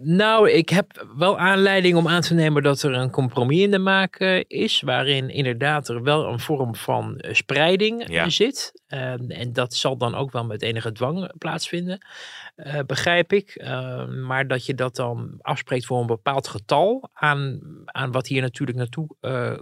Nou, 0.00 0.50
ik 0.50 0.68
heb 0.68 1.06
wel 1.16 1.38
aanleiding 1.38 1.96
om 1.96 2.08
aan 2.08 2.20
te 2.20 2.34
nemen 2.34 2.62
dat 2.62 2.82
er 2.82 2.92
een 2.92 3.10
compromis 3.10 3.60
in 3.60 3.70
de 3.70 3.78
maak 3.78 4.20
is, 4.46 4.80
waarin 4.80 5.30
inderdaad 5.30 5.88
er 5.88 6.02
wel 6.02 6.26
een 6.26 6.40
vorm 6.40 6.74
van 6.74 7.16
eh, 7.16 7.34
spreiding 7.34 8.08
eh, 8.08 8.26
zit. 8.26 8.72
Ehm, 8.88 9.30
en 9.30 9.52
dat 9.52 9.74
zal 9.74 9.96
dan 9.96 10.14
ook 10.14 10.32
wel 10.32 10.44
met 10.44 10.62
enige 10.62 10.92
dwang 10.92 11.32
plaatsvinden, 11.38 12.06
uh, 12.56 12.78
begrijp 12.86 13.32
ik. 13.32 13.50
Ehm, 13.50 14.22
maar 14.26 14.46
dat 14.46 14.66
je 14.66 14.74
dat 14.74 14.96
dan 14.96 15.38
afspreekt 15.40 15.86
voor 15.86 16.00
een 16.00 16.06
bepaald 16.06 16.48
getal 16.48 17.10
aan, 17.12 17.60
aan 17.84 18.12
wat 18.12 18.26
hier 18.26 18.40
natuurlijk 18.40 18.78
naartoe 18.78 19.06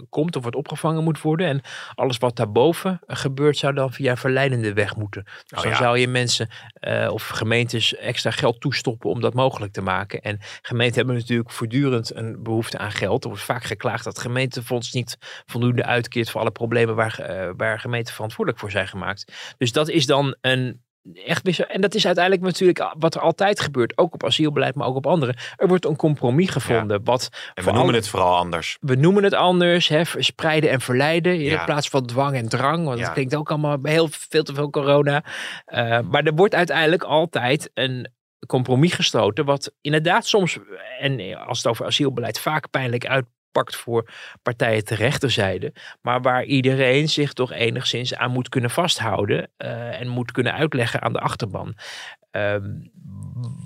komt 0.09 0.35
of 0.35 0.43
wat 0.43 0.55
opgevangen 0.55 1.03
moet 1.03 1.21
worden. 1.21 1.47
En 1.47 1.61
alles 1.95 2.17
wat 2.17 2.35
daarboven 2.35 2.99
gebeurt 3.07 3.57
zou 3.57 3.73
dan 3.73 3.93
via 3.93 4.17
verleidende 4.17 4.73
weg 4.73 4.95
moeten. 4.95 5.23
Dus 5.23 5.57
oh, 5.57 5.63
dan 5.63 5.75
zou 5.75 5.97
je 5.97 6.07
mensen 6.07 6.49
of 7.09 7.27
gemeentes 7.27 7.95
extra 7.95 8.31
geld 8.31 8.61
toestoppen 8.61 9.09
om 9.09 9.21
dat 9.21 9.33
mogelijk 9.33 9.73
te 9.73 9.81
maken. 9.81 10.21
En 10.21 10.39
gemeenten 10.61 10.97
hebben 10.97 11.15
natuurlijk 11.15 11.51
voortdurend 11.51 12.15
een 12.15 12.43
behoefte 12.43 12.77
aan 12.77 12.91
geld. 12.91 13.23
Er 13.23 13.29
wordt 13.29 13.43
vaak 13.43 13.63
geklaagd 13.63 14.03
dat 14.03 14.19
gemeentefonds 14.19 14.93
niet 14.93 15.17
voldoende 15.45 15.83
uitkeert 15.83 16.29
voor 16.29 16.41
alle 16.41 16.51
problemen 16.51 16.95
waar, 16.95 17.53
waar 17.57 17.79
gemeenten 17.79 18.13
verantwoordelijk 18.13 18.61
voor 18.61 18.71
zijn 18.71 18.87
gemaakt. 18.87 19.16
Dus 19.57 19.71
dat 19.71 19.89
is 19.89 20.05
dan 20.05 20.35
een 20.41 20.85
echt 21.13 21.67
En 21.67 21.81
dat 21.81 21.95
is 21.95 22.05
uiteindelijk 22.05 22.45
natuurlijk 22.45 22.93
wat 22.99 23.15
er 23.15 23.21
altijd 23.21 23.59
gebeurt. 23.59 23.97
Ook 23.97 24.13
op 24.13 24.23
asielbeleid, 24.23 24.75
maar 24.75 24.87
ook 24.87 24.95
op 24.95 25.07
andere. 25.07 25.35
Er 25.55 25.67
wordt 25.67 25.85
een 25.85 25.95
compromis 25.95 26.49
gevonden. 26.49 27.03
Wat 27.03 27.29
en 27.53 27.63
we 27.63 27.71
noemen 27.71 27.93
het 27.93 28.07
vooral 28.07 28.35
anders. 28.35 28.77
We 28.81 28.95
noemen 28.95 29.23
het 29.23 29.33
anders. 29.33 29.87
Hè, 29.87 30.01
spreiden 30.17 30.69
en 30.69 30.81
verleiden. 30.81 31.41
In 31.41 31.63
plaats 31.65 31.89
van 31.89 32.05
dwang 32.05 32.35
en 32.35 32.49
drang. 32.49 32.85
Want 32.85 32.99
dat 32.99 33.13
klinkt 33.13 33.35
ook 33.35 33.49
allemaal 33.49 33.79
heel 33.83 34.07
veel 34.11 34.43
te 34.43 34.53
veel 34.53 34.69
corona. 34.69 35.23
Uh, 35.67 35.99
maar 35.99 36.23
er 36.23 36.35
wordt 36.35 36.55
uiteindelijk 36.55 37.03
altijd 37.03 37.71
een, 37.73 38.15
compromis 38.47 38.93
gesloten, 38.93 39.45
wat 39.45 39.73
inderdaad 39.81 40.25
soms, 40.25 40.57
en 40.99 41.37
als 41.45 41.57
het 41.57 41.67
over 41.67 41.85
asielbeleid 41.85 42.39
vaak 42.39 42.69
pijnlijk 42.69 43.05
voor 43.65 44.09
partijen 44.41 44.85
ter 44.85 44.97
rechterzijde, 44.97 45.73
maar 46.01 46.21
waar 46.21 46.43
iedereen 46.43 47.09
zich 47.09 47.33
toch 47.33 47.51
enigszins 47.51 48.15
aan 48.15 48.31
moet 48.31 48.49
kunnen 48.49 48.69
vasthouden 48.69 49.49
uh, 49.57 50.01
en 50.01 50.07
moet 50.07 50.31
kunnen 50.31 50.53
uitleggen 50.53 51.01
aan 51.01 51.13
de 51.13 51.19
achterban. 51.19 51.75
Ehm, 52.31 52.73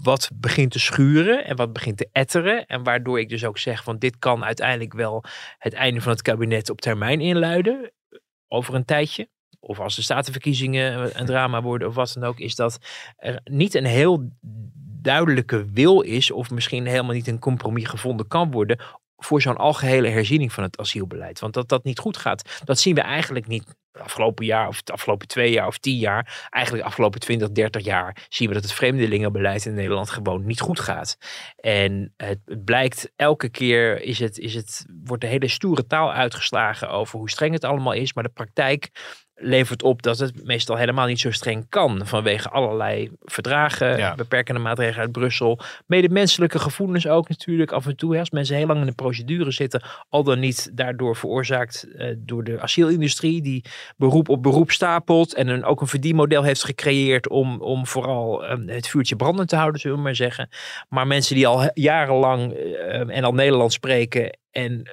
wat 0.04 0.32
begint 0.34 0.72
te 0.72 0.80
schuren 0.80 1.46
en 1.46 1.56
wat 1.56 1.74
begint 1.74 1.98
te 1.98 2.10
etteren. 2.12 2.66
En 2.66 2.84
waardoor 2.84 3.20
ik 3.20 3.30
dus 3.30 3.46
ook 3.46 3.58
zeg 3.58 3.84
van 3.84 3.98
dit 3.98 4.20
kan 4.20 4.44
uiteindelijk 4.44 4.94
wel 4.94 5.24
het 5.58 5.74
einde 5.74 6.02
van 6.02 6.12
het 6.12 6.22
kabinet 6.22 6.70
op 6.70 6.82
termijn 6.82 7.22
inluiden. 7.22 7.92
Over 8.48 8.74
een 8.74 8.86
tijdje 8.86 9.28
of 9.62 9.80
als 9.80 9.96
de 9.96 10.02
statenverkiezingen 10.02 11.20
een 11.20 11.26
drama 11.26 11.62
worden 11.62 11.88
of 11.88 11.96
wat 11.96 12.12
dan 12.14 12.24
ook, 12.24 12.40
is 12.40 12.56
dat 12.56 12.80
er 13.18 13.42
niet 13.44 13.74
een 13.74 13.86
heel 13.86 14.30
duidelijke 15.02 15.72
wil 15.72 16.02
is, 16.02 16.32
of 16.32 16.52
misschien 16.52 16.86
helemaal 16.86 17.14
niet 17.14 17.28
een 17.28 17.40
compromis 17.40 17.88
gevonden 17.88 18.28
kan 18.28 18.52
worden 18.52 18.80
voor 19.24 19.42
zo'n 19.42 19.58
algehele 19.58 20.08
herziening 20.08 20.54
van 20.54 20.64
het 20.64 20.80
asielbeleid. 20.80 21.40
Want 21.40 21.54
dat 21.54 21.70
dat 21.70 21.84
niet 21.84 22.00
goed 22.00 22.18
gaat, 22.18 22.62
dat 22.66 22.80
zien 22.80 22.96
we 22.96 23.02
eigenlijk 23.02 23.48
niet 23.48 23.76
afgelopen 24.00 24.46
jaar 24.46 24.68
of 24.68 24.78
het 24.78 24.92
afgelopen 24.92 25.28
twee 25.28 25.52
jaar 25.52 25.68
of 25.68 25.78
tien 25.78 25.98
jaar. 25.98 26.48
Eigenlijk 26.50 26.84
de 26.84 26.90
afgelopen 26.90 27.20
20, 27.20 27.52
30 27.52 27.84
jaar 27.84 28.26
zien 28.30 28.48
we 28.48 28.54
dat 28.54 28.64
het 28.64 28.74
vreemdelingenbeleid 28.74 29.66
in 29.66 29.74
Nederland 29.74 30.10
gewoon 30.10 30.46
niet 30.46 30.60
goed 30.60 30.80
gaat. 30.80 31.18
En 31.56 32.14
het, 32.18 32.40
het 32.46 32.64
blijkt 32.66 33.12
elke 33.16 33.50
keer 33.50 34.02
is 34.02 34.20
het, 34.20 34.38
is 34.38 34.54
het, 34.54 34.86
wordt 35.04 35.22
de 35.22 35.30
hele 35.30 35.48
stoere 35.48 35.88
taal 35.88 36.14
uitgeslagen 36.14 36.90
over 36.90 37.20
hoe 37.20 37.30
streng 37.30 37.54
het 37.54 37.64
allemaal 37.64 37.94
is. 37.94 38.14
Maar 38.14 38.24
de 38.24 38.30
praktijk 38.30 38.90
levert 39.42 39.84
op 39.84 40.02
dat 40.02 40.20
het 40.20 40.46
meestal 40.46 40.76
helemaal 40.78 41.08
niet 41.08 41.20
zo 41.20 41.32
streng 41.32 41.66
kan. 41.70 42.02
Vanwege 42.06 42.50
allerlei 42.50 43.12
verdragen, 43.22 43.98
Ja. 43.98 44.16
beperkende 44.16 44.60
maatregelen 44.62 45.00
uit 45.02 45.12
Brussel. 45.12 45.60
Medemenselijke 45.86 46.60
gevoelens 46.60 47.08
ook 47.08 47.30
natuurlijk 47.30 47.72
af 47.72 47.86
en 47.86 47.96
toe. 47.96 48.14
hè. 48.14 48.20
Als 48.20 48.30
mensen 48.30 48.56
heel 48.56 48.68
lang 48.68 48.80
in 48.80 48.86
de 48.86 48.92
procedure 48.92 49.52
zitten, 49.52 49.82
al 50.10 50.24
dan 50.24 50.40
niet 50.40 50.70
daardoor 50.74 51.16
veroorzaakt 51.16 51.88
eh, 51.98 52.08
door 52.18 52.44
de 52.44 52.60
asielindustrie, 52.62 53.42
die 53.42 53.66
beroep 53.98 54.30
op 54.30 54.44
beroep 54.44 54.72
stapelt 54.72 55.34
en 55.34 55.48
een, 55.48 55.64
ook 55.66 55.82
een 55.82 55.88
verdienmodel 55.88 56.44
heeft 56.44 56.64
gecreëerd 56.64 57.30
om, 57.30 57.62
om 57.62 57.88
vooral 57.88 58.46
eh, 58.46 58.58
het 58.66 58.88
vuurtje 58.88 59.16
brandend 59.16 59.50
te 59.50 59.56
houden, 59.56 59.82
zullen 59.82 59.98
we 59.98 60.04
maar 60.04 60.16
zeggen. 60.16 60.50
Maar 60.90 61.08
mensen 61.08 61.36
die 61.36 61.48
al 61.48 61.70
jarenlang 61.74 62.54
eh, 62.54 63.18
en 63.18 63.24
al 63.24 63.34
Nederlands 63.34 63.76
spreken 63.76 64.38
en 64.52 64.90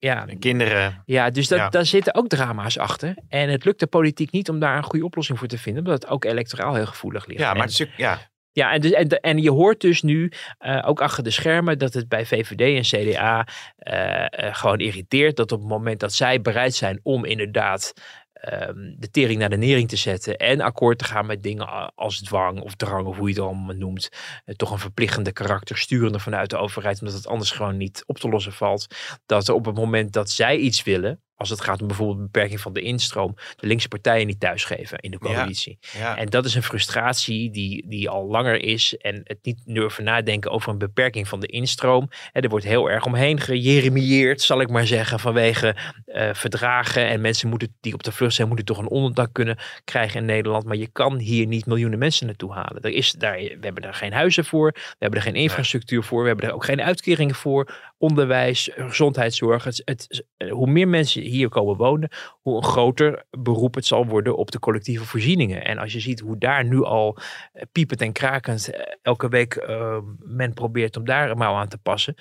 ja, 0.00 0.26
Kinderen. 0.38 1.02
ja, 1.06 1.30
dus 1.30 1.48
dat, 1.48 1.58
Ja. 1.58 1.68
daar 1.68 1.86
zitten 1.86 2.14
ook 2.14 2.28
drama's 2.28 2.78
achter. 2.78 3.14
En 3.28 3.48
het 3.48 3.64
lukt 3.64 3.80
de 3.80 3.86
politiek 3.86 4.30
niet 4.32 4.48
om 4.48 4.58
daar 4.58 4.76
een 4.76 4.82
goede 4.82 5.04
oplossing 5.04 5.38
voor 5.38 5.48
te 5.48 5.58
vinden, 5.58 5.84
omdat 5.84 6.02
het 6.02 6.10
ook 6.10 6.24
electoraal 6.24 6.74
heel 6.74 6.86
gevoelig 6.86 7.26
ligt. 7.26 7.40
Ja, 7.40 7.46
maar 7.46 7.56
En- 7.56 7.62
het 7.62 7.70
is, 7.70 7.82
ook- 7.82 7.92
ja, 7.96 8.18
ja, 8.52 8.72
en, 8.72 8.80
dus, 8.80 8.90
en, 8.92 9.08
en 9.08 9.38
je 9.42 9.50
hoort 9.50 9.80
dus 9.80 10.02
nu, 10.02 10.32
eh, 10.58 10.82
ook 10.86 11.00
achter 11.00 11.24
de 11.24 11.30
schermen, 11.30 11.78
dat 11.78 11.94
het 11.94 12.08
bij 12.08 12.26
VVD 12.26 12.60
en 12.94 13.00
CDA 13.12 13.46
eh, 13.76 14.24
eh, 14.46 14.54
gewoon 14.54 14.78
irriteert 14.78 15.36
dat 15.36 15.52
op 15.52 15.58
het 15.60 15.68
moment 15.68 16.00
dat 16.00 16.12
zij 16.12 16.40
bereid 16.40 16.74
zijn 16.74 17.00
om 17.02 17.24
inderdaad 17.24 17.92
ehm, 18.40 18.94
de 18.98 19.10
tering 19.10 19.38
naar 19.38 19.50
de 19.50 19.56
nering 19.56 19.88
te 19.88 19.96
zetten 19.96 20.36
en 20.36 20.60
akkoord 20.60 20.98
te 20.98 21.04
gaan 21.04 21.26
met 21.26 21.42
dingen 21.42 21.94
als 21.94 22.20
dwang 22.20 22.60
of 22.60 22.74
drang 22.74 23.06
of 23.06 23.16
hoe 23.16 23.28
je 23.28 23.34
het 23.34 23.42
allemaal 23.42 23.74
noemt, 23.74 24.08
eh, 24.44 24.54
toch 24.54 24.70
een 24.70 24.78
verplichtende 24.78 25.32
karakter 25.32 25.78
sturende 25.78 26.18
vanuit 26.18 26.50
de 26.50 26.56
overheid, 26.56 27.00
omdat 27.00 27.16
het 27.16 27.26
anders 27.26 27.50
gewoon 27.50 27.76
niet 27.76 28.02
op 28.06 28.18
te 28.18 28.28
lossen 28.28 28.52
valt, 28.52 28.86
dat 29.26 29.48
op 29.48 29.64
het 29.64 29.74
moment 29.74 30.12
dat 30.12 30.30
zij 30.30 30.56
iets 30.56 30.82
willen, 30.82 31.22
als 31.40 31.50
het 31.50 31.60
gaat 31.60 31.80
om 31.80 31.86
bijvoorbeeld 31.86 32.32
beperking 32.32 32.60
van 32.60 32.72
de 32.72 32.80
instroom, 32.80 33.34
de 33.56 33.66
linkse 33.66 33.88
partijen 33.88 34.26
niet 34.26 34.40
thuisgeven 34.40 34.98
in 34.98 35.10
de 35.10 35.18
coalitie. 35.18 35.78
ja. 35.98 36.16
En 36.16 36.26
dat 36.26 36.44
is 36.44 36.54
een 36.54 36.62
frustratie 36.62 37.50
die, 37.50 37.88
die 37.88 38.08
al 38.08 38.26
langer 38.26 38.62
is. 38.62 38.96
En 38.96 39.20
het 39.24 39.38
niet 39.42 39.62
durven 39.64 40.04
nadenken 40.04 40.50
over 40.50 40.72
een 40.72 40.78
beperking 40.78 41.28
van 41.28 41.40
de 41.40 41.46
instroom. 41.46 42.08
En 42.32 42.42
er 42.42 42.48
wordt 42.48 42.64
heel 42.64 42.90
erg 42.90 43.04
omheen 43.04 43.40
gejeremieerd, 43.40 44.42
zal 44.42 44.60
ik 44.60 44.70
maar 44.70 44.86
zeggen. 44.86 45.20
Vanwege 45.20 45.76
eh, 46.06 46.28
verdragen. 46.32 47.06
En 47.06 47.20
mensen 47.20 47.48
moeten, 47.48 47.76
die 47.80 47.94
op 47.94 48.02
de 48.02 48.12
vlucht 48.12 48.34
zijn, 48.34 48.48
moeten 48.48 48.66
toch 48.66 48.78
een 48.78 48.88
onderdak 48.88 49.32
kunnen 49.32 49.58
krijgen 49.84 50.20
in 50.20 50.26
Nederland. 50.26 50.64
Maar 50.64 50.76
je 50.76 50.88
kan 50.92 51.18
hier 51.18 51.46
niet 51.46 51.66
miljoenen 51.66 51.98
mensen 51.98 52.26
naartoe 52.26 52.52
halen. 52.52 52.82
Er 52.82 52.90
is 52.90 53.12
daar, 53.12 53.36
we 53.36 53.58
hebben 53.60 53.82
daar 53.82 53.94
geen 53.94 54.12
huizen 54.12 54.44
voor. 54.44 54.70
We 54.72 54.96
hebben 54.98 55.18
er 55.18 55.24
geen 55.24 55.42
infrastructuur 55.42 56.02
voor. 56.02 56.22
We 56.22 56.28
hebben 56.28 56.48
er 56.48 56.54
ook 56.54 56.64
geen 56.64 56.82
uitkeringen 56.82 57.34
voor. 57.34 57.89
Onderwijs, 58.00 58.70
gezondheidszorg. 58.76 59.64
Het, 59.64 60.24
hoe 60.50 60.70
meer 60.70 60.88
mensen 60.88 61.22
hier 61.22 61.48
komen 61.48 61.76
wonen, 61.76 62.10
hoe 62.40 62.64
groter 62.64 63.24
beroep 63.30 63.74
het 63.74 63.86
zal 63.86 64.06
worden 64.06 64.36
op 64.36 64.50
de 64.50 64.58
collectieve 64.58 65.04
voorzieningen. 65.04 65.64
En 65.64 65.78
als 65.78 65.92
je 65.92 66.00
ziet 66.00 66.20
hoe 66.20 66.38
daar 66.38 66.64
nu 66.64 66.84
al 66.84 67.16
eh, 67.52 67.62
piepend 67.72 68.00
en 68.00 68.12
krakend 68.12 68.70
eh, 68.70 68.80
elke 69.02 69.28
week 69.28 69.54
eh, 69.54 69.98
men 70.18 70.54
probeert 70.54 70.96
om 70.96 71.04
daar 71.04 71.30
een 71.30 71.38
mouw 71.38 71.54
aan 71.54 71.68
te 71.68 71.78
passen, 71.78 72.14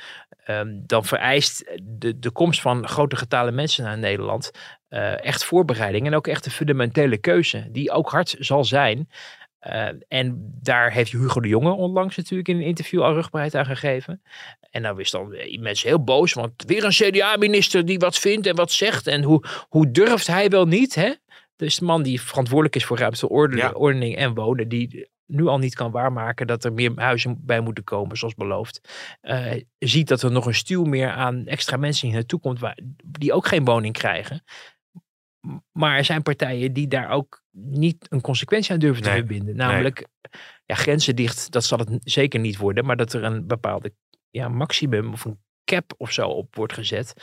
ehm, 0.43 0.67
dan 0.85 1.05
vereist 1.05 1.79
de, 1.83 2.19
de 2.19 2.31
komst 2.31 2.61
van 2.61 2.87
grote 2.87 3.15
getalen 3.15 3.55
mensen 3.55 3.83
naar 3.83 3.97
Nederland 3.97 4.51
echt 5.21 5.43
voorbereiding 5.43 6.05
en 6.05 6.15
ook 6.15 6.27
echt 6.27 6.45
een 6.45 6.51
fundamentele 6.51 7.17
keuze, 7.17 7.67
die 7.71 7.91
ook 7.91 8.09
hard 8.09 8.35
zal 8.39 8.63
zijn. 8.63 9.09
Eh, 9.59 9.87
en 10.07 10.53
daar 10.61 10.91
heeft 10.91 11.11
Hugo 11.11 11.39
de 11.39 11.47
Jonge 11.47 11.71
onlangs 11.71 12.17
natuurlijk 12.17 12.47
in 12.49 12.55
een 12.55 12.61
interview 12.61 13.01
al 13.01 13.13
rugbaarheid 13.13 13.55
aan 13.55 13.65
gegeven. 13.65 14.21
En 14.71 14.81
nou 14.81 14.99
is 14.99 15.11
dan 15.11 15.33
eh, 15.33 15.59
mensen 15.59 15.87
heel 15.87 16.03
boos, 16.03 16.33
want 16.33 16.63
weer 16.67 16.83
een 16.83 16.89
CDA-minister 16.91 17.85
die 17.85 17.99
wat 17.99 18.17
vindt 18.17 18.47
en 18.47 18.55
wat 18.55 18.71
zegt. 18.71 19.07
En 19.07 19.23
hoe, 19.23 19.43
hoe 19.69 19.91
durft 19.91 20.27
hij 20.27 20.49
wel 20.49 20.65
niet, 20.65 20.95
hè? 20.95 21.13
Dus 21.55 21.75
de 21.79 21.85
man 21.85 22.03
die 22.03 22.21
verantwoordelijk 22.21 22.75
is 22.75 22.85
voor 22.85 22.97
Ja. 23.57 23.71
ordening 23.71 24.15
en 24.15 24.33
wonen, 24.33 24.67
die 24.67 25.09
nu 25.25 25.47
al 25.47 25.57
niet 25.57 25.75
kan 25.75 25.91
waarmaken 25.91 26.47
dat 26.47 26.63
er 26.63 26.73
meer 26.73 26.91
huizen 26.95 27.37
bij 27.45 27.59
moeten 27.59 27.83
komen, 27.83 28.17
zoals 28.17 28.35
beloofd. 28.35 28.81
eh, 29.21 29.61
ziet 29.79 30.07
dat 30.07 30.21
er 30.21 30.31
nog 30.31 30.45
een 30.45 30.55
stuw 30.55 30.83
meer 30.83 31.09
aan 31.11 31.45
extra 31.45 31.77
mensen 31.77 32.07
hier 32.07 32.15
naartoe 32.15 32.39
komt, 32.39 32.59
waar, 32.59 32.77
die 33.05 33.33
ook 33.33 33.47
geen 33.47 33.65
woning 33.65 33.93
krijgen. 33.93 34.43
Maar 35.71 35.97
er 35.97 36.05
zijn 36.05 36.21
partijen 36.21 36.73
die 36.73 36.87
daar 36.87 37.09
ook 37.09 37.43
niet 37.51 38.05
een 38.09 38.21
consequentie 38.21 38.73
aan 38.73 38.79
durven 38.79 39.03
te 39.03 39.09
verbinden. 39.09 39.55
Namelijk, 39.55 40.07
ja, 40.65 40.75
grenzen 40.75 41.15
dicht, 41.15 41.51
dat 41.51 41.63
zal 41.63 41.77
het 41.77 41.89
zeker 42.03 42.39
niet 42.39 42.57
worden, 42.57 42.85
maar 42.85 42.97
dat 42.97 43.13
er 43.13 43.23
een 43.23 43.47
bepaalde 43.47 43.93
ja, 44.29 44.47
maximum 44.47 45.13
of 45.13 45.25
een 45.25 45.39
cap 45.63 45.93
of 45.97 46.11
zo 46.11 46.27
op 46.27 46.55
wordt 46.55 46.73
gezet. 46.73 47.13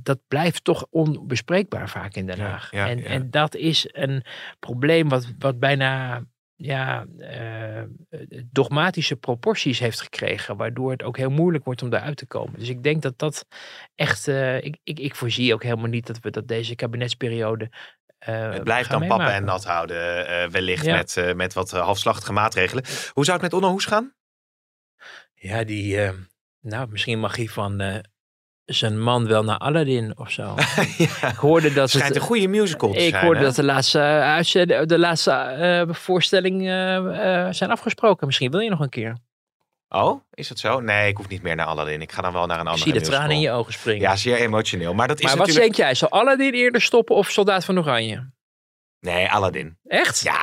Dat 0.00 0.20
blijft 0.28 0.64
toch 0.64 0.86
onbespreekbaar 0.90 1.88
vaak 1.88 2.14
in 2.14 2.26
Den 2.26 2.36
Ja, 2.36 2.48
Haag. 2.48 2.70
ja, 2.70 2.88
en, 2.88 2.98
ja. 2.98 3.04
en 3.04 3.30
dat 3.30 3.54
is 3.54 3.88
een 3.92 4.24
probleem 4.58 5.08
wat, 5.08 5.32
wat 5.38 5.58
bijna 5.58 6.22
ja, 6.56 7.06
eh, 7.18 7.82
dogmatische 8.50 9.16
proporties 9.16 9.78
heeft 9.78 10.00
gekregen, 10.00 10.56
waardoor 10.56 10.90
het 10.90 11.02
ook 11.02 11.16
heel 11.16 11.30
moeilijk 11.30 11.64
wordt 11.64 11.82
om 11.82 11.90
daaruit 11.90 12.16
te 12.16 12.26
komen. 12.26 12.58
Dus 12.58 12.68
ik 12.68 12.82
denk 12.82 13.02
dat 13.02 13.18
dat 13.18 13.46
echt, 13.94 14.28
eh, 14.28 14.56
ik, 14.64 14.76
ik, 14.82 14.98
ik 14.98 15.14
voorzie 15.14 15.54
ook 15.54 15.62
helemaal 15.62 15.86
niet 15.88 16.06
dat 16.06 16.18
we 16.20 16.30
dat 16.30 16.48
deze 16.48 16.74
kabinetsperiode. 16.74 17.70
eh, 18.18 18.50
Het 18.52 18.64
blijft 18.64 18.90
dan 18.90 19.06
pappen 19.06 19.32
en 19.32 19.44
nat 19.44 19.64
houden, 19.64 20.26
eh, 20.26 20.48
wellicht 20.48 20.84
Ja. 20.84 20.96
met, 20.96 21.16
eh, 21.16 21.34
met 21.34 21.52
wat 21.52 21.72
eh, 21.72 21.80
halfslachtige 21.80 22.32
maatregelen. 22.32 22.84
Hoe 23.12 23.24
zou 23.24 23.36
het 23.40 23.50
met 23.50 23.52
Onno 23.60 23.70
Hoes 23.70 23.84
gaan? 23.84 24.14
Ja, 25.34 25.64
die, 25.64 26.00
eh, 26.02 26.12
nou, 26.60 26.88
misschien 26.88 27.18
mag 27.20 27.36
hij 27.36 27.46
van 27.46 27.80
eh, 27.80 27.98
zijn 28.66 29.00
man 29.02 29.26
wel 29.26 29.44
naar 29.44 29.58
Aladdin 29.58 30.18
of 30.18 30.30
zo. 30.30 30.42
ja. 30.98 31.28
Ik 31.28 31.36
hoorde 31.36 31.72
dat 31.72 31.90
Schijnt 31.90 32.08
het, 32.08 32.16
een 32.16 32.22
goede 32.22 32.48
musical 32.48 32.92
te 32.92 32.98
ik 33.04 33.10
zijn, 33.10 33.24
hoorde 33.24 33.38
hè? 33.40 33.44
dat 33.46 33.54
de 33.54 33.62
laatste, 33.64 33.98
uh, 33.98 34.04
uitzending- 34.20 34.86
de 34.86 34.98
laatste 34.98 35.30
eh, 35.30 35.94
voorstelling 35.94 36.62
eh, 36.66 36.96
eh, 37.46 37.52
zijn 37.52 37.70
afgesproken. 37.70 38.26
Misschien 38.26 38.50
wil 38.50 38.60
je 38.60 38.70
nog 38.70 38.80
een 38.80 38.88
keer. 38.88 39.16
Oh, 39.88 40.20
is 40.34 40.48
dat 40.48 40.58
zo? 40.58 40.80
Nee, 40.80 41.08
ik 41.08 41.16
hoef 41.16 41.28
niet 41.28 41.42
meer 41.42 41.56
naar 41.56 41.66
Aladdin. 41.66 42.00
Ik 42.02 42.12
ga 42.12 42.22
dan 42.22 42.32
wel 42.32 42.46
naar 42.46 42.56
een 42.60 42.64
Ik 42.66 42.70
andere 42.72 42.90
zie 42.90 42.98
de 43.00 43.06
tranen 43.06 43.30
in 43.30 43.36
musical. 43.36 43.54
je 43.54 43.60
ogen 43.60 43.72
springen. 43.72 44.00
Ja, 44.00 44.16
zeer 44.16 44.36
emotioneel. 44.36 44.94
Maar 44.94 45.08
dat 45.08 45.18
is 45.20 45.24
maar 45.24 45.36
wat 45.36 45.46
denk 45.52 45.74
jij? 45.74 45.94
Zal 45.94 46.10
Aladdin 46.10 46.52
eerder 46.54 46.80
stoppen 46.80 47.14
of 47.16 47.30
Soldaat 47.30 47.64
van 47.64 47.78
Oranje? 47.78 48.30
Nee, 49.00 49.28
Aladdin. 49.28 49.78
Echt? 49.84 50.20
Ja, 50.20 50.34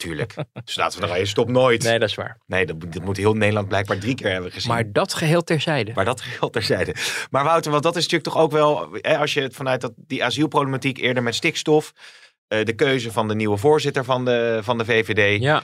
tuurlijk. 0.00 0.34
dus 0.64 0.76
laten 0.76 1.00
we 1.00 1.06
nog 1.06 1.26
stop 1.26 1.48
nooit. 1.48 1.82
Nee, 1.82 1.98
dat 1.98 2.08
is 2.08 2.14
waar. 2.14 2.38
Nee, 2.46 2.66
dat, 2.66 2.78
moet- 2.78 2.92
dat 2.92 3.02
moet 3.04 3.16
heel 3.16 3.34
Nederland 3.34 3.68
blijkbaar 3.68 3.98
drie 3.98 4.14
keer 4.14 4.30
hebben 4.30 4.52
gezien. 4.52 4.72
Maar 4.72 4.92
dat 4.92 5.14
geheel 5.14 5.42
terzijde. 5.44 5.92
Maar 5.94 6.04
dat 6.04 6.20
geldt 6.20 6.52
terzijde. 6.54 6.94
Maar 7.30 7.44
Wouter, 7.44 7.70
want 7.70 7.82
dat 7.82 7.96
is 7.96 8.02
natuurlijk 8.02 8.30
toch 8.32 8.42
ook 8.42 8.52
wel, 8.52 8.88
hè, 8.92 9.18
als 9.18 9.34
je 9.34 9.40
het 9.40 9.54
vanuit 9.54 9.80
dat, 9.80 9.92
die 9.96 10.24
asielproblematiek 10.24 10.98
eerder 10.98 11.22
met 11.22 11.34
stikstof, 11.34 11.92
eh, 12.48 12.64
de 12.64 12.72
keuze 12.72 13.12
van 13.12 13.28
de 13.28 13.34
nieuwe 13.34 13.56
voorzitter 13.56 14.04
van 14.04 14.24
de, 14.24 14.58
van 14.62 14.78
de 14.78 14.84
VVD, 14.84 15.40
Ja, 15.42 15.62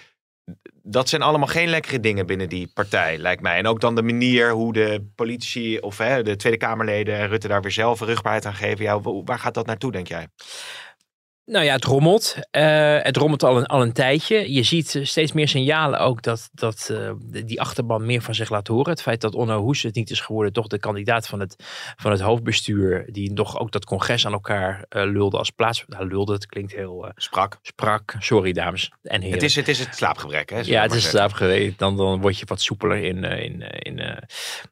dat 0.83 1.09
zijn 1.09 1.23
allemaal 1.23 1.47
geen 1.49 1.69
lekkere 1.69 2.01
dingen 2.01 2.27
binnen 2.27 2.49
die 2.49 2.71
partij, 2.75 3.19
lijkt 3.19 3.43
mij. 3.43 3.57
En 3.59 3.67
ook 3.67 3.81
dan 3.81 3.95
de 3.95 4.03
manier 4.03 4.51
hoe 4.51 4.73
de 4.73 5.07
politici 5.15 5.79
of 5.79 5.99
hè, 5.99 6.23
de 6.23 6.37
Tweede 6.37 6.59
Kamerleden 6.59 7.17
en 7.17 7.29
Rutte 7.29 7.49
daar 7.49 7.63
weer 7.63 7.71
zelf 7.73 8.01
rugbaarheid 8.01 8.47
aan 8.47 8.55
geven. 8.55 8.85
Ja, 8.85 9.01
wa- 9.01 9.23
waar 9.25 9.39
gaat 9.39 9.55
dat 9.55 9.67
naartoe, 9.67 9.93
denk 9.93 10.09
jij? 10.09 10.27
Nou 11.47 11.65
ja, 11.65 11.73
het 11.73 11.85
rommelt. 11.85 12.37
Eh, 12.51 12.99
het 13.03 13.17
rommelt 13.17 13.43
al 13.43 13.57
een, 13.57 13.67
al 13.67 13.83
een 13.83 13.93
tijdje. 13.93 14.53
Je 14.53 14.63
ziet 14.63 14.95
eh, 14.95 15.05
steeds 15.05 15.33
meer 15.33 15.49
signalen 15.49 16.01
ook 16.01 16.23
dat, 16.23 16.49
dat 16.53 16.89
eh, 16.91 17.13
die 17.45 17.61
achterban 17.61 18.07
meer 18.07 18.23
van 18.23 18.35
zich 18.35 18.51
laat 18.51 18.69
horen. 18.69 18.91
Het 18.91 19.03
feit 19.03 19.21
dat 19.21 19.35
Onno 19.35 19.61
Hoes 19.61 19.83
het 19.83 19.95
niet 19.95 20.11
is 20.11 20.21
geworden, 20.21 20.53
toch 20.53 20.67
de 20.67 20.79
kandidaat 20.79 21.27
van 21.27 21.41
het, 21.41 21.57
van 21.97 22.11
het 22.11 22.21
hoofdbestuur, 22.21 23.09
die 23.13 23.33
nog 23.33 23.59
ook 23.59 23.73
dat 23.73 23.85
congres 23.85 24.27
aan 24.27 24.33
elkaar 24.33 24.85
lulde 24.89 25.39
als 25.39 25.51
plaats. 25.51 25.85
Nou, 25.87 26.09
lulde, 26.09 26.33
het 26.33 26.47
klinkt 26.47 26.73
heel 26.73 27.11
Sprak. 27.15 27.59
sprak. 27.63 28.15
Sorry, 28.19 28.53
dames 28.53 28.93
en 29.03 29.21
heren. 29.21 29.35
Het 29.35 29.43
is, 29.43 29.57
het 29.57 29.69
is 29.69 29.79
het 29.79 29.97
slaapgebrek, 29.97 30.51
hè? 30.51 30.61
Ja, 30.61 30.83
het 30.83 30.95
is 30.95 31.09
slaapgereed. 31.09 31.79
Dan, 31.79 31.97
dan 31.97 32.21
word 32.21 32.39
je 32.39 32.47
wat 32.47 32.61
soepeler 32.61 33.05
in, 33.05 33.25
in, 33.25 33.61
in, 33.61 34.25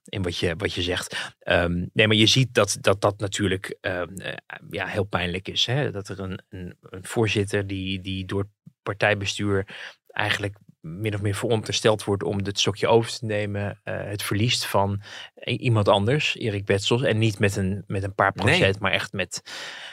in 0.04 0.22
wat, 0.22 0.38
je, 0.38 0.54
wat 0.56 0.72
je 0.72 0.82
zegt. 0.82 1.32
Ehm, 1.40 1.84
nee, 1.92 2.06
maar 2.06 2.16
je 2.16 2.26
ziet 2.26 2.54
dat 2.54 2.76
dat, 2.80 3.00
dat 3.00 3.18
natuurlijk 3.18 3.76
ehm, 3.80 4.14
eh, 4.16 4.32
ja, 4.70 4.86
heel 4.86 5.04
pijnlijk 5.04 5.48
is. 5.48 5.66
Hè? 5.66 5.90
Dat 5.90 6.08
er 6.08 6.20
een, 6.20 6.40
een, 6.48 6.63
een 6.80 7.04
voorzitter 7.04 7.66
die, 7.66 8.00
die 8.00 8.24
door 8.24 8.40
het 8.40 8.50
partijbestuur 8.82 9.66
eigenlijk 10.06 10.56
min 10.84 11.14
of 11.14 11.22
meer 11.22 11.34
verondersteld 11.34 12.04
wordt 12.04 12.22
om 12.22 12.38
het 12.38 12.58
stokje 12.58 12.86
over 12.86 13.10
te 13.10 13.24
nemen, 13.24 13.80
eh, 13.82 13.96
het 14.04 14.22
verliest 14.22 14.66
van 14.66 15.02
iemand 15.44 15.88
anders, 15.88 16.36
Erik 16.36 16.64
Betsels, 16.64 17.02
en 17.02 17.18
niet 17.18 17.38
met 17.38 17.56
een, 17.56 17.84
met 17.86 18.02
een 18.02 18.14
paar 18.14 18.32
Nee. 18.34 18.44
procent, 18.44 18.78
maar 18.78 18.92
echt 18.92 19.12
met, 19.12 19.42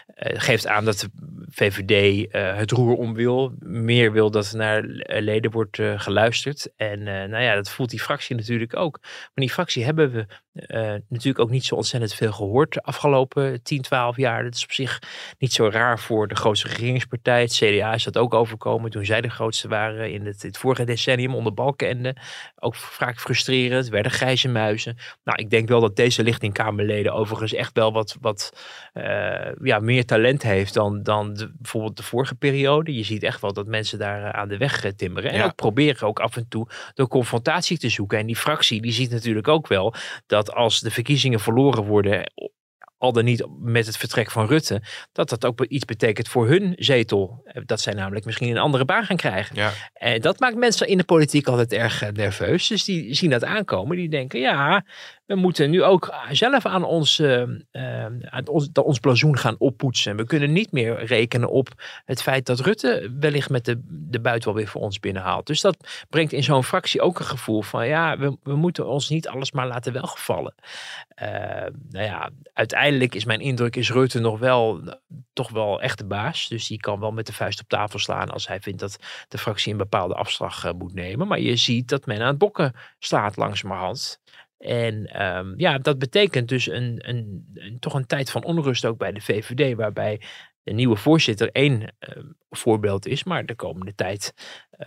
eh, 0.07 0.39
geeft 0.39 0.67
aan 0.67 0.85
dat 0.85 0.99
de 0.99 1.09
VVD 1.49 2.27
eh, 2.31 2.55
het 2.55 2.71
roer 2.71 2.95
om 2.95 3.13
wil, 3.13 3.55
meer 3.59 4.11
wil 4.11 4.31
dat 4.31 4.51
er 4.51 4.57
naar 4.57 4.81
leden 5.21 5.51
wordt 5.51 5.79
geluisterd. 5.95 6.73
En 6.75 7.03
nou 7.03 7.43
ja, 7.43 7.55
dat 7.55 7.69
voelt 7.69 7.89
die 7.89 7.99
fractie 7.99 8.35
natuurlijk 8.35 8.75
ook. 8.75 8.99
Maar 9.01 9.31
die 9.33 9.51
fractie 9.51 9.83
hebben 9.83 10.11
we 10.11 10.25
Uh, 10.53 10.93
natuurlijk 11.07 11.39
ook 11.39 11.49
niet 11.49 11.65
zo 11.65 11.75
ontzettend 11.75 12.13
veel 12.13 12.31
gehoord 12.31 12.73
de 12.73 12.81
afgelopen 12.83 13.63
10, 13.63 13.81
12 13.81 14.17
jaar. 14.17 14.43
Dat 14.43 14.55
is 14.55 14.63
op 14.63 14.71
zich 14.71 14.99
niet 15.37 15.53
zo 15.53 15.69
raar 15.69 15.99
voor 15.99 16.27
de 16.27 16.35
grootste 16.35 16.67
regeringspartij. 16.67 17.41
Het 17.41 17.53
CDA 17.53 17.93
is 17.93 18.03
dat 18.03 18.17
ook 18.17 18.33
overkomen 18.33 18.91
toen 18.91 19.05
zij 19.05 19.21
de 19.21 19.29
grootste 19.29 19.67
waren 19.67 20.11
in 20.11 20.25
het, 20.25 20.41
het 20.41 20.57
vorige 20.57 20.83
decennium 20.83 21.35
onder 21.35 21.53
Balkenende. 21.53 22.15
Ook 22.55 22.75
vaak 22.75 23.19
frustrerend, 23.19 23.89
werden 23.89 24.11
grijze 24.11 24.47
muizen. 24.47 24.97
Nou, 25.23 25.37
ik 25.41 25.49
denk 25.49 25.67
wel 25.67 25.79
dat 25.79 25.95
deze 25.95 26.23
lichting 26.23 26.53
Kamerleden 26.53 27.13
overigens 27.13 27.53
echt 27.53 27.73
wel 27.73 27.91
wat, 27.93 28.17
wat 28.21 28.53
uh, 28.93 29.51
ja, 29.61 29.79
meer 29.79 30.05
talent 30.05 30.43
heeft 30.43 30.73
dan, 30.73 31.03
dan 31.03 31.33
de, 31.33 31.51
bijvoorbeeld 31.57 31.97
de 31.97 32.03
vorige 32.03 32.35
periode. 32.35 32.95
Je 32.95 33.03
ziet 33.03 33.23
echt 33.23 33.41
wel 33.41 33.53
dat 33.53 33.67
mensen 33.67 33.99
daar 33.99 34.21
uh, 34.21 34.29
aan 34.29 34.47
de 34.47 34.57
weg 34.57 34.79
timmeren. 34.95 35.31
En 35.31 35.37
ja. 35.37 35.45
ook 35.45 35.55
proberen 35.55 36.07
ook 36.07 36.19
af 36.19 36.37
en 36.37 36.47
toe 36.47 36.67
de 36.93 37.07
confrontatie 37.07 37.77
te 37.77 37.89
zoeken. 37.89 38.19
En 38.19 38.25
die 38.25 38.35
fractie 38.35 38.81
die 38.81 38.91
ziet 38.91 39.11
natuurlijk 39.11 39.47
ook 39.47 39.67
wel 39.67 39.93
dat 40.27 40.40
dat 40.45 40.55
als 40.55 40.79
de 40.79 40.91
verkiezingen 40.91 41.39
verloren 41.39 41.83
worden, 41.83 42.31
al 42.97 43.11
dan 43.11 43.23
niet 43.23 43.45
met 43.59 43.85
het 43.85 43.97
vertrek 43.97 44.31
van 44.31 44.47
Rutte, 44.47 44.81
dat 45.11 45.29
dat 45.29 45.45
ook 45.45 45.65
iets 45.65 45.85
betekent 45.85 46.27
voor 46.27 46.47
hun 46.47 46.73
zetel. 46.77 47.43
Dat 47.65 47.81
zij 47.81 47.93
namelijk 47.93 48.25
misschien 48.25 48.49
een 48.49 48.57
andere 48.57 48.85
baan 48.85 49.05
gaan 49.05 49.17
krijgen. 49.17 49.55
Ja. 49.55 49.71
En 49.93 50.21
dat 50.21 50.39
maakt 50.39 50.55
mensen 50.55 50.87
in 50.87 50.97
de 50.97 51.03
politiek 51.03 51.47
altijd 51.47 51.73
erg 51.73 52.01
eh, 52.01 52.09
nerveus. 52.09 52.67
Dus 52.67 52.83
die 52.83 53.13
zien 53.13 53.29
dat 53.29 53.43
aankomen. 53.43 53.97
Die 53.97 54.09
denken, 54.09 54.39
ja, 54.39 54.85
we 55.31 55.37
moeten 55.37 55.69
nu 55.69 55.83
ook 55.83 56.13
zelf 56.31 56.65
aan 56.65 56.83
ons, 56.83 57.19
uh, 57.19 57.43
ons, 58.45 58.69
ons 58.73 58.99
blazoen 58.99 59.37
gaan 59.37 59.55
oppoetsen. 59.57 60.15
We 60.15 60.25
kunnen 60.25 60.51
niet 60.51 60.71
meer 60.71 61.05
rekenen 61.05 61.49
op 61.49 61.67
het 62.05 62.21
feit 62.21 62.45
dat 62.45 62.59
Rutte 62.59 63.11
wellicht 63.19 63.49
met 63.49 63.65
de, 63.65 63.81
de 63.87 64.19
buit 64.19 64.45
wel 64.45 64.53
weer 64.53 64.67
voor 64.67 64.81
ons 64.81 64.99
binnenhaalt. 64.99 65.47
Dus 65.47 65.61
dat 65.61 66.05
brengt 66.09 66.31
in 66.31 66.43
zo'n 66.43 66.63
fractie 66.63 67.01
ook 67.01 67.19
een 67.19 67.25
gevoel 67.25 67.61
van 67.61 67.87
ja, 67.87 68.17
we, 68.17 68.37
we 68.43 68.55
moeten 68.55 68.87
ons 68.87 69.09
niet 69.09 69.27
alles 69.27 69.51
maar 69.51 69.67
laten 69.67 69.93
welgevallen. 69.93 70.53
Uh, 71.21 71.27
nou 71.89 72.05
ja, 72.05 72.29
uiteindelijk 72.53 73.15
is 73.15 73.25
mijn 73.25 73.39
indruk, 73.39 73.75
is 73.75 73.91
Rutte 73.91 74.19
nog 74.19 74.39
wel 74.39 74.81
toch 75.33 75.49
wel 75.49 75.81
echt 75.81 75.97
de 75.97 76.05
baas. 76.05 76.47
Dus 76.47 76.67
die 76.67 76.79
kan 76.79 76.99
wel 76.99 77.11
met 77.11 77.25
de 77.25 77.33
vuist 77.33 77.61
op 77.61 77.69
tafel 77.69 77.99
slaan 77.99 78.29
als 78.29 78.47
hij 78.47 78.59
vindt 78.59 78.79
dat 78.79 78.97
de 79.27 79.37
fractie 79.37 79.71
een 79.71 79.77
bepaalde 79.77 80.13
afslag 80.13 80.73
moet 80.73 80.93
nemen. 80.93 81.27
Maar 81.27 81.39
je 81.39 81.55
ziet 81.55 81.89
dat 81.89 82.05
men 82.05 82.21
aan 82.21 82.27
het 82.27 82.37
bokken 82.37 82.73
staat 82.99 83.37
langzamerhand. 83.37 84.19
En 84.61 85.23
um, 85.23 85.53
ja, 85.57 85.77
dat 85.77 85.99
betekent 85.99 86.49
dus 86.49 86.67
een, 86.67 87.09
een, 87.09 87.51
een, 87.53 87.79
toch 87.79 87.93
een 87.93 88.05
tijd 88.05 88.31
van 88.31 88.43
onrust 88.43 88.85
ook 88.85 88.97
bij 88.97 89.11
de 89.11 89.21
VVD, 89.21 89.75
waarbij 89.75 90.21
de 90.63 90.73
nieuwe 90.73 90.95
voorzitter 90.95 91.49
één 91.51 91.81
uh, 91.81 92.23
voorbeeld 92.49 93.05
is, 93.07 93.23
maar 93.23 93.45
de 93.45 93.55
komende 93.55 93.95
tijd 93.95 94.33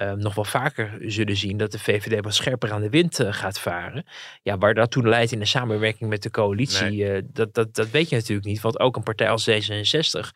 uh, 0.01 0.13
nog 0.13 0.35
wel 0.35 0.45
vaker 0.45 0.97
zullen 1.01 1.37
zien 1.37 1.57
dat 1.57 1.73
de 1.73 1.79
VVD 1.79 2.25
wat 2.25 2.35
scherper 2.35 2.73
aan 2.73 2.81
de 2.81 2.91
wind 2.91 3.21
uh, 3.21 3.33
gaat 3.33 3.59
varen. 3.59 4.05
Ja, 4.43 4.59
waar 4.59 4.75
dat 4.75 4.91
toen 4.91 5.09
leidt 5.09 5.33
in 5.33 5.39
de 5.39 5.45
samenwerking 5.45 6.11
met 6.11 6.23
de 6.23 6.31
coalitie, 6.31 7.05
nee. 7.05 7.23
dat, 7.33 7.55
dat, 7.55 7.75
dat 7.75 7.91
weet 7.91 8.09
je 8.09 8.17
natuurlijk 8.17 8.47
niet. 8.47 8.61
Want 8.61 8.81
ook 8.81 8.97
een 8.97 9.03
partij 9.03 9.31
als 9.31 9.51
D66, 9.51 10.31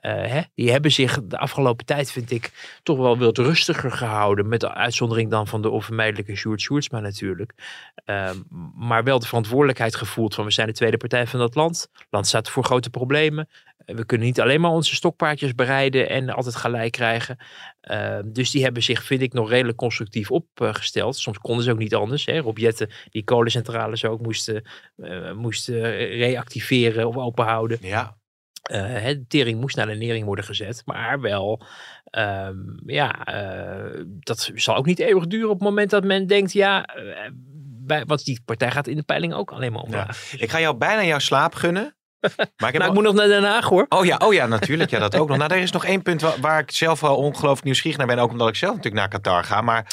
hè, 0.00 0.40
die 0.54 0.70
hebben 0.70 0.92
zich 0.92 1.20
de 1.24 1.38
afgelopen 1.38 1.86
tijd, 1.86 2.12
vind 2.12 2.30
ik, 2.30 2.78
toch 2.82 2.98
wel 2.98 3.18
wat 3.18 3.38
rustiger 3.38 3.90
gehouden. 3.90 4.48
Met 4.48 4.60
de 4.60 4.74
uitzondering 4.74 5.30
dan 5.30 5.46
van 5.46 5.62
de 5.62 5.70
onvermijdelijke 5.70 6.36
Sjoerd 6.36 6.60
Sjoerdsma 6.60 7.00
natuurlijk. 7.00 7.52
Ehm, 8.04 8.36
maar 8.74 9.04
wel 9.04 9.18
de 9.18 9.26
verantwoordelijkheid 9.26 9.96
gevoeld 9.96 10.34
van 10.34 10.44
we 10.44 10.50
zijn 10.50 10.66
de 10.66 10.72
tweede 10.72 10.96
partij 10.96 11.26
van 11.26 11.38
dat 11.38 11.54
land. 11.54 11.88
Het 11.92 12.06
land 12.10 12.26
staat 12.26 12.50
voor 12.50 12.64
grote 12.64 12.90
problemen. 12.90 13.48
We 13.84 14.04
kunnen 14.06 14.26
niet 14.26 14.40
alleen 14.40 14.60
maar 14.60 14.70
onze 14.70 14.94
stokpaardjes 14.94 15.54
bereiden 15.54 16.08
en 16.08 16.30
altijd 16.30 16.56
gelijk 16.56 16.92
krijgen. 16.92 17.36
Uh, 17.90 18.18
dus 18.26 18.50
die 18.50 18.62
hebben 18.62 18.82
zich, 18.82 19.04
vind 19.04 19.22
ik, 19.22 19.32
nog 19.32 19.50
redelijk 19.50 19.78
constructief 19.78 20.30
opgesteld. 20.30 21.16
Soms 21.16 21.38
konden 21.38 21.64
ze 21.64 21.70
ook 21.70 21.78
niet 21.78 21.94
anders. 21.94 22.26
Hè. 22.26 22.38
Rob 22.38 22.58
Jetten, 22.58 22.90
die 23.10 23.24
kolencentrales 23.24 24.04
ook 24.04 24.20
moesten, 24.20 24.64
uh, 24.96 25.32
moesten 25.32 25.96
reactiveren 25.96 27.08
of 27.08 27.16
openhouden. 27.16 27.78
Ja. 27.80 28.16
Uh, 28.72 29.04
de 29.04 29.24
tering 29.28 29.60
moest 29.60 29.76
naar 29.76 29.86
de 29.86 29.94
nering 29.94 30.24
worden 30.24 30.44
gezet. 30.44 30.82
Maar 30.84 31.20
wel, 31.20 31.66
um, 32.10 32.80
ja, 32.86 33.24
dat 34.04 34.50
zal 34.54 34.76
ook 34.76 34.86
niet 34.86 34.98
eeuwig 34.98 35.26
duren 35.26 35.48
op 35.48 35.58
het 35.58 35.68
moment 35.68 35.90
dat 35.90 36.04
men 36.04 36.26
denkt, 36.26 36.52
ja, 36.52 36.88
bij, 37.86 38.04
want 38.04 38.24
die 38.24 38.40
partij 38.44 38.70
gaat 38.70 38.86
in 38.86 38.96
de 38.96 39.02
peiling 39.02 39.34
ook 39.34 39.52
alleen 39.52 39.72
maar 39.72 39.82
omlaag. 39.82 40.30
Ja. 40.30 40.38
Ik 40.38 40.50
ga 40.50 40.60
jou 40.60 40.76
bijna 40.76 41.04
jouw 41.04 41.18
slaap 41.18 41.54
gunnen. 41.54 41.96
Maar 42.56 42.68
ik, 42.68 42.78
nou, 42.78 42.84
ik 42.84 42.92
moet 42.92 43.02
nog 43.02 43.14
naar 43.14 43.26
Den 43.26 43.44
Haag 43.44 43.64
hoor. 43.64 43.86
Oh 43.88 44.04
ja, 44.04 44.16
oh 44.16 44.34
ja 44.34 44.46
natuurlijk. 44.46 44.90
Ja, 44.90 44.98
dat 44.98 45.16
ook 45.16 45.28
nog. 45.28 45.36
Nou, 45.36 45.52
er 45.52 45.60
is 45.60 45.70
nog 45.70 45.84
één 45.84 46.02
punt 46.02 46.20
waar, 46.20 46.40
waar 46.40 46.60
ik 46.60 46.70
zelf 46.70 47.00
wel 47.00 47.16
ongelooflijk 47.16 47.64
nieuwsgierig 47.64 47.98
naar 47.98 48.06
ben. 48.06 48.18
Ook 48.18 48.30
omdat 48.30 48.48
ik 48.48 48.56
zelf 48.56 48.74
natuurlijk 48.74 49.00
naar 49.00 49.20
Qatar 49.20 49.44
ga. 49.44 49.60
Maar 49.60 49.86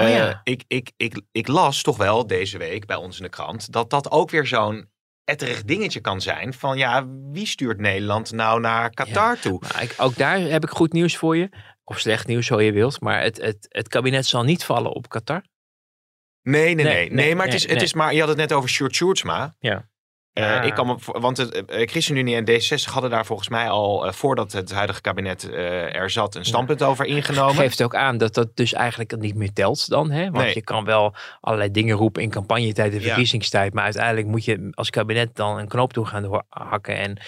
uh, 0.00 0.06
oh, 0.06 0.12
ja. 0.12 0.40
ik, 0.44 0.64
ik, 0.66 0.92
ik, 0.96 1.20
ik 1.32 1.48
las 1.48 1.82
toch 1.82 1.96
wel 1.96 2.26
deze 2.26 2.58
week 2.58 2.86
bij 2.86 2.96
ons 2.96 3.16
in 3.16 3.22
de 3.22 3.28
krant. 3.28 3.72
Dat 3.72 3.90
dat 3.90 4.10
ook 4.10 4.30
weer 4.30 4.46
zo'n 4.46 4.90
etterig 5.24 5.64
dingetje 5.64 6.00
kan 6.00 6.20
zijn. 6.20 6.54
Van 6.54 6.78
ja, 6.78 7.06
wie 7.32 7.46
stuurt 7.46 7.80
Nederland 7.80 8.32
nou 8.32 8.60
naar 8.60 8.90
Qatar 8.90 9.34
ja. 9.34 9.40
toe? 9.40 9.60
Ik, 9.80 9.94
ook 9.96 10.16
daar 10.16 10.40
heb 10.40 10.62
ik 10.62 10.70
goed 10.70 10.92
nieuws 10.92 11.16
voor 11.16 11.36
je. 11.36 11.48
Of 11.84 11.98
slecht 11.98 12.26
nieuws, 12.26 12.46
zo 12.46 12.60
je 12.60 12.72
wilt. 12.72 13.00
Maar 13.00 13.22
het, 13.22 13.40
het, 13.40 13.66
het 13.68 13.88
kabinet 13.88 14.26
zal 14.26 14.42
niet 14.42 14.64
vallen 14.64 14.92
op 14.92 15.08
Qatar. 15.08 15.42
Nee, 16.42 16.74
nee, 16.74 16.74
nee. 16.74 16.84
Nee, 16.84 16.94
nee, 16.94 17.10
nee 17.10 17.34
maar, 17.34 17.44
het 17.44 17.54
is, 17.54 17.68
het 17.68 17.82
is 17.82 17.94
maar 17.94 18.14
je 18.14 18.18
had 18.18 18.28
het 18.28 18.38
net 18.38 18.52
over 18.52 18.68
Sjoerd 18.68 18.94
Sjoerdsma. 18.94 19.54
Ja. 19.58 19.90
Uh, 20.34 20.64
ik 20.64 20.74
kan 20.74 20.86
me, 20.86 20.96
want 21.20 21.36
het, 21.36 21.56
uh, 21.56 21.86
ChristenUnie 21.86 22.36
en 22.36 22.50
D66 22.50 22.92
hadden 22.92 23.10
daar 23.10 23.26
volgens 23.26 23.48
mij 23.48 23.68
al, 23.68 24.06
uh, 24.06 24.12
voordat 24.12 24.52
het 24.52 24.72
huidige 24.72 25.00
kabinet 25.00 25.48
er 25.52 26.10
zat, 26.10 26.34
een 26.34 26.44
standpunt 26.44 26.80
ja. 26.80 26.86
over 26.86 27.04
ingenomen. 27.04 27.54
Geeft 27.54 27.82
ook 27.82 27.94
aan 27.94 28.18
dat 28.18 28.34
dat 28.34 28.56
dus 28.56 28.72
eigenlijk 28.72 29.16
niet 29.16 29.34
meer 29.34 29.52
telt 29.52 29.88
dan. 29.88 30.10
Hè? 30.10 30.22
Want 30.22 30.44
nee. 30.44 30.54
je 30.54 30.62
kan 30.62 30.84
wel 30.84 31.14
allerlei 31.40 31.70
dingen 31.70 31.96
roepen 31.96 32.22
in 32.22 32.30
campagnetijd 32.30 32.94
en 32.94 33.02
verkiezingstijd. 33.02 33.66
Ja. 33.66 33.74
Maar 33.74 33.84
uiteindelijk 33.84 34.26
moet 34.26 34.44
je 34.44 34.70
als 34.70 34.90
kabinet 34.90 35.36
dan 35.36 35.58
een 35.58 35.68
knoop 35.68 35.92
toe 35.92 36.06
gaan 36.06 36.42
hakken. 36.48 36.96
En 36.96 37.18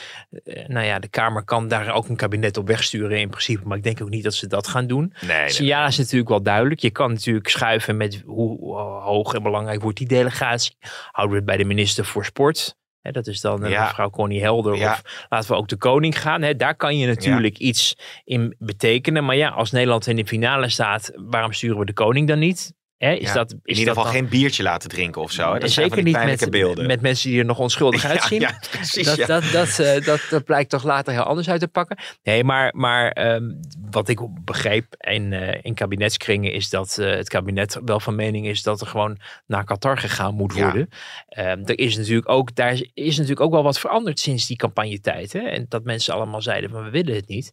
nou 0.67 0.87
ja, 0.87 0.99
de 0.99 1.09
Kamer 1.09 1.45
kan 1.45 1.69
daar 1.69 1.95
ook 1.95 2.09
een 2.09 2.17
kabinet 2.17 2.57
op 2.57 2.67
wegsturen 2.67 3.21
in 3.21 3.29
principe. 3.29 3.69
Maar 3.69 3.77
ik 3.77 3.83
denk 3.83 4.03
ook 4.03 4.11
niet 4.11 4.25
dat 4.25 4.35
ze 4.35 4.47
dat 4.47 4.69
gaan 4.69 4.87
doen. 4.87 5.15
Nee, 5.21 5.49
Signaal 5.49 5.79
nee, 5.79 5.89
is 5.89 5.99
natuurlijk 5.99 6.29
wel 6.29 6.43
duidelijk. 6.43 6.81
Je 6.81 6.91
kan 6.91 7.13
natuurlijk 7.13 7.49
schuiven 7.49 7.97
met 7.97 8.23
hoe 8.27 8.79
hoog 8.81 9.35
en 9.35 9.43
belangrijk 9.43 9.83
wordt 9.83 9.99
die 9.99 10.09
delegatie. 10.09 10.77
Houden 11.11 11.33
we 11.33 11.37
het 11.37 11.47
bij 11.47 11.57
de 11.57 11.65
minister 11.65 12.05
voor 12.05 12.25
Sport. 12.25 12.77
Dat 13.13 13.27
is 13.27 13.41
dan 13.41 13.69
ja. 13.69 13.83
mevrouw 13.83 14.11
Connie 14.11 14.41
Helder. 14.41 14.77
Ja. 14.77 14.93
Of 14.93 15.27
laten 15.29 15.51
we 15.51 15.57
ook 15.57 15.69
de 15.69 15.77
koning 15.77 16.21
gaan. 16.21 16.57
Daar 16.57 16.77
kan 16.77 16.99
je 16.99 17.07
natuurlijk 17.07 17.59
ja. 17.59 17.67
iets 17.67 17.97
in 18.25 18.57
betekenen. 18.59 19.25
Maar 19.25 19.37
ja, 19.37 19.49
als 19.49 19.71
Nederland 19.71 20.07
in 20.07 20.17
de 20.17 20.27
finale 20.27 20.69
staat, 20.69 21.13
waarom 21.15 21.53
sturen 21.53 21.79
we 21.79 21.85
de 21.85 21.93
koning 21.93 22.29
dan 22.29 22.39
niet? 22.39 22.73
Is 23.13 23.33
dat, 23.33 23.51
is 23.51 23.59
in 23.63 23.79
ieder 23.79 23.89
geval 23.89 24.03
dan... 24.03 24.13
geen 24.13 24.29
biertje 24.29 24.63
laten 24.63 24.89
drinken 24.89 25.23
of 25.23 25.33
zo. 25.33 25.59
Dat 25.59 25.71
zeker 25.71 26.03
niet 26.03 26.25
met, 26.25 26.51
beelden. 26.51 26.87
met 26.87 27.01
mensen 27.01 27.31
die 27.31 27.39
er 27.39 27.45
nog 27.45 27.59
onschuldig 27.59 28.05
uitzien. 28.15 28.41
ja, 28.41 28.61
precies, 28.71 29.07
dat, 29.07 29.27
dat, 29.27 29.45
dat, 29.53 29.79
uh, 29.79 30.07
dat, 30.07 30.21
dat, 30.31 30.45
blijkt 30.45 30.71
toch 30.71 30.85
later 30.85 31.13
heel 31.13 31.23
anders 31.23 31.49
uit 31.49 31.61
te 31.61 31.69
pakken. 31.69 31.99
Nee, 32.23 32.45
maar, 32.45 32.75
maar 32.77 33.35
um, 33.35 33.61
wat 33.91 34.09
ik 34.09 34.21
begreep 34.45 34.95
in, 34.99 35.33
uh, 35.33 35.55
in 35.63 35.75
kabinetskringen 35.75 36.53
is 36.53 36.71
dat 36.71 36.97
uh, 37.01 37.11
het 37.11 37.29
kabinet 37.29 37.81
wel 37.85 38.01
van 38.01 38.15
mening 38.15 38.47
is 38.47 38.63
dat 38.63 38.81
er 38.81 38.87
gewoon 38.87 39.19
naar 39.47 39.65
Qatar 39.65 39.99
gegaan 39.99 40.35
moet 40.35 40.53
worden. 40.53 40.89
Um, 41.39 41.65
er 41.65 41.79
is 41.79 41.97
natuurlijk 41.97 42.29
ook, 42.29 42.55
daar 42.55 42.83
is 42.95 43.17
natuurlijk 43.17 43.41
ook 43.41 43.53
wel 43.53 43.63
wat 43.63 43.79
veranderd 43.79 44.21
sinds 44.21 44.47
die 44.47 44.57
campagnetijd. 44.57 45.33
Hè? 45.33 45.41
En 45.41 45.67
dat 45.69 45.85
mensen 45.85 46.15
allemaal 46.15 46.43
zeiden 46.43 46.71
van 46.71 46.85
we 46.85 46.91
willen 46.91 47.15
het 47.15 47.29
niet. 47.29 47.53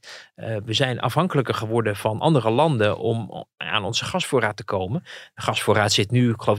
we 0.65 0.73
zijn 0.73 0.99
afhankelijker 0.99 1.53
geworden 1.53 1.95
van 1.95 2.19
andere 2.19 2.49
landen 2.49 2.97
om 2.97 3.45
aan 3.57 3.83
onze 3.83 4.05
gasvoorraad 4.05 4.57
te 4.57 4.63
komen. 4.63 5.03
Gasvoorraad 5.41 5.91
zit 5.91 6.11
nu, 6.11 6.29
ik 6.29 6.41
geloof, 6.41 6.57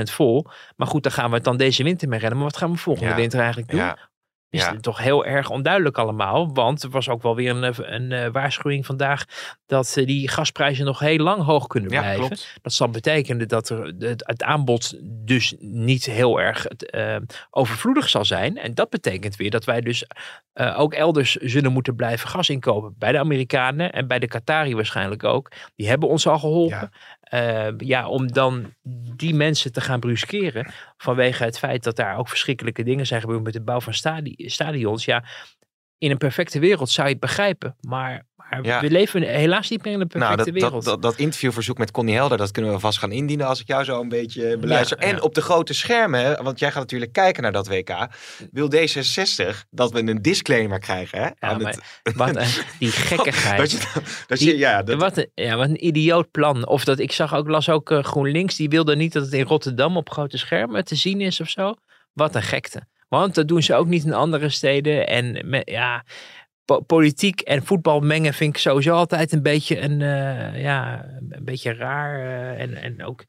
93% 0.00 0.02
vol. 0.02 0.46
Maar 0.76 0.86
goed, 0.86 1.02
dan 1.02 1.12
gaan 1.12 1.28
we 1.28 1.34
het 1.34 1.44
dan 1.44 1.56
deze 1.56 1.82
winter 1.82 2.08
mee 2.08 2.18
redden. 2.18 2.38
Maar 2.38 2.48
wat 2.48 2.56
gaan 2.56 2.72
we 2.72 2.78
volgende 2.78 3.10
ja. 3.10 3.16
winter 3.16 3.38
eigenlijk 3.38 3.70
doen? 3.70 3.80
Ja. 3.80 3.98
Is 4.50 4.62
ja. 4.62 4.76
toch 4.80 4.98
heel 4.98 5.24
erg 5.24 5.50
onduidelijk 5.50 5.98
allemaal. 5.98 6.52
Want 6.52 6.82
er 6.82 6.90
was 6.90 7.08
ook 7.08 7.22
wel 7.22 7.34
weer 7.34 7.50
een, 7.50 7.94
een, 7.94 8.10
een 8.10 8.32
waarschuwing 8.32 8.86
vandaag 8.86 9.24
dat 9.66 9.94
uh, 9.98 10.06
die 10.06 10.28
gasprijzen 10.28 10.84
nog 10.84 10.98
heel 10.98 11.18
lang 11.18 11.42
hoog 11.42 11.66
kunnen 11.66 11.90
blijven. 11.90 12.22
Ja, 12.22 12.36
dat 12.62 12.72
zal 12.72 12.88
betekenen 12.88 13.48
dat 13.48 13.68
er 13.68 13.94
het, 13.98 14.22
het 14.26 14.42
aanbod 14.42 14.94
dus 15.02 15.54
niet 15.58 16.04
heel 16.04 16.40
erg 16.40 16.66
uh, 16.94 17.16
overvloedig 17.50 18.08
zal 18.08 18.24
zijn. 18.24 18.58
En 18.58 18.74
dat 18.74 18.90
betekent 18.90 19.36
weer 19.36 19.50
dat 19.50 19.64
wij 19.64 19.80
dus 19.80 20.04
uh, 20.54 20.80
ook 20.80 20.94
elders 20.94 21.34
zullen 21.34 21.72
moeten 21.72 21.94
blijven 21.96 22.28
gas 22.28 22.48
inkopen. 22.48 22.94
Bij 22.98 23.12
de 23.12 23.18
Amerikanen 23.18 23.92
en 23.92 24.06
bij 24.06 24.18
de 24.18 24.28
Qatari 24.28 24.74
waarschijnlijk 24.74 25.24
ook. 25.24 25.50
Die 25.74 25.88
hebben 25.88 26.08
ons 26.08 26.26
al 26.26 26.38
geholpen. 26.38 26.90
Ja. 26.92 27.15
Ja, 27.76 28.08
om 28.08 28.32
dan 28.32 28.74
die 29.16 29.34
mensen 29.34 29.72
te 29.72 29.80
gaan 29.80 30.00
bruskeren 30.00 30.72
vanwege 30.96 31.44
het 31.44 31.58
feit 31.58 31.84
dat 31.84 31.96
daar 31.96 32.16
ook 32.16 32.28
verschrikkelijke 32.28 32.82
dingen 32.82 33.06
zijn 33.06 33.20
gebeurd 33.20 33.42
met 33.42 33.52
de 33.52 33.62
bouw 33.62 33.80
van 33.80 33.94
stadi 33.94 34.34
stadions. 34.36 35.04
Ja, 35.04 35.24
in 35.98 36.10
een 36.10 36.18
perfecte 36.18 36.58
wereld 36.58 36.90
zou 36.90 37.06
je 37.06 37.12
het 37.12 37.22
begrijpen, 37.22 37.76
maar, 37.80 38.26
maar 38.50 38.64
ja. 38.64 38.80
we 38.80 38.90
leven 38.90 39.22
helaas 39.22 39.70
niet 39.70 39.84
meer 39.84 39.92
in 39.92 40.00
een 40.00 40.06
perfecte 40.06 40.34
nou, 40.34 40.50
dat, 40.50 40.54
wereld. 40.54 40.84
Dat, 40.84 40.84
dat, 40.84 41.02
dat, 41.02 41.16
interviewverzoek 41.16 41.78
met 41.78 41.90
Connie 41.90 42.14
Helder, 42.14 42.38
dat 42.38 42.50
kunnen 42.50 42.72
we 42.72 42.78
vast 42.78 42.98
gaan 42.98 43.12
indienen 43.12 43.46
als 43.46 43.60
ik 43.60 43.66
jou 43.66 43.84
zo 43.84 44.00
een 44.00 44.08
beetje 44.08 44.58
beluister. 44.58 45.00
Ja, 45.00 45.06
en 45.06 45.16
ja. 45.16 45.20
op 45.20 45.34
de 45.34 45.42
grote 45.42 45.74
schermen, 45.74 46.42
want 46.42 46.58
jij 46.58 46.70
gaat 46.70 46.80
natuurlijk 46.80 47.12
kijken 47.12 47.42
naar 47.42 47.52
dat 47.52 47.68
WK, 47.68 48.08
wil 48.52 48.70
D66 48.72 49.46
dat 49.70 49.92
we 49.92 49.98
een 49.98 50.22
disclaimer 50.22 50.78
krijgen. 50.78 51.18
Hè, 51.18 51.28
aan 51.38 51.64
het... 51.64 52.00
Wat 52.14 52.36
een, 52.36 52.46
die 52.78 52.90
gekkigheid. 53.10 53.58
dat 53.58 53.70
je, 53.70 54.02
dat 54.26 54.40
je, 54.40 54.58
ja, 54.58 54.82
dat... 54.82 55.00
wat, 55.00 55.16
een, 55.16 55.30
ja, 55.34 55.56
wat 55.56 55.68
een 55.68 55.86
idioot 55.86 56.30
plan. 56.30 56.66
Of 56.66 56.84
dat 56.84 56.98
ik 56.98 57.12
zag 57.12 57.34
ook, 57.34 57.48
las 57.48 57.68
ook 57.68 57.90
uh, 57.90 58.04
GroenLinks, 58.04 58.56
die 58.56 58.68
wilde 58.68 58.96
niet 58.96 59.12
dat 59.12 59.24
het 59.24 59.32
in 59.32 59.44
Rotterdam 59.44 59.96
op 59.96 60.10
grote 60.10 60.38
schermen 60.38 60.84
te 60.84 60.94
zien 60.94 61.20
is 61.20 61.40
of 61.40 61.48
zo. 61.48 61.74
Wat 62.12 62.34
een 62.34 62.42
gekte. 62.42 62.82
Want 63.08 63.34
dat 63.34 63.48
doen 63.48 63.62
ze 63.62 63.74
ook 63.74 63.86
niet 63.86 64.04
in 64.04 64.12
andere 64.12 64.48
steden. 64.48 65.06
En 65.06 65.62
ja, 65.64 66.04
po- 66.66 66.80
politiek 66.80 67.40
en 67.40 67.64
voetbal 67.64 68.00
mengen 68.00 68.34
vind 68.34 68.54
ik 68.54 68.60
sowieso 68.60 68.94
altijd 68.94 69.32
een 69.32 69.42
beetje 69.42 69.80
een, 69.80 70.02
eh, 70.02 70.62
ja, 70.62 71.04
een 71.28 71.44
beetje 71.44 71.74
raar. 71.74 72.20
eh, 72.20 72.62
en, 72.62 72.74
en 72.74 73.04
ook 73.04 73.24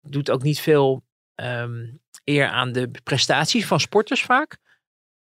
doet 0.00 0.30
ook 0.30 0.42
niet 0.42 0.60
veel 0.60 1.02
ehm, 1.34 1.86
eer 2.24 2.46
aan 2.46 2.72
de 2.72 2.90
prestaties 3.04 3.66
van 3.66 3.80
sporters 3.80 4.22
vaak. 4.22 4.56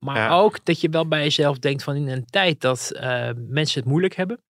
Maar 0.05 0.15
Ja. 0.17 0.37
ook 0.37 0.65
dat 0.65 0.81
je 0.81 0.89
wel 0.89 1.07
bij 1.07 1.23
jezelf 1.23 1.59
denkt 1.59 1.83
van 1.83 1.95
in 1.95 2.07
een 2.07 2.25
tijd 2.25 2.61
dat 2.61 2.91
eh, 2.91 3.29
mensen 3.35 3.79
het 3.79 3.89
moeilijk 3.89 4.15
hebben. 4.15 4.43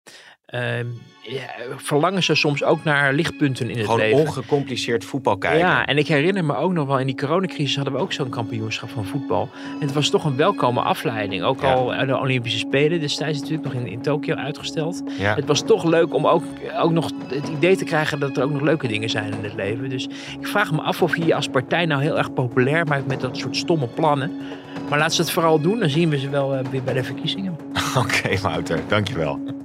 Ehm, 0.62 0.86
ja, 1.28 1.42
verlangen 1.76 2.22
ze 2.22 2.34
soms 2.34 2.64
ook 2.64 2.84
naar 2.84 3.12
lichtpunten 3.12 3.70
in 3.70 3.76
het 3.76 3.84
Gewoon 3.84 4.00
leven. 4.00 4.18
ongecompliceerd 4.18 5.04
voetbal 5.04 5.36
kijken. 5.36 5.58
Ja, 5.58 5.86
en 5.86 5.98
ik 5.98 6.06
herinner 6.06 6.44
me 6.44 6.56
ook 6.56 6.72
nog 6.72 6.86
wel, 6.86 6.98
in 6.98 7.06
die 7.06 7.14
coronacrisis 7.16 7.76
hadden 7.76 7.94
we 7.94 7.98
ook 8.00 8.12
zo'n 8.12 8.28
kampioenschap 8.28 8.90
van 8.90 9.04
voetbal. 9.04 9.48
En 9.80 9.86
het 9.86 9.92
was 9.92 10.08
toch 10.10 10.24
een 10.24 10.36
welkome 10.36 10.80
afleiding. 10.80 11.42
Ook 11.42 11.60
Ja. 11.60 11.72
al 11.72 12.06
de 12.06 12.18
Olympische 12.18 12.58
Spelen 12.58 13.00
destijds 13.00 13.38
natuurlijk 13.40 13.64
nog 13.64 13.82
in, 13.82 13.86
in 13.86 14.02
Tokio 14.02 14.34
uitgesteld. 14.34 15.02
Ja. 15.18 15.34
Het 15.34 15.44
was 15.46 15.62
toch 15.62 15.84
leuk 15.84 16.14
om 16.14 16.26
ook, 16.26 16.42
ook 16.78 16.92
nog 16.92 17.10
het 17.28 17.48
idee 17.48 17.76
te 17.76 17.84
krijgen 17.84 18.20
dat 18.20 18.36
er 18.36 18.42
ook 18.42 18.50
nog 18.52 18.60
leuke 18.62 18.86
dingen 18.88 19.10
zijn 19.10 19.32
in 19.32 19.44
het 19.44 19.54
leven. 19.54 19.88
Dus 19.88 20.04
ik 20.40 20.46
vraag 20.46 20.72
me 20.72 20.80
af 20.80 21.02
of 21.02 21.16
je 21.16 21.24
je 21.24 21.34
als 21.34 21.48
partij 21.48 21.86
nou 21.86 22.02
heel 22.02 22.18
erg 22.18 22.32
populair 22.32 22.86
maakt 22.86 23.06
met 23.06 23.20
dat 23.20 23.36
soort 23.36 23.56
stomme 23.56 23.86
plannen. 23.86 24.32
Maar 24.88 24.98
laat 24.98 25.14
ze 25.14 25.20
het 25.20 25.30
vooral 25.30 25.60
doen, 25.60 25.78
dan 25.78 25.90
zien 25.90 26.08
we 26.10 26.18
ze 26.18 26.28
wel 26.30 26.54
eh, 26.54 26.64
weer 26.70 26.82
bij 26.82 26.94
de 26.94 27.04
verkiezingen. 27.04 27.56
Oké, 27.98 28.38
Wouter, 28.40 28.80
dankjewel. 28.88 29.55